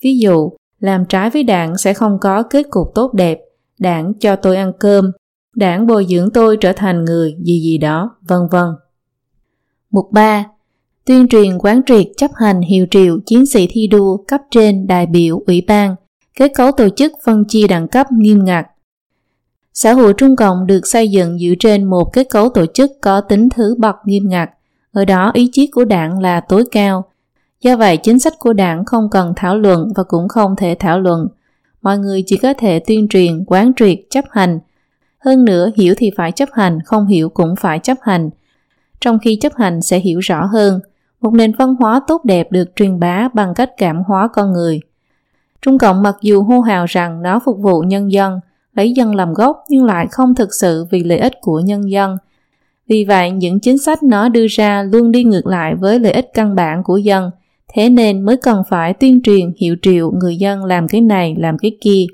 Ví 0.01 0.17
dụ, 0.17 0.51
làm 0.79 1.05
trái 1.05 1.29
với 1.29 1.43
đảng 1.43 1.77
sẽ 1.77 1.93
không 1.93 2.17
có 2.21 2.43
kết 2.43 2.63
cục 2.69 2.87
tốt 2.95 3.13
đẹp, 3.13 3.39
đảng 3.79 4.13
cho 4.19 4.35
tôi 4.35 4.57
ăn 4.57 4.71
cơm, 4.79 5.11
đảng 5.55 5.87
bồi 5.87 6.05
dưỡng 6.09 6.29
tôi 6.33 6.57
trở 6.61 6.73
thành 6.73 7.05
người 7.05 7.35
gì 7.43 7.61
gì 7.61 7.77
đó, 7.77 8.15
vân 8.27 8.39
vân. 8.51 8.67
Mục 9.91 10.11
3. 10.11 10.45
Tuyên 11.05 11.27
truyền 11.27 11.57
quán 11.57 11.81
triệt 11.85 12.07
chấp 12.17 12.31
hành 12.35 12.61
hiệu 12.61 12.85
triệu 12.91 13.19
chiến 13.25 13.45
sĩ 13.45 13.67
thi 13.71 13.87
đua 13.87 14.17
cấp 14.27 14.41
trên 14.51 14.87
đại 14.87 15.05
biểu 15.05 15.43
ủy 15.47 15.63
ban, 15.67 15.95
kết 16.35 16.51
cấu 16.55 16.71
tổ 16.71 16.89
chức 16.89 17.11
phân 17.25 17.45
chia 17.47 17.67
đẳng 17.67 17.87
cấp 17.87 18.07
nghiêm 18.11 18.43
ngặt, 18.43 18.65
Xã 19.73 19.93
hội 19.93 20.13
Trung 20.13 20.35
Cộng 20.35 20.67
được 20.67 20.87
xây 20.87 21.07
dựng 21.07 21.39
dựa 21.39 21.53
trên 21.59 21.83
một 21.83 22.13
kết 22.13 22.27
cấu 22.29 22.49
tổ 22.49 22.65
chức 22.65 22.91
có 23.01 23.21
tính 23.21 23.49
thứ 23.49 23.75
bậc 23.79 23.95
nghiêm 24.05 24.29
ngặt, 24.29 24.49
ở 24.91 25.05
đó 25.05 25.31
ý 25.33 25.49
chí 25.53 25.67
của 25.67 25.85
đảng 25.85 26.19
là 26.19 26.41
tối 26.41 26.63
cao. 26.71 27.05
Do 27.61 27.75
vậy, 27.75 27.97
chính 27.97 28.19
sách 28.19 28.33
của 28.39 28.53
đảng 28.53 28.85
không 28.85 29.09
cần 29.11 29.33
thảo 29.35 29.57
luận 29.57 29.87
và 29.95 30.03
cũng 30.03 30.27
không 30.27 30.55
thể 30.55 30.75
thảo 30.79 30.99
luận. 30.99 31.27
Mọi 31.81 31.97
người 31.97 32.23
chỉ 32.25 32.37
có 32.37 32.53
thể 32.53 32.79
tuyên 32.79 33.07
truyền, 33.07 33.43
quán 33.47 33.71
triệt, 33.75 33.97
chấp 34.09 34.25
hành. 34.31 34.59
Hơn 35.19 35.45
nữa, 35.45 35.69
hiểu 35.75 35.93
thì 35.97 36.11
phải 36.17 36.31
chấp 36.31 36.49
hành, 36.53 36.79
không 36.85 37.07
hiểu 37.07 37.29
cũng 37.29 37.55
phải 37.55 37.79
chấp 37.79 37.97
hành. 38.01 38.29
Trong 39.01 39.19
khi 39.19 39.35
chấp 39.35 39.53
hành 39.55 39.81
sẽ 39.81 39.99
hiểu 39.99 40.19
rõ 40.19 40.45
hơn, 40.45 40.79
một 41.21 41.33
nền 41.33 41.51
văn 41.51 41.75
hóa 41.79 42.01
tốt 42.07 42.25
đẹp 42.25 42.51
được 42.51 42.75
truyền 42.75 42.99
bá 42.99 43.29
bằng 43.33 43.53
cách 43.53 43.69
cảm 43.77 44.03
hóa 44.07 44.27
con 44.33 44.53
người. 44.53 44.79
Trung 45.61 45.77
Cộng 45.77 46.03
mặc 46.03 46.15
dù 46.21 46.43
hô 46.43 46.59
hào 46.59 46.85
rằng 46.85 47.21
nó 47.21 47.39
phục 47.45 47.57
vụ 47.59 47.81
nhân 47.81 48.11
dân, 48.11 48.39
lấy 48.73 48.91
dân 48.91 49.15
làm 49.15 49.33
gốc 49.33 49.63
nhưng 49.69 49.85
lại 49.85 50.07
không 50.11 50.35
thực 50.35 50.53
sự 50.53 50.85
vì 50.91 51.03
lợi 51.03 51.17
ích 51.17 51.33
của 51.41 51.59
nhân 51.59 51.91
dân. 51.91 52.17
Vì 52.87 53.05
vậy, 53.05 53.31
những 53.31 53.59
chính 53.59 53.77
sách 53.77 54.03
nó 54.03 54.29
đưa 54.29 54.45
ra 54.49 54.83
luôn 54.83 55.11
đi 55.11 55.23
ngược 55.23 55.47
lại 55.47 55.75
với 55.75 55.99
lợi 55.99 56.11
ích 56.11 56.29
căn 56.33 56.55
bản 56.55 56.83
của 56.83 56.97
dân, 56.97 57.31
thế 57.73 57.89
nên 57.89 58.21
mới 58.21 58.37
cần 58.37 58.63
phải 58.69 58.93
tuyên 58.93 59.21
truyền 59.23 59.51
hiệu 59.57 59.75
triệu 59.81 60.11
người 60.11 60.37
dân 60.37 60.65
làm 60.65 60.87
cái 60.87 61.01
này, 61.01 61.35
làm 61.37 61.57
cái 61.57 61.77
kia. 61.81 62.05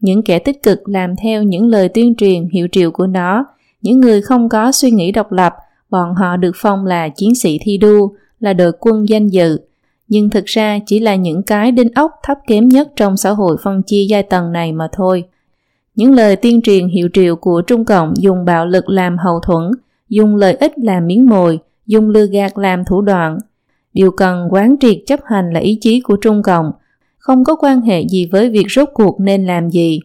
Những 0.00 0.22
kẻ 0.22 0.38
tích 0.38 0.62
cực 0.62 0.88
làm 0.88 1.16
theo 1.16 1.42
những 1.42 1.66
lời 1.66 1.88
tuyên 1.88 2.14
truyền 2.14 2.48
hiệu 2.52 2.68
triệu 2.72 2.90
của 2.90 3.06
nó, 3.06 3.46
những 3.82 4.00
người 4.00 4.22
không 4.22 4.48
có 4.48 4.72
suy 4.72 4.90
nghĩ 4.90 5.12
độc 5.12 5.32
lập, 5.32 5.52
bọn 5.90 6.14
họ 6.14 6.36
được 6.36 6.52
phong 6.56 6.86
là 6.86 7.08
chiến 7.08 7.34
sĩ 7.34 7.58
thi 7.62 7.78
đua, 7.78 8.08
là 8.40 8.52
đội 8.52 8.72
quân 8.80 9.08
danh 9.08 9.28
dự, 9.28 9.58
nhưng 10.08 10.30
thực 10.30 10.44
ra 10.44 10.78
chỉ 10.86 10.98
là 10.98 11.14
những 11.14 11.42
cái 11.42 11.72
đinh 11.72 11.88
ốc 11.94 12.12
thấp 12.22 12.38
kém 12.46 12.68
nhất 12.68 12.88
trong 12.96 13.16
xã 13.16 13.30
hội 13.30 13.56
phân 13.62 13.82
chia 13.82 14.04
giai 14.08 14.22
tầng 14.22 14.52
này 14.52 14.72
mà 14.72 14.88
thôi. 14.92 15.24
Những 15.98 16.14
lời 16.14 16.36
tuyên 16.36 16.62
truyền 16.62 16.88
hiệu 16.88 17.08
triệu 17.12 17.36
của 17.36 17.62
Trung 17.66 17.84
Cộng 17.84 18.14
dùng 18.16 18.44
bạo 18.44 18.66
lực 18.66 18.88
làm 18.88 19.16
hậu 19.18 19.40
thuẫn, 19.40 19.70
dùng 20.08 20.36
lợi 20.36 20.54
ích 20.54 20.72
làm 20.76 21.06
miếng 21.06 21.26
mồi, 21.26 21.58
dùng 21.86 22.10
lừa 22.10 22.26
gạt 22.26 22.58
làm 22.58 22.84
thủ 22.84 23.02
đoạn. 23.02 23.38
Điều 23.92 24.10
cần 24.10 24.48
quán 24.50 24.76
triệt 24.80 24.96
chấp 25.06 25.20
hành 25.24 25.52
là 25.52 25.60
ý 25.60 25.78
chí 25.80 26.00
của 26.00 26.16
Trung 26.16 26.42
Cộng, 26.42 26.72
không 27.18 27.44
có 27.44 27.56
quan 27.56 27.80
hệ 27.80 28.02
gì 28.08 28.28
với 28.32 28.50
việc 28.50 28.66
rốt 28.70 28.88
cuộc 28.94 29.20
nên 29.20 29.46
làm 29.46 29.70
gì. 29.70 30.00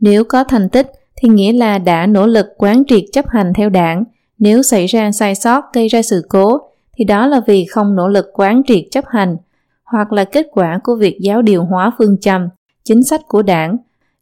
Nếu 0.00 0.24
có 0.24 0.44
thành 0.44 0.68
tích 0.68 0.90
thì 1.16 1.28
nghĩa 1.28 1.52
là 1.52 1.78
đã 1.78 2.06
nỗ 2.06 2.26
lực 2.26 2.46
quán 2.58 2.82
triệt 2.88 3.02
chấp 3.12 3.28
hành 3.28 3.52
theo 3.56 3.70
đảng, 3.70 4.04
nếu 4.38 4.62
xảy 4.62 4.86
ra 4.86 5.12
sai 5.12 5.34
sót 5.34 5.64
gây 5.72 5.88
ra 5.88 6.02
sự 6.02 6.26
cố 6.28 6.58
thì 6.96 7.04
đó 7.04 7.26
là 7.26 7.40
vì 7.46 7.64
không 7.64 7.96
nỗ 7.96 8.08
lực 8.08 8.26
quán 8.34 8.62
triệt 8.66 8.84
chấp 8.90 9.04
hành 9.08 9.36
hoặc 9.84 10.12
là 10.12 10.24
kết 10.24 10.46
quả 10.52 10.80
của 10.84 10.96
việc 10.96 11.18
giáo 11.20 11.42
điều 11.42 11.64
hóa 11.64 11.92
phương 11.98 12.16
châm, 12.20 12.48
chính 12.84 13.02
sách 13.02 13.20
của 13.28 13.42
đảng 13.42 13.76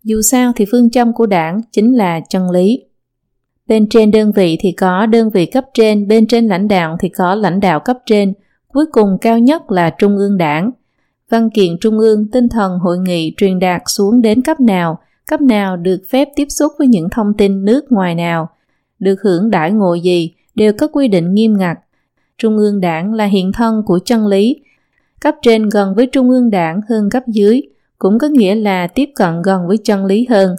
dù 0.05 0.22
sao 0.22 0.53
thì 0.57 0.64
phương 0.72 0.90
châm 0.90 1.12
của 1.12 1.26
đảng 1.26 1.61
chính 1.72 1.96
là 1.96 2.20
chân 2.28 2.51
lý. 2.51 2.84
Bên 3.66 3.88
trên 3.88 4.11
đơn 4.11 4.32
vị 4.32 4.59
thì 4.61 4.72
có 4.72 5.07
đơn 5.07 5.30
vị 5.30 5.46
cấp 5.46 5.64
trên, 5.74 6.09
bên 6.09 6.26
trên 6.26 6.48
lãnh 6.48 6.68
đạo 6.68 6.96
thì 7.01 7.09
có 7.09 7.34
lãnh 7.34 7.61
đạo 7.61 7.80
cấp 7.80 7.98
trên, 8.07 8.32
cuối 8.68 8.84
cùng 8.92 9.18
cao 9.20 9.38
nhất 9.38 9.70
là 9.70 9.90
Trung 9.90 10.16
ương 10.16 10.36
đảng. 10.36 10.70
Văn 11.30 11.51
kiện 11.51 11.78
Trung 11.80 11.98
ương 11.98 12.30
tinh 12.30 12.48
thần 12.48 12.78
hội 12.78 12.98
nghị 12.98 13.34
truyền 13.36 13.59
đạt 13.59 13.82
xuống 13.86 14.22
đến 14.22 14.42
cấp 14.42 14.61
nào, 14.61 14.98
cấp 15.26 15.40
nào 15.40 15.76
được 15.76 16.03
phép 16.11 16.28
tiếp 16.36 16.46
xúc 16.48 16.72
với 16.78 16.88
những 16.88 17.09
thông 17.11 17.34
tin 17.38 17.64
nước 17.64 17.92
ngoài 17.92 18.14
nào, 18.14 18.48
được 18.98 19.22
hưởng 19.22 19.51
đãi 19.51 19.72
ngộ 19.72 19.94
gì 19.94 20.34
đều 20.55 20.72
có 20.78 20.88
quy 20.88 21.09
định 21.09 21.34
nghiêm 21.34 21.57
ngặt. 21.59 21.78
Trung 22.38 22.57
ương 22.57 22.80
đảng 22.80 23.14
là 23.14 23.24
hiện 23.24 23.53
thân 23.53 23.82
của 23.86 23.98
chân 24.05 24.26
lý. 24.26 24.57
Cấp 25.20 25.34
trên 25.42 25.68
gần 25.68 25.94
với 25.94 26.07
trung 26.07 26.30
ương 26.30 26.51
đảng 26.51 26.80
hơn 26.88 27.11
cấp 27.11 27.22
dưới, 27.26 27.61
cũng 28.01 28.18
có 28.18 28.28
nghĩa 28.28 28.55
là 28.55 28.86
tiếp 28.86 29.11
cận 29.14 29.42
gần 29.42 29.68
với 29.68 29.76
chân 29.84 30.05
lý 30.05 30.26
hơn. 30.30 30.57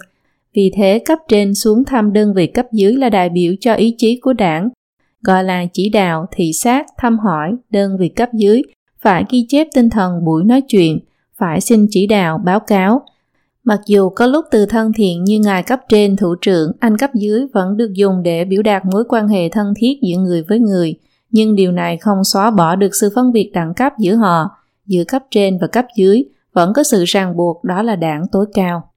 Vì 0.54 0.72
thế 0.76 1.02
cấp 1.04 1.18
trên 1.28 1.54
xuống 1.54 1.84
thăm 1.84 2.12
đơn 2.12 2.34
vị 2.34 2.46
cấp 2.46 2.66
dưới 2.72 2.92
là 2.92 3.08
đại 3.08 3.28
biểu 3.28 3.54
cho 3.60 3.74
ý 3.74 3.94
chí 3.98 4.20
của 4.20 4.32
đảng, 4.32 4.68
gọi 5.22 5.44
là 5.44 5.66
chỉ 5.72 5.88
đạo, 5.88 6.26
thị 6.32 6.52
sát, 6.52 6.86
thăm 6.98 7.18
hỏi 7.18 7.54
đơn 7.70 7.96
vị 7.98 8.08
cấp 8.08 8.28
dưới, 8.32 8.62
phải 9.00 9.24
ghi 9.30 9.46
chép 9.48 9.68
tinh 9.74 9.90
thần 9.90 10.24
buổi 10.24 10.44
nói 10.44 10.62
chuyện, 10.68 10.98
phải 11.38 11.60
xin 11.60 11.86
chỉ 11.90 12.06
đạo, 12.06 12.38
báo 12.44 12.60
cáo. 12.60 13.02
Mặc 13.64 13.80
dù 13.86 14.08
có 14.08 14.26
lúc 14.26 14.44
từ 14.50 14.66
thân 14.66 14.92
thiện 14.92 15.24
như 15.24 15.40
ngài 15.40 15.62
cấp 15.62 15.80
trên, 15.88 16.16
thủ 16.16 16.34
trưởng, 16.40 16.72
anh 16.80 16.98
cấp 16.98 17.10
dưới 17.14 17.46
vẫn 17.52 17.76
được 17.76 17.92
dùng 17.94 18.22
để 18.22 18.44
biểu 18.44 18.62
đạt 18.62 18.82
mối 18.84 19.04
quan 19.08 19.28
hệ 19.28 19.48
thân 19.48 19.74
thiết 19.76 19.98
giữa 20.02 20.18
người 20.18 20.42
với 20.42 20.58
người, 20.58 20.94
nhưng 21.30 21.54
điều 21.54 21.72
này 21.72 21.96
không 21.96 22.24
xóa 22.24 22.50
bỏ 22.50 22.76
được 22.76 22.94
sự 22.94 23.10
phân 23.14 23.32
biệt 23.32 23.50
đẳng 23.54 23.74
cấp 23.74 23.92
giữa 23.98 24.14
họ, 24.14 24.50
giữa 24.86 25.04
cấp 25.04 25.22
trên 25.30 25.58
và 25.60 25.66
cấp 25.66 25.86
dưới, 25.96 26.24
vẫn 26.52 26.72
có 26.72 26.82
sự 26.82 27.04
ràng 27.04 27.36
buộc 27.36 27.64
đó 27.64 27.82
là 27.82 27.96
đảng 27.96 28.26
tối 28.32 28.46
cao. 28.54 28.88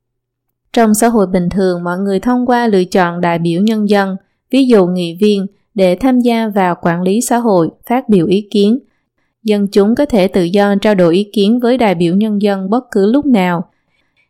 Trong 0.73 0.93
xã 0.93 1.07
hội 1.07 1.27
bình 1.27 1.49
thường, 1.49 1.83
mọi 1.83 1.97
người 1.99 2.19
thông 2.19 2.45
qua 2.45 2.67
lựa 2.67 2.83
chọn 2.83 3.21
đại 3.21 3.39
biểu 3.39 3.61
nhân 3.61 3.89
dân, 3.89 4.15
ví 4.51 4.67
dụ 4.67 4.87
nghị 4.87 5.17
viên, 5.21 5.45
để 5.73 5.95
tham 5.95 6.19
gia 6.19 6.47
vào 6.47 6.75
quản 6.81 7.01
lý 7.01 7.21
xã 7.21 7.37
hội, 7.37 7.69
phát 7.89 8.09
biểu 8.09 8.27
ý 8.27 8.47
kiến. 8.51 8.79
Dân 9.43 9.67
chúng 9.71 9.95
có 9.95 10.05
thể 10.05 10.27
tự 10.27 10.43
do 10.43 10.75
trao 10.81 10.95
đổi 10.95 11.15
ý 11.15 11.29
kiến 11.33 11.59
với 11.59 11.77
đại 11.77 11.95
biểu 11.95 12.15
nhân 12.15 12.41
dân 12.41 12.69
bất 12.69 12.85
cứ 12.91 13.11
lúc 13.11 13.25
nào. 13.25 13.69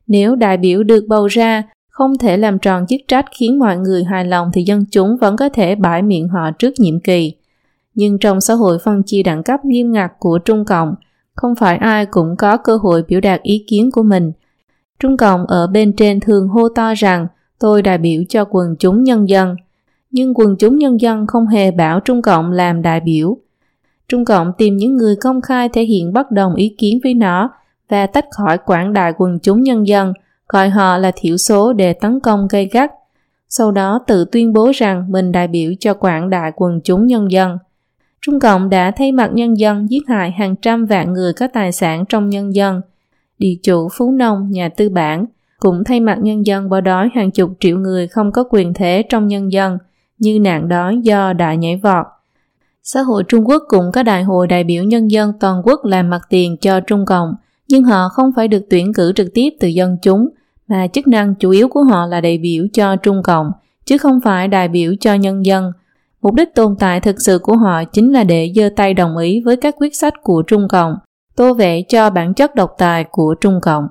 Nếu 0.08 0.36
đại 0.36 0.58
biểu 0.58 0.84
được 0.84 1.06
bầu 1.08 1.28
ra, 1.28 1.64
không 1.90 2.18
thể 2.18 2.38
làm 2.38 2.60
tròn 2.60 2.88
chức 2.88 3.02
trách 3.08 3.26
khiến 3.38 3.60
mọi 3.60 3.78
người 3.78 4.04
hài 4.04 4.26
lòng 4.26 4.52
thì 4.54 4.64
dân 4.64 4.86
chúng 4.92 5.18
vẫn 5.18 5.38
có 5.38 5.50
thể 5.50 5.76
bãi 5.76 6.02
miệng 6.02 6.28
họ 6.28 6.52
trước 6.60 6.74
nhiệm 6.78 7.00
kỳ. 7.00 7.34
Nhưng 7.94 8.18
trong 8.20 8.42
xã 8.42 8.54
hội 8.54 8.80
phân 8.80 9.04
chia 9.06 9.24
đẳng 9.24 9.44
cấp 9.44 9.66
nghiêm 9.66 9.92
ngặt 9.92 10.12
của 10.20 10.38
Trung 10.38 10.66
Cộng, 10.66 10.96
không 11.36 11.56
phải 11.56 11.78
ai 11.78 12.06
cũng 12.06 12.36
có 12.38 12.58
cơ 12.58 12.78
hội 12.78 13.04
biểu 13.08 13.22
đạt 13.22 13.42
ý 13.42 13.66
kiến 13.68 13.92
của 13.92 14.04
mình. 14.04 14.32
Trung 15.00 15.18
Cộng 15.18 15.46
ở 15.46 15.68
bên 15.68 15.94
trên 15.94 16.20
thường 16.20 16.48
hô 16.48 16.70
to 16.70 16.94
rằng 16.94 17.28
tôi 17.60 17.82
đại 17.82 17.98
biểu 17.98 18.22
cho 18.30 18.46
quần 18.50 18.76
chúng 18.80 19.04
nhân 19.04 19.30
dân, 19.30 19.56
nhưng 20.12 20.34
quần 20.34 20.56
chúng 20.56 20.78
nhân 20.78 21.02
dân 21.02 21.28
không 21.28 21.48
hề 21.48 21.72
bảo 21.72 22.00
Trung 22.00 22.22
Cộng 22.22 22.52
làm 22.52 22.82
đại 22.82 23.00
biểu. 23.00 23.38
Trung 24.08 24.26
Cộng 24.26 24.52
tìm 24.58 24.78
những 24.78 24.98
người 24.98 25.16
công 25.16 25.42
khai 25.42 25.70
thể 25.70 25.84
hiện 25.84 26.14
bất 26.14 26.32
đồng 26.32 26.56
ý 26.56 26.76
kiến 26.78 27.00
với 27.04 27.14
nó 27.14 27.50
và 27.90 28.08
tách 28.08 28.26
khỏi 28.32 28.58
quảng 28.58 28.94
đại 28.94 29.14
quần 29.18 29.40
chúng 29.40 29.62
nhân 29.62 29.88
dân, 29.88 30.14
gọi 30.50 30.70
họ 30.70 30.98
là 30.98 31.12
thiểu 31.16 31.38
số 31.38 31.74
để 31.74 31.94
tấn 31.94 32.20
công 32.20 32.48
gây 32.50 32.70
gắt. 32.72 32.92
Sau 33.50 33.72
đó 33.72 34.00
tự 34.08 34.26
tuyên 34.32 34.54
bố 34.54 34.72
rằng 34.76 35.12
mình 35.12 35.32
đại 35.32 35.48
biểu 35.48 35.72
cho 35.80 35.94
quảng 35.94 36.30
đại 36.30 36.52
quần 36.56 36.82
chúng 36.84 37.08
nhân 37.08 37.32
dân. 37.32 37.58
Trung 38.22 38.40
Cộng 38.40 38.70
đã 38.70 38.92
thay 38.92 39.12
mặt 39.12 39.30
nhân 39.34 39.58
dân 39.58 39.90
giết 39.90 40.02
hại 40.08 40.32
hàng 40.32 40.56
trăm 40.56 40.86
vạn 40.86 41.14
người 41.14 41.34
có 41.34 41.48
tài 41.54 41.72
sản 41.72 42.06
trong 42.10 42.30
nhân 42.30 42.56
dân. 42.56 42.82
Địa 43.38 43.56
chủ, 43.64 43.90
phú 43.98 44.12
nông, 44.12 44.52
nhà 44.52 44.70
tư 44.70 44.90
bản 44.90 45.26
cũng 45.60 45.84
thay 45.84 46.00
mặt 46.00 46.18
nhân 46.22 46.46
dân 46.46 46.70
bỏ 46.70 46.82
đói 46.82 47.10
hàng 47.14 47.32
chục 47.32 47.52
triệu 47.60 47.78
người 47.78 48.08
không 48.08 48.32
có 48.32 48.44
quyền 48.50 48.74
thế 48.74 49.04
trong 49.10 49.28
nhân 49.28 49.52
dân, 49.52 49.78
như 50.20 50.40
nạn 50.40 50.68
đói 50.68 50.98
do 51.04 51.34
đại 51.34 51.58
nhảy 51.58 51.78
vọt. 51.84 52.06
Xã 52.84 53.02
hội 53.02 53.24
Trung 53.28 53.50
Quốc 53.50 53.64
cũng 53.68 53.92
có 53.94 54.04
đại 54.04 54.24
hội 54.24 54.48
đại 54.48 54.64
biểu 54.64 54.84
nhân 54.84 55.12
dân 55.12 55.34
toàn 55.40 55.62
quốc 55.64 55.86
làm 55.86 56.10
mặt 56.10 56.22
tiền 56.30 56.58
cho 56.62 56.80
Trung 56.80 57.06
Cộng, 57.06 57.34
nhưng 57.68 57.84
họ 57.84 58.10
không 58.10 58.32
phải 58.36 58.48
được 58.48 58.66
tuyển 58.70 58.94
cử 58.94 59.14
trực 59.16 59.28
tiếp 59.34 59.50
từ 59.60 59.68
dân 59.68 59.98
chúng, 60.02 60.30
mà 60.68 60.88
chức 60.88 61.08
năng 61.08 61.36
chủ 61.36 61.50
yếu 61.50 61.70
của 61.70 61.84
họ 61.84 62.06
là 62.06 62.22
đại 62.22 62.38
biểu 62.38 62.66
cho 62.74 62.96
Trung 62.96 63.24
Cộng, 63.24 63.52
chứ 63.86 63.98
không 63.98 64.20
phải 64.24 64.48
đại 64.48 64.68
biểu 64.68 64.94
cho 65.00 65.14
nhân 65.14 65.46
dân. 65.46 65.72
Mục 66.26 66.34
đích 66.34 66.56
tồn 66.56 66.76
tại 66.80 67.00
thực 67.00 67.22
sự 67.22 67.40
của 67.40 67.58
họ 67.58 67.84
chính 67.84 68.14
là 68.14 68.24
để 68.24 68.52
giơ 68.56 68.70
tay 68.76 68.94
đồng 68.94 69.18
ý 69.18 69.42
với 69.46 69.58
các 69.58 69.76
quyết 69.78 69.96
sách 69.96 70.14
của 70.24 70.44
Trung 70.48 70.68
Cộng, 70.70 70.96
tô 71.36 71.54
vẽ 71.54 71.82
cho 71.82 72.10
bản 72.10 72.34
chất 72.34 72.56
độc 72.56 72.76
tài 72.78 73.04
của 73.04 73.36
Trung 73.42 73.60
Cộng. 73.62 73.88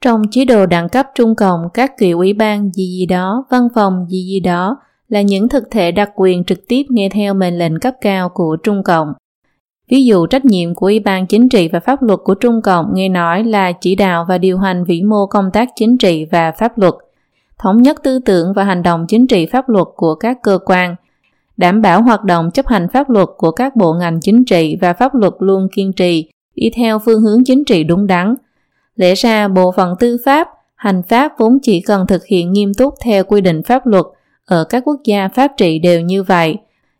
Trong 0.00 0.22
chế 0.30 0.44
độ 0.44 0.66
đẳng 0.66 0.88
cấp 0.88 1.06
Trung 1.14 1.34
Cộng, 1.34 1.60
các 1.74 1.92
kiểu 1.98 2.18
ủy 2.18 2.32
ban 2.32 2.70
gì 2.72 2.84
gì 2.98 3.06
đó, 3.06 3.44
văn 3.50 3.68
phòng 3.74 4.06
gì 4.08 4.26
gì 4.26 4.40
đó 4.40 4.76
là 5.08 5.22
những 5.22 5.48
thực 5.48 5.64
thể 5.70 5.92
đặc 5.92 6.10
quyền 6.16 6.44
trực 6.44 6.58
tiếp 6.68 6.82
nghe 6.88 7.08
theo 7.08 7.34
mệnh 7.34 7.58
lệnh 7.58 7.80
cấp 7.80 7.94
cao 8.00 8.28
của 8.28 8.56
Trung 8.62 8.82
Cộng. 8.82 9.12
Ví 9.90 10.04
dụ 10.04 10.26
trách 10.26 10.44
nhiệm 10.44 10.74
của 10.74 10.86
Ủy 10.86 11.00
ban 11.00 11.26
Chính 11.26 11.48
trị 11.48 11.68
và 11.72 11.80
Pháp 11.80 12.02
luật 12.02 12.20
của 12.24 12.34
Trung 12.34 12.62
Cộng 12.62 12.86
nghe 12.94 13.08
nói 13.08 13.44
là 13.44 13.72
chỉ 13.72 13.94
đạo 13.94 14.26
và 14.28 14.38
điều 14.38 14.58
hành 14.58 14.84
vĩ 14.84 15.02
mô 15.02 15.26
công 15.26 15.50
tác 15.52 15.68
chính 15.76 15.98
trị 15.98 16.24
và 16.24 16.52
pháp 16.52 16.78
luật, 16.78 16.94
thống 17.58 17.82
nhất 17.82 18.02
tư 18.02 18.18
tưởng 18.18 18.52
và 18.56 18.64
hành 18.64 18.82
động 18.82 19.04
chính 19.08 19.26
trị 19.26 19.46
pháp 19.46 19.68
luật 19.68 19.86
của 19.96 20.14
các 20.14 20.38
cơ 20.42 20.58
quan, 20.66 20.96
đảm 21.56 21.82
bảo 21.82 22.02
hoạt 22.02 22.24
động 22.24 22.50
chấp 22.50 22.66
hành 22.66 22.88
pháp 22.92 23.10
luật 23.10 23.28
của 23.36 23.50
các 23.50 23.76
bộ 23.76 23.92
ngành 23.92 24.20
chính 24.20 24.44
trị 24.44 24.76
và 24.80 24.92
pháp 24.92 25.14
luật 25.14 25.32
luôn 25.38 25.68
kiên 25.74 25.92
trì, 25.92 26.30
đi 26.54 26.70
theo 26.76 26.98
phương 26.98 27.22
hướng 27.22 27.44
chính 27.44 27.64
trị 27.64 27.84
đúng 27.84 28.06
đắn. 28.06 28.34
Lẽ 28.96 29.14
ra 29.14 29.48
bộ 29.48 29.72
phận 29.72 29.94
tư 30.00 30.16
pháp, 30.24 30.48
hành 30.74 31.02
pháp 31.02 31.32
vốn 31.38 31.58
chỉ 31.62 31.80
cần 31.80 32.06
thực 32.06 32.26
hiện 32.26 32.52
nghiêm 32.52 32.74
túc 32.74 32.94
theo 33.04 33.24
quy 33.24 33.40
định 33.40 33.62
pháp 33.62 33.86
luật– 33.86 34.04
ở 34.46 34.64
các 34.64 34.82
quốc 34.86 35.00
gia 35.04 35.28
pháp 35.28 35.52
trị 35.56 35.78
đều 35.78 36.00
như 36.00 36.22
vậy, 36.22 36.56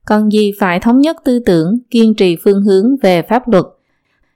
còn 0.07 0.33
gì 0.33 0.53
phải 0.61 0.81
thống 0.81 0.99
nhất 0.99 1.17
tư 1.25 1.39
tưởng, 1.47 1.79
kiên 1.91 2.15
trì 2.15 2.37
phương 2.45 2.63
hướng 2.63 2.97
về 3.03 3.23
pháp 3.23 3.49
luật. 3.49 3.65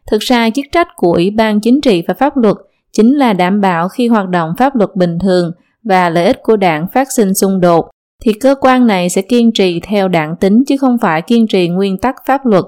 Thực 0.07 0.21
ra 0.21 0.51
chức 0.51 0.65
trách 0.73 0.89
của 0.97 1.13
Ủy 1.13 1.31
ban 1.31 1.61
Chính 1.61 1.81
trị 1.81 2.03
và 2.09 2.15
Pháp 2.15 2.37
luật 2.37 2.57
chính 2.93 3.15
là 3.15 3.33
đảm 3.33 3.61
bảo 3.61 3.89
khi 3.89 4.09
hoạt 4.09 4.29
động 4.29 4.55
pháp 4.59 4.77
luật 4.77 4.97
bình 4.97 5.19
thường 5.19 5.53
và 5.83 6.11
lợi 6.11 6.27
ích 6.27 6.43
của 6.43 6.57
đảng 6.57 6.87
phát 6.93 7.13
sinh 7.13 7.35
xung 7.35 7.61
đột, 7.61 7.91
thì 8.25 8.33
cơ 8.33 8.55
quan 8.61 8.87
này 8.87 9.09
sẽ 9.09 9.23
kiên 9.23 9.53
trì 9.53 9.81
theo 9.81 10.09
đảng 10.09 10.37
tính 10.37 10.63
chứ 10.67 10.77
không 10.77 10.99
phải 10.99 11.23
kiên 11.23 11.47
trì 11.47 11.69
nguyên 11.69 11.99
tắc 11.99 12.17
pháp 12.27 12.47
luật. 12.47 12.65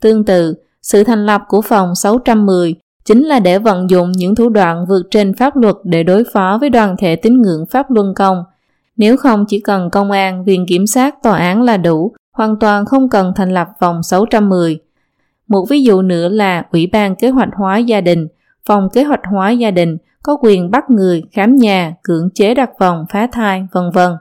Tương 0.00 0.24
tự, 0.24 0.54
sự 0.82 1.04
thành 1.04 1.26
lập 1.26 1.42
của 1.48 1.60
phòng 1.60 1.94
610 1.94 2.74
chính 3.04 3.22
là 3.22 3.40
để 3.40 3.58
vận 3.58 3.90
dụng 3.90 4.12
những 4.12 4.34
thủ 4.34 4.48
đoạn 4.48 4.84
vượt 4.88 5.02
trên 5.10 5.34
pháp 5.34 5.56
luật 5.56 5.76
để 5.84 6.02
đối 6.02 6.24
phó 6.32 6.58
với 6.60 6.70
đoàn 6.70 6.96
thể 6.98 7.16
tín 7.16 7.42
ngưỡng 7.42 7.66
pháp 7.70 7.90
luân 7.90 8.14
công– 8.14 8.44
nếu 8.96 9.16
không 9.16 9.44
chỉ 9.48 9.60
cần 9.60 9.90
công 9.90 10.10
an, 10.10 10.44
viện 10.44 10.66
kiểm 10.68 10.86
sát, 10.86 11.22
tòa 11.22 11.38
án 11.38 11.62
là 11.62 11.76
đủ, 11.76 12.12
hoàn 12.32 12.56
toàn 12.58 12.86
không 12.86 13.08
cần 13.08 13.32
thành 13.36 13.54
lập 13.54 13.68
vòng 13.80 14.02
610. 14.02 14.78
Một 15.48 15.66
ví 15.68 15.82
dụ 15.82 16.02
nữa 16.02 16.28
là 16.28 16.64
Ủy 16.72 16.86
ban 16.92 17.16
Kế 17.16 17.28
hoạch 17.28 17.48
hóa 17.56 17.78
gia 17.78 18.00
đình, 18.00 18.28
phòng 18.66 18.88
kế 18.92 19.02
hoạch 19.02 19.20
hóa 19.30 19.50
gia 19.50 19.70
đình 19.70 19.96
có 20.22 20.36
quyền 20.42 20.70
bắt 20.70 20.90
người, 20.90 21.22
khám 21.32 21.56
nhà, 21.56 21.94
cưỡng 22.02 22.28
chế 22.34 22.54
đặt 22.54 22.70
vòng, 22.78 23.04
phá 23.10 23.28
thai, 23.32 23.66
vân 23.72 23.90
vân. 23.94 24.12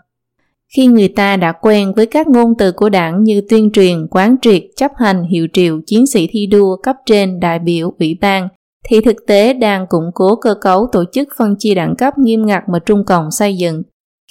Khi 0.76 0.88
người 0.88 1.08
ta 1.08 1.38
đã 1.38 1.52
quen 1.52 1.94
với 1.96 2.06
các 2.06 2.28
ngôn 2.28 2.54
từ 2.58 2.72
của 2.72 2.90
đảng 2.90 3.24
như 3.24 3.42
tuyên 3.50 3.72
truyền, 3.72 4.08
quán 4.12 4.36
triệt, 4.42 4.64
chấp 4.76 4.92
hành, 4.98 5.24
hiệu 5.24 5.48
triệu, 5.54 5.80
chiến 5.86 6.08
sĩ 6.08 6.28
thi 6.32 6.48
đua, 6.48 6.78
cấp 6.84 6.96
trên, 7.06 7.40
đại 7.40 7.60
biểu, 7.60 7.94
ủy 8.00 8.18
ban, 8.22 8.48
thì 8.90 9.02
thực 9.02 9.16
tế 9.28 9.54
đang 9.54 9.88
củng 9.88 10.12
cố 10.14 10.36
cơ 10.36 10.56
cấu 10.62 10.88
tổ 10.92 11.04
chức 11.14 11.28
phân 11.38 11.56
chia 11.60 11.76
đẳng 11.76 11.96
cấp 11.98 12.14
nghiêm 12.18 12.46
ngặt 12.46 12.64
mà 12.70 12.80
Trung 12.80 13.06
Cộng 13.06 13.32
xây 13.32 13.58
dựng 13.58 13.84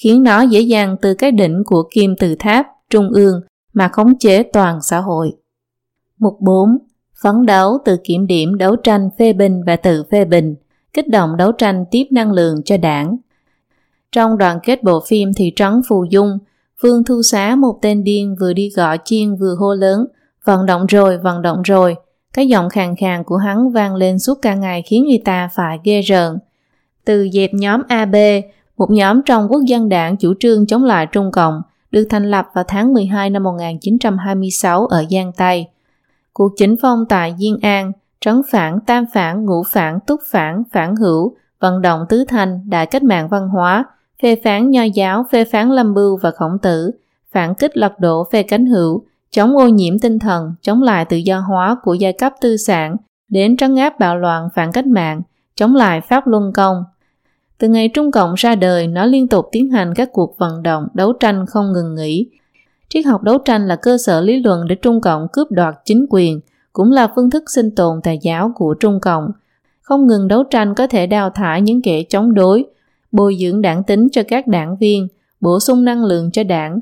khiến 0.02 0.22
nó 0.22 0.42
dễ 0.42 0.60
dàng 0.60 0.96
từ 1.02 1.14
cái 1.14 1.32
đỉnh 1.32 1.62
của 1.66 1.88
kim 1.94 2.14
từ 2.20 2.34
tháp, 2.38 2.66
trung 2.90 3.10
ương 3.10 3.40
mà 3.72 3.88
khống 3.88 4.18
chế 4.18 4.42
toàn 4.42 4.78
xã 4.82 5.00
hội. 5.00 5.32
Mục 6.18 6.34
4. 6.40 6.68
Phấn 7.22 7.46
đấu 7.46 7.78
từ 7.84 7.96
kiểm 8.04 8.26
điểm 8.26 8.54
đấu 8.58 8.76
tranh 8.76 9.08
phê 9.18 9.32
bình 9.32 9.62
và 9.66 9.76
tự 9.76 10.04
phê 10.10 10.24
bình, 10.24 10.54
kích 10.92 11.08
động 11.08 11.36
đấu 11.36 11.52
tranh 11.52 11.84
tiếp 11.90 12.04
năng 12.10 12.32
lượng 12.32 12.62
cho 12.64 12.76
đảng. 12.76 13.16
Trong 14.14 14.38
đoạn 14.38 14.58
kết 14.62 14.82
bộ 14.82 15.00
phim 15.06 15.32
Thị 15.36 15.52
trấn 15.56 15.80
Phù 15.88 16.04
Dung, 16.04 16.38
vương 16.80 17.04
Thu 17.04 17.22
Xá 17.22 17.54
một 17.54 17.78
tên 17.82 18.04
điên 18.04 18.36
vừa 18.40 18.52
đi 18.52 18.70
gõ 18.76 18.96
chiên 19.04 19.36
vừa 19.36 19.54
hô 19.58 19.74
lớn, 19.74 20.06
vận 20.44 20.66
động 20.66 20.86
rồi, 20.86 21.18
vận 21.18 21.42
động 21.42 21.62
rồi. 21.62 21.96
Cái 22.32 22.48
giọng 22.48 22.68
khàn 22.68 22.96
khàn 22.96 23.24
của 23.24 23.36
hắn 23.36 23.70
vang 23.70 23.94
lên 23.94 24.18
suốt 24.18 24.38
cả 24.42 24.54
ngày 24.54 24.82
khiến 24.82 25.04
người 25.04 25.22
ta 25.24 25.48
phải 25.54 25.78
ghê 25.84 26.00
rợn. 26.00 26.38
Từ 27.04 27.28
dẹp 27.32 27.50
nhóm 27.54 27.82
AB, 27.88 28.14
một 28.76 28.90
nhóm 28.90 29.22
trong 29.22 29.48
quốc 29.48 29.60
dân 29.66 29.88
đảng 29.88 30.16
chủ 30.16 30.34
trương 30.40 30.66
chống 30.66 30.84
lại 30.84 31.06
Trung 31.06 31.30
Cộng, 31.32 31.62
được 31.90 32.06
thành 32.10 32.30
lập 32.30 32.46
vào 32.54 32.64
tháng 32.68 32.92
12 32.92 33.30
năm 33.30 33.42
1926 33.42 34.86
ở 34.86 35.04
Giang 35.10 35.32
Tây. 35.36 35.66
Cuộc 36.32 36.52
chỉnh 36.56 36.76
phong 36.82 37.04
tại 37.08 37.34
Diên 37.38 37.58
An, 37.62 37.92
trấn 38.20 38.42
phản, 38.50 38.80
tam 38.86 39.04
phản, 39.12 39.44
ngũ 39.44 39.62
phản, 39.62 39.98
túc 40.06 40.20
phản, 40.30 40.62
phản 40.72 40.96
hữu, 40.96 41.36
vận 41.60 41.82
động 41.82 42.06
tứ 42.08 42.24
thành, 42.28 42.60
đại 42.70 42.86
cách 42.86 43.02
mạng 43.02 43.28
văn 43.28 43.48
hóa, 43.48 43.84
phê 44.24 44.36
phán 44.44 44.70
nho 44.70 44.82
giáo, 44.82 45.26
phê 45.30 45.44
phán 45.44 45.70
lâm 45.70 45.94
bưu 45.94 46.16
và 46.16 46.30
khổng 46.30 46.58
tử, 46.62 46.90
phản 47.32 47.54
kích 47.54 47.76
lật 47.76 47.98
đổ 47.98 48.24
phê 48.32 48.42
cánh 48.42 48.66
hữu, 48.66 49.04
chống 49.30 49.56
ô 49.56 49.68
nhiễm 49.68 49.98
tinh 49.98 50.18
thần, 50.18 50.54
chống 50.62 50.82
lại 50.82 51.04
tự 51.04 51.16
do 51.16 51.40
hóa 51.40 51.76
của 51.82 51.94
giai 51.94 52.12
cấp 52.12 52.32
tư 52.40 52.56
sản, 52.56 52.96
đến 53.28 53.56
trấn 53.56 53.76
áp 53.76 53.98
bạo 53.98 54.16
loạn 54.16 54.48
phản 54.54 54.72
cách 54.72 54.86
mạng, 54.86 55.22
chống 55.54 55.74
lại 55.74 56.00
pháp 56.00 56.26
luân 56.26 56.52
công, 56.52 56.84
từ 57.58 57.68
ngày 57.68 57.88
Trung 57.88 58.10
Cộng 58.10 58.34
ra 58.34 58.54
đời, 58.54 58.86
nó 58.86 59.04
liên 59.04 59.28
tục 59.28 59.48
tiến 59.52 59.70
hành 59.70 59.94
các 59.94 60.08
cuộc 60.12 60.38
vận 60.38 60.62
động, 60.62 60.88
đấu 60.94 61.12
tranh 61.12 61.46
không 61.46 61.72
ngừng 61.72 61.94
nghỉ. 61.94 62.26
Triết 62.88 63.06
học 63.06 63.22
đấu 63.22 63.38
tranh 63.38 63.68
là 63.68 63.76
cơ 63.76 63.98
sở 63.98 64.20
lý 64.20 64.42
luận 64.42 64.66
để 64.68 64.74
Trung 64.74 65.00
Cộng 65.00 65.26
cướp 65.32 65.50
đoạt 65.50 65.74
chính 65.84 66.06
quyền, 66.10 66.40
cũng 66.72 66.92
là 66.92 67.08
phương 67.14 67.30
thức 67.30 67.44
sinh 67.54 67.70
tồn 67.74 68.00
tài 68.02 68.18
giáo 68.22 68.52
của 68.54 68.74
Trung 68.74 69.00
Cộng. 69.00 69.30
Không 69.82 70.06
ngừng 70.06 70.28
đấu 70.28 70.44
tranh 70.44 70.74
có 70.74 70.86
thể 70.86 71.06
đào 71.06 71.30
thải 71.30 71.62
những 71.62 71.82
kẻ 71.82 72.02
chống 72.08 72.34
đối, 72.34 72.64
bồi 73.14 73.36
dưỡng 73.40 73.62
đảng 73.62 73.84
tính 73.84 74.08
cho 74.12 74.22
các 74.28 74.46
đảng 74.46 74.76
viên, 74.76 75.08
bổ 75.40 75.60
sung 75.60 75.84
năng 75.84 76.04
lượng 76.04 76.30
cho 76.30 76.44
đảng. 76.44 76.78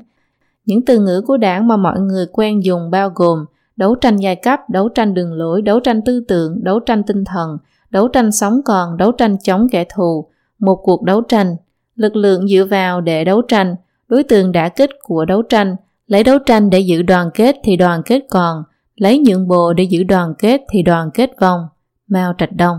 Những 0.65 0.85
từ 0.85 0.99
ngữ 0.99 1.21
của 1.27 1.37
đảng 1.37 1.67
mà 1.67 1.77
mọi 1.77 1.99
người 1.99 2.25
quen 2.31 2.63
dùng 2.63 2.91
bao 2.91 3.09
gồm 3.15 3.45
đấu 3.75 3.95
tranh 3.95 4.17
giai 4.17 4.35
cấp, 4.35 4.59
đấu 4.69 4.89
tranh 4.89 5.13
đường 5.13 5.33
lối, 5.33 5.61
đấu 5.61 5.79
tranh 5.79 6.01
tư 6.05 6.23
tưởng, 6.27 6.63
đấu 6.63 6.79
tranh 6.79 7.03
tinh 7.03 7.23
thần, 7.25 7.57
đấu 7.89 8.07
tranh 8.07 8.31
sống 8.31 8.61
còn, 8.65 8.97
đấu 8.97 9.11
tranh 9.11 9.37
chống 9.43 9.67
kẻ 9.71 9.85
thù, 9.95 10.27
một 10.59 10.75
cuộc 10.83 11.03
đấu 11.03 11.21
tranh, 11.21 11.55
lực 11.95 12.15
lượng 12.15 12.47
dựa 12.47 12.65
vào 12.69 13.01
để 13.01 13.23
đấu 13.23 13.41
tranh, 13.41 13.75
đối 14.07 14.23
tượng 14.23 14.51
đã 14.51 14.69
kích 14.69 14.89
của 15.01 15.25
đấu 15.25 15.41
tranh, 15.41 15.75
lấy 16.07 16.23
đấu 16.23 16.37
tranh 16.45 16.69
để 16.69 16.79
giữ 16.79 17.01
đoàn 17.01 17.29
kết 17.33 17.55
thì 17.63 17.75
đoàn 17.75 18.01
kết 18.05 18.21
còn, 18.29 18.63
lấy 18.95 19.19
nhượng 19.19 19.47
bộ 19.47 19.73
để 19.73 19.83
giữ 19.83 20.03
đoàn 20.03 20.33
kết 20.39 20.61
thì 20.71 20.81
đoàn 20.81 21.09
kết 21.13 21.29
vong. 21.39 21.59
Mao 22.07 22.33
Trạch 22.37 22.51
Đông 22.51 22.77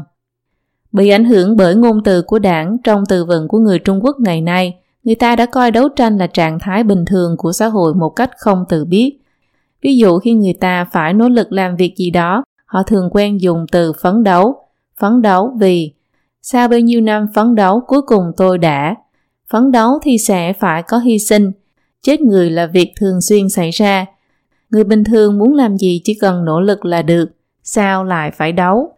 Bị 0.95 1.09
ảnh 1.09 1.25
hưởng 1.25 1.57
bởi 1.57 1.75
ngôn 1.75 2.03
từ 2.05 2.23
của 2.23 2.39
đảng 2.39 2.77
trong 2.85 3.05
từ 3.09 3.25
vựng 3.25 3.49
của 3.49 3.59
người 3.59 3.79
Trung 3.79 4.05
Quốc 4.05 4.17
ngày 4.21 4.41
nay, 4.41 4.79
người 5.05 5.15
ta 5.15 5.37
đã 5.37 5.47
coi 5.47 5.71
đấu 5.71 5.89
tranh 5.89 6.19
là 6.19 6.27
trạng 6.27 6.59
thái 6.59 6.85
bình 6.85 7.05
thường 7.05 7.37
của 7.37 7.53
xã 7.53 7.67
hội 7.67 7.95
một 7.95 8.09
cách 8.09 8.31
không 8.39 8.65
tự 8.69 8.85
biết. 8.85 9.19
Ví 9.83 9.97
dụ 9.97 10.19
khi 10.19 10.33
người 10.33 10.55
ta 10.61 10.85
phải 10.93 11.15
nỗ 11.15 11.29
lực 11.29 11.53
làm 11.53 11.77
việc 11.77 11.95
gì 11.97 12.11
đó, 12.11 12.45
họ 12.67 12.83
thường 12.83 13.09
quen 13.13 13.41
dùng 13.41 13.67
từ 13.73 13.93
phấn 13.93 14.25
đấu. 14.25 14.55
Phấn 15.01 15.23
đấu 15.23 15.57
vì 15.61 15.93
sau 16.43 16.69
bao 16.69 16.81
nhiêu 16.81 17.01
năm 17.01 17.27
phấn 17.35 17.55
đấu 17.55 17.81
cuối 17.87 18.03
cùng 18.03 18.33
tôi 18.37 18.59
đã. 18.59 18.95
Phấn 19.51 19.73
đấu 19.73 19.99
thì 20.03 20.19
sẽ 20.19 20.53
phải 20.53 20.83
có 20.83 20.99
hy 20.99 21.19
sinh. 21.19 21.53
Chết 22.03 22.21
người 22.21 22.51
là 22.51 22.67
việc 22.67 22.93
thường 22.97 23.21
xuyên 23.21 23.49
xảy 23.49 23.71
ra. 23.71 24.07
Người 24.71 24.85
bình 24.85 25.05
thường 25.05 25.39
muốn 25.39 25.55
làm 25.55 25.79
gì 25.79 26.01
chỉ 26.05 26.15
cần 26.21 26.45
nỗ 26.45 26.61
lực 26.61 26.85
là 26.85 27.03
được. 27.03 27.27
Sao 27.63 28.05
lại 28.05 28.31
phải 28.31 28.53
đấu? 28.53 28.93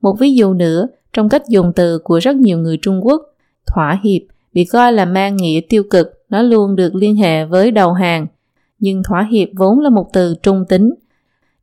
Một 0.00 0.16
ví 0.18 0.34
dụ 0.34 0.52
nữa, 0.54 0.88
trong 1.12 1.28
cách 1.28 1.48
dùng 1.48 1.72
từ 1.76 1.98
của 1.98 2.18
rất 2.18 2.36
nhiều 2.36 2.58
người 2.58 2.78
Trung 2.82 3.00
Quốc, 3.06 3.22
thỏa 3.66 4.00
hiệp 4.02 4.22
bị 4.52 4.64
coi 4.64 4.92
là 4.92 5.04
mang 5.04 5.36
nghĩa 5.36 5.60
tiêu 5.68 5.82
cực, 5.90 6.24
nó 6.28 6.42
luôn 6.42 6.76
được 6.76 6.94
liên 6.94 7.16
hệ 7.16 7.44
với 7.44 7.70
đầu 7.70 7.92
hàng. 7.92 8.26
Nhưng 8.78 9.02
thỏa 9.08 9.28
hiệp 9.30 9.48
vốn 9.56 9.78
là 9.78 9.90
một 9.90 10.06
từ 10.12 10.34
trung 10.42 10.64
tính. 10.68 10.94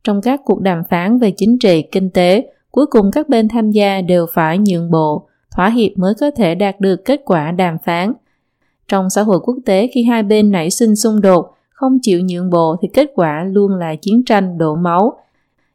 Trong 0.04 0.20
các 0.20 0.40
cuộc 0.44 0.60
đàm 0.60 0.82
phán 0.90 1.18
về 1.18 1.32
chính 1.36 1.58
trị, 1.58 1.82
kinh 1.82 2.10
tế, 2.10 2.52
cuối 2.70 2.86
cùng 2.86 3.10
các 3.10 3.28
bên 3.28 3.48
tham 3.48 3.70
gia 3.70 4.00
đều 4.00 4.26
phải 4.32 4.58
nhượng 4.58 4.90
bộ, 4.90 5.26
thỏa 5.56 5.68
hiệp 5.68 5.92
mới 5.96 6.14
có 6.20 6.30
thể 6.30 6.54
đạt 6.54 6.80
được 6.80 7.04
kết 7.04 7.20
quả 7.24 7.50
đàm 7.50 7.76
phán. 7.84 8.12
Trong 8.88 9.10
xã 9.10 9.22
hội 9.22 9.40
quốc 9.42 9.56
tế 9.66 9.90
khi 9.94 10.02
hai 10.04 10.22
bên 10.22 10.50
nảy 10.50 10.70
sinh 10.70 10.96
xung 10.96 11.20
đột, 11.20 11.54
không 11.70 11.98
chịu 12.02 12.20
nhượng 12.20 12.50
bộ 12.50 12.76
thì 12.82 12.88
kết 12.94 13.10
quả 13.14 13.44
luôn 13.44 13.74
là 13.74 13.94
chiến 13.94 14.22
tranh 14.24 14.58
đổ 14.58 14.74
máu. 14.74 15.12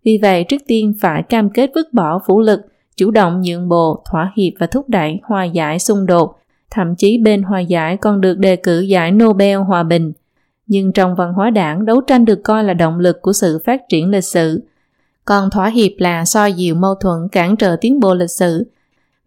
Vì 0.03 0.19
vậy 0.21 0.43
trước 0.43 0.61
tiên 0.67 0.93
phải 1.01 1.23
cam 1.23 1.49
kết 1.49 1.71
vứt 1.75 1.93
bỏ 1.93 2.19
vũ 2.27 2.41
lực, 2.41 2.61
chủ 2.97 3.11
động 3.11 3.41
nhượng 3.41 3.69
bộ, 3.69 4.03
thỏa 4.11 4.31
hiệp 4.35 4.53
và 4.59 4.67
thúc 4.67 4.89
đẩy 4.89 5.19
hòa 5.23 5.43
giải 5.43 5.79
xung 5.79 6.05
đột. 6.05 6.35
Thậm 6.69 6.95
chí 6.95 7.17
bên 7.17 7.43
hòa 7.43 7.59
giải 7.59 7.97
còn 7.97 8.21
được 8.21 8.37
đề 8.37 8.55
cử 8.55 8.79
giải 8.79 9.11
Nobel 9.11 9.57
Hòa 9.57 9.83
Bình. 9.83 10.13
Nhưng 10.67 10.91
trong 10.91 11.15
văn 11.15 11.33
hóa 11.33 11.49
đảng, 11.49 11.85
đấu 11.85 12.01
tranh 12.01 12.25
được 12.25 12.43
coi 12.43 12.63
là 12.63 12.73
động 12.73 12.99
lực 12.99 13.21
của 13.21 13.33
sự 13.33 13.61
phát 13.65 13.81
triển 13.89 14.09
lịch 14.09 14.23
sử. 14.23 14.63
Còn 15.25 15.49
thỏa 15.49 15.67
hiệp 15.69 15.91
là 15.97 16.25
soi 16.25 16.53
dịu 16.53 16.75
mâu 16.75 16.95
thuẫn 16.95 17.27
cản 17.31 17.55
trở 17.55 17.75
tiến 17.81 17.99
bộ 17.99 18.13
lịch 18.13 18.31
sử. 18.31 18.71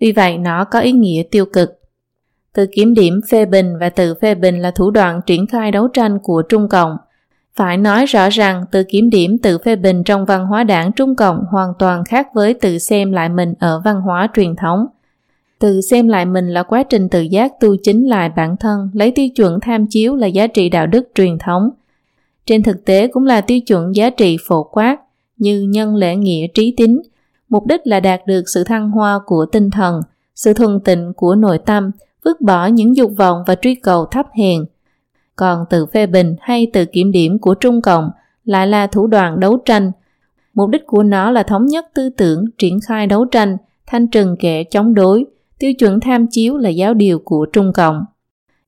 Vì 0.00 0.12
vậy 0.12 0.38
nó 0.38 0.64
có 0.64 0.80
ý 0.80 0.92
nghĩa 0.92 1.22
tiêu 1.30 1.46
cực. 1.46 1.80
Từ 2.52 2.66
kiểm 2.72 2.94
điểm 2.94 3.20
phê 3.30 3.44
bình 3.44 3.78
và 3.80 3.90
từ 3.90 4.14
phê 4.14 4.34
bình 4.34 4.62
là 4.62 4.70
thủ 4.70 4.90
đoạn 4.90 5.20
triển 5.26 5.46
khai 5.46 5.70
đấu 5.70 5.88
tranh 5.88 6.18
của 6.22 6.42
Trung 6.42 6.68
Cộng. 6.68 6.96
Phải 7.58 7.76
nói 7.76 8.06
rõ 8.06 8.28
rằng 8.28 8.64
từ 8.70 8.82
kiểm 8.84 9.10
điểm 9.10 9.38
tự 9.38 9.58
phê 9.58 9.76
bình 9.76 10.04
trong 10.04 10.24
văn 10.24 10.46
hóa 10.46 10.64
đảng 10.64 10.92
Trung 10.92 11.16
Cộng 11.16 11.44
hoàn 11.50 11.72
toàn 11.78 12.04
khác 12.04 12.28
với 12.34 12.54
tự 12.54 12.78
xem 12.78 13.12
lại 13.12 13.28
mình 13.28 13.54
ở 13.58 13.80
văn 13.84 14.00
hóa 14.00 14.28
truyền 14.34 14.56
thống. 14.56 14.86
Tự 15.58 15.80
xem 15.80 16.08
lại 16.08 16.24
mình 16.24 16.48
là 16.48 16.62
quá 16.62 16.82
trình 16.82 17.08
tự 17.08 17.20
giác 17.20 17.52
tu 17.60 17.76
chính 17.82 18.08
lại 18.08 18.30
bản 18.36 18.56
thân, 18.56 18.90
lấy 18.92 19.10
tiêu 19.10 19.26
chuẩn 19.36 19.60
tham 19.60 19.86
chiếu 19.86 20.16
là 20.16 20.26
giá 20.26 20.46
trị 20.46 20.68
đạo 20.68 20.86
đức 20.86 21.08
truyền 21.14 21.38
thống. 21.38 21.70
Trên 22.46 22.62
thực 22.62 22.84
tế 22.84 23.08
cũng 23.08 23.26
là 23.26 23.40
tiêu 23.40 23.60
chuẩn 23.60 23.96
giá 23.96 24.10
trị 24.10 24.36
phổ 24.48 24.62
quát, 24.62 24.96
như 25.36 25.62
nhân 25.62 25.96
lễ 25.96 26.16
nghĩa 26.16 26.46
trí 26.54 26.74
tín, 26.76 27.00
mục 27.48 27.66
đích 27.66 27.80
là 27.84 28.00
đạt 28.00 28.20
được 28.26 28.42
sự 28.54 28.64
thăng 28.64 28.90
hoa 28.90 29.20
của 29.26 29.46
tinh 29.52 29.70
thần, 29.70 30.00
sự 30.34 30.54
thuần 30.54 30.80
tịnh 30.84 31.12
của 31.16 31.34
nội 31.34 31.58
tâm, 31.58 31.90
vứt 32.24 32.40
bỏ 32.40 32.66
những 32.66 32.96
dục 32.96 33.12
vọng 33.16 33.42
và 33.46 33.54
truy 33.54 33.74
cầu 33.74 34.06
thấp 34.06 34.26
hèn. 34.38 34.64
Còn 35.38 35.64
từ 35.70 35.86
phê 35.86 36.06
bình 36.06 36.36
hay 36.40 36.70
từ 36.72 36.84
kiểm 36.84 37.12
điểm 37.12 37.38
của 37.38 37.54
Trung 37.54 37.82
Cộng 37.82 38.10
lại 38.44 38.66
là 38.66 38.86
thủ 38.86 39.06
đoạn 39.06 39.40
đấu 39.40 39.58
tranh. 39.64 39.92
Mục 40.54 40.70
đích 40.70 40.86
của 40.86 41.02
nó 41.02 41.30
là 41.30 41.42
thống 41.42 41.66
nhất 41.66 41.86
tư 41.94 42.10
tưởng, 42.10 42.44
triển 42.58 42.78
khai 42.86 43.06
đấu 43.06 43.24
tranh, 43.24 43.56
thanh 43.86 44.08
trừng 44.08 44.36
kẻ 44.38 44.64
chống 44.64 44.94
đối, 44.94 45.26
tiêu 45.58 45.72
chuẩn 45.74 46.00
tham 46.00 46.26
chiếu 46.30 46.56
là 46.56 46.70
giáo 46.70 46.94
điều 46.94 47.18
của 47.18 47.46
Trung 47.52 47.72
Cộng. 47.72 48.04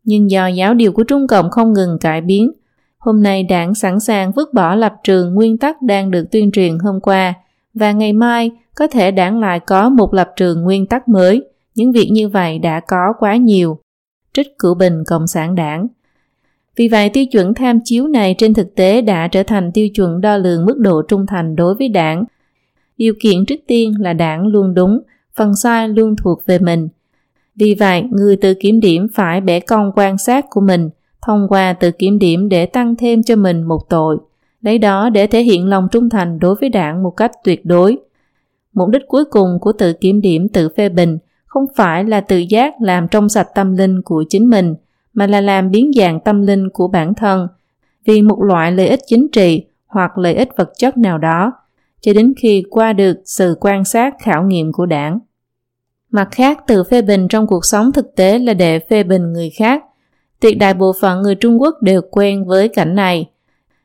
Nhưng 0.04 0.30
do 0.30 0.46
giáo 0.46 0.74
điều 0.74 0.92
của 0.92 1.04
Trung 1.04 1.26
Cộng 1.26 1.50
không 1.50 1.72
ngừng 1.72 1.98
cải 1.98 2.20
biến, 2.20 2.52
hôm 2.98 3.22
nay 3.22 3.42
đảng 3.42 3.74
sẵn 3.74 4.00
sàng 4.00 4.32
vứt 4.32 4.54
bỏ 4.54 4.74
lập 4.74 4.94
trường 5.04 5.34
nguyên 5.34 5.58
tắc 5.58 5.82
đang 5.82 6.10
được 6.10 6.24
tuyên 6.30 6.50
truyền 6.50 6.78
hôm 6.78 7.00
qua, 7.00 7.34
và 7.74 7.92
ngày 7.92 8.12
mai 8.12 8.50
có 8.74 8.86
thể 8.86 9.10
đảng 9.10 9.40
lại 9.40 9.60
có 9.60 9.88
một 9.88 10.14
lập 10.14 10.30
trường 10.36 10.62
nguyên 10.62 10.86
tắc 10.86 11.08
mới, 11.08 11.44
những 11.74 11.92
việc 11.92 12.08
như 12.12 12.28
vậy 12.28 12.58
đã 12.58 12.80
có 12.80 13.12
quá 13.18 13.36
nhiều. 13.36 13.78
Trích 14.32 14.58
cửu 14.58 14.74
bình 14.74 15.02
Cộng 15.06 15.26
sản 15.26 15.54
đảng 15.54 15.86
vì 16.80 16.88
vậy 16.88 17.08
tiêu 17.08 17.24
chuẩn 17.26 17.54
tham 17.54 17.78
chiếu 17.84 18.06
này 18.06 18.34
trên 18.38 18.54
thực 18.54 18.74
tế 18.74 19.02
đã 19.02 19.28
trở 19.28 19.42
thành 19.42 19.72
tiêu 19.72 19.88
chuẩn 19.88 20.20
đo 20.20 20.36
lường 20.36 20.66
mức 20.66 20.78
độ 20.78 21.02
trung 21.08 21.26
thành 21.26 21.56
đối 21.56 21.74
với 21.74 21.88
đảng. 21.88 22.24
Điều 22.96 23.14
kiện 23.20 23.46
trước 23.46 23.60
tiên 23.66 23.94
là 23.98 24.12
đảng 24.12 24.46
luôn 24.46 24.74
đúng, 24.74 25.00
phần 25.36 25.56
sai 25.56 25.88
luôn 25.88 26.16
thuộc 26.16 26.46
về 26.46 26.58
mình. 26.58 26.88
Vì 27.56 27.74
vậy, 27.74 28.02
người 28.10 28.36
tự 28.36 28.54
kiểm 28.54 28.80
điểm 28.80 29.06
phải 29.14 29.40
bẻ 29.40 29.60
cong 29.60 29.92
quan 29.96 30.18
sát 30.18 30.46
của 30.50 30.60
mình, 30.60 30.90
thông 31.26 31.46
qua 31.48 31.72
tự 31.72 31.90
kiểm 31.90 32.18
điểm 32.18 32.48
để 32.48 32.66
tăng 32.66 32.96
thêm 32.96 33.22
cho 33.22 33.36
mình 33.36 33.62
một 33.62 33.88
tội, 33.88 34.18
lấy 34.60 34.78
đó 34.78 35.10
để 35.10 35.26
thể 35.26 35.42
hiện 35.42 35.68
lòng 35.68 35.88
trung 35.92 36.08
thành 36.08 36.38
đối 36.38 36.54
với 36.60 36.68
đảng 36.68 37.02
một 37.02 37.10
cách 37.10 37.32
tuyệt 37.44 37.64
đối. 37.64 37.98
Mục 38.72 38.88
đích 38.88 39.02
cuối 39.08 39.24
cùng 39.24 39.58
của 39.60 39.72
tự 39.72 39.92
kiểm 39.92 40.20
điểm 40.20 40.48
tự 40.48 40.68
phê 40.76 40.88
bình 40.88 41.18
không 41.46 41.64
phải 41.76 42.04
là 42.04 42.20
tự 42.20 42.38
giác 42.38 42.74
làm 42.80 43.08
trong 43.10 43.28
sạch 43.28 43.48
tâm 43.54 43.76
linh 43.76 44.02
của 44.02 44.24
chính 44.28 44.50
mình, 44.50 44.74
mà 45.14 45.26
là 45.26 45.40
làm 45.40 45.70
biến 45.70 45.90
dạng 45.96 46.20
tâm 46.20 46.42
linh 46.42 46.68
của 46.72 46.88
bản 46.88 47.14
thân 47.14 47.48
vì 48.04 48.22
một 48.22 48.42
loại 48.42 48.72
lợi 48.72 48.88
ích 48.88 49.00
chính 49.06 49.28
trị 49.32 49.64
hoặc 49.86 50.18
lợi 50.18 50.34
ích 50.34 50.48
vật 50.56 50.72
chất 50.78 50.96
nào 50.96 51.18
đó, 51.18 51.52
cho 52.00 52.12
đến 52.12 52.32
khi 52.36 52.64
qua 52.70 52.92
được 52.92 53.18
sự 53.24 53.56
quan 53.60 53.84
sát 53.84 54.14
khảo 54.22 54.42
nghiệm 54.44 54.72
của 54.72 54.86
đảng. 54.86 55.18
Mặt 56.10 56.28
khác, 56.30 56.58
từ 56.66 56.84
phê 56.84 57.02
bình 57.02 57.28
trong 57.28 57.46
cuộc 57.46 57.64
sống 57.64 57.92
thực 57.92 58.16
tế 58.16 58.38
là 58.38 58.54
để 58.54 58.78
phê 58.78 59.02
bình 59.02 59.32
người 59.32 59.50
khác. 59.50 59.84
Tuyệt 60.40 60.58
đại 60.58 60.74
bộ 60.74 60.92
phận 61.00 61.22
người 61.22 61.34
Trung 61.34 61.60
Quốc 61.60 61.74
đều 61.82 62.00
quen 62.10 62.44
với 62.44 62.68
cảnh 62.68 62.94
này. 62.94 63.30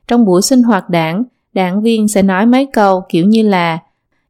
Trong 0.08 0.24
buổi 0.24 0.42
sinh 0.42 0.62
hoạt 0.62 0.90
đảng, 0.90 1.24
đảng 1.52 1.82
viên 1.82 2.08
sẽ 2.08 2.22
nói 2.22 2.46
mấy 2.46 2.66
câu 2.72 3.02
kiểu 3.08 3.24
như 3.26 3.42
là 3.42 3.78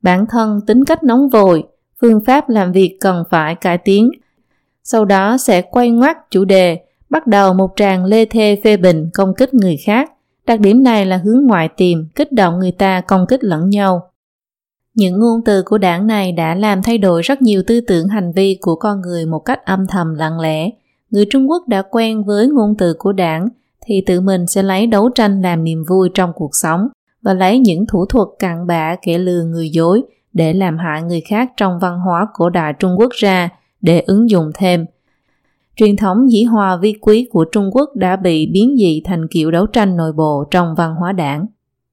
bản 0.03 0.27
thân 0.31 0.61
tính 0.67 0.85
cách 0.85 1.05
nóng 1.05 1.29
vội, 1.29 1.65
phương 2.01 2.25
pháp 2.25 2.49
làm 2.49 2.73
việc 2.73 2.97
cần 3.01 3.25
phải 3.31 3.55
cải 3.55 3.79
tiến. 3.79 4.11
Sau 4.85 5.05
đó 5.05 5.37
sẽ 5.39 5.63
quay 5.63 5.91
ngoắt 5.91 6.31
chủ 6.31 6.45
đề, 6.45 6.79
bắt 7.11 7.27
đầu 7.27 7.55
một 7.55 7.71
tràng 7.77 8.05
lê 8.05 8.25
thê 8.25 8.61
phê 8.65 8.77
bình 8.77 9.11
công 9.15 9.35
kích 9.35 9.55
người 9.55 9.77
khác. 9.87 10.13
Đặc 10.47 10.61
điểm 10.61 10.83
này 10.83 11.07
là 11.07 11.17
hướng 11.17 11.47
ngoại 11.47 11.69
tìm, 11.77 12.09
kích 12.15 12.33
động 12.33 12.59
người 12.59 12.73
ta 12.73 13.01
công 13.01 13.27
kích 13.29 13.45
lẫn 13.45 13.71
nhau. 13.71 14.11
Những 14.95 15.21
ngôn 15.21 15.41
từ 15.45 15.63
của 15.63 15.79
đảng 15.79 16.07
này 16.07 16.33
đã 16.33 16.55
làm 16.55 16.83
thay 16.83 16.99
đổi 16.99 17.23
rất 17.23 17.43
nhiều 17.43 17.63
tư 17.67 17.81
tưởng 17.81 18.09
hành 18.09 18.33
vi 18.33 18.59
của 18.61 18.77
con 18.77 19.01
người 19.01 19.27
một 19.27 19.39
cách 19.39 19.65
âm 19.65 19.87
thầm 19.87 20.15
lặng 20.15 20.41
lẽ. 20.41 20.71
Người 21.11 21.27
Trung 21.31 21.51
Quốc 21.51 21.69
đã 21.69 21.83
quen 21.83 22.25
với 22.25 22.49
ngôn 22.49 22.75
từ 22.79 22.95
của 22.99 23.13
đảng 23.13 23.49
thì 23.87 24.03
tự 24.07 24.21
mình 24.21 24.47
sẽ 24.47 24.63
lấy 24.63 24.87
đấu 24.87 25.09
tranh 25.15 25.43
làm 25.43 25.65
niềm 25.65 25.85
vui 25.89 26.11
trong 26.15 26.33
cuộc 26.35 26.51
sống 26.53 26.89
và 27.23 27.35
lấy 27.35 27.59
những 27.59 27.87
thủ 27.87 28.07
thuật 28.07 28.29
cặn 28.39 28.67
bã 28.67 28.97
kẻ 29.03 29.19
lừa 29.19 29.43
người 29.45 29.71
dối 29.71 30.03
để 30.33 30.53
làm 30.53 30.79
hại 30.79 31.03
người 31.03 31.21
khác 31.21 31.53
trong 31.57 31.79
văn 31.79 31.99
hóa 31.99 32.27
cổ 32.35 32.51
đại 32.51 32.73
Trung 32.79 32.95
Quốc 32.99 33.13
ra 33.13 33.49
để 33.81 34.01
ứng 34.01 34.31
dụng 34.31 34.51
thêm. 34.55 34.87
Truyền 35.77 35.97
thống 35.97 36.31
dĩ 36.31 36.45
hòa 36.45 36.77
vi 36.77 36.93
quý 37.01 37.29
của 37.31 37.45
Trung 37.53 37.71
Quốc 37.73 37.91
đã 37.95 38.17
bị 38.17 38.47
biến 38.53 38.75
dị 38.79 39.03
thành 39.05 39.29
kiểu 39.31 39.51
đấu 39.51 39.67
tranh 39.67 39.97
nội 39.97 40.13
bộ 40.13 40.45
trong 40.51 40.75
văn 40.77 40.95
hóa 40.95 41.13
đảng. 41.13 41.47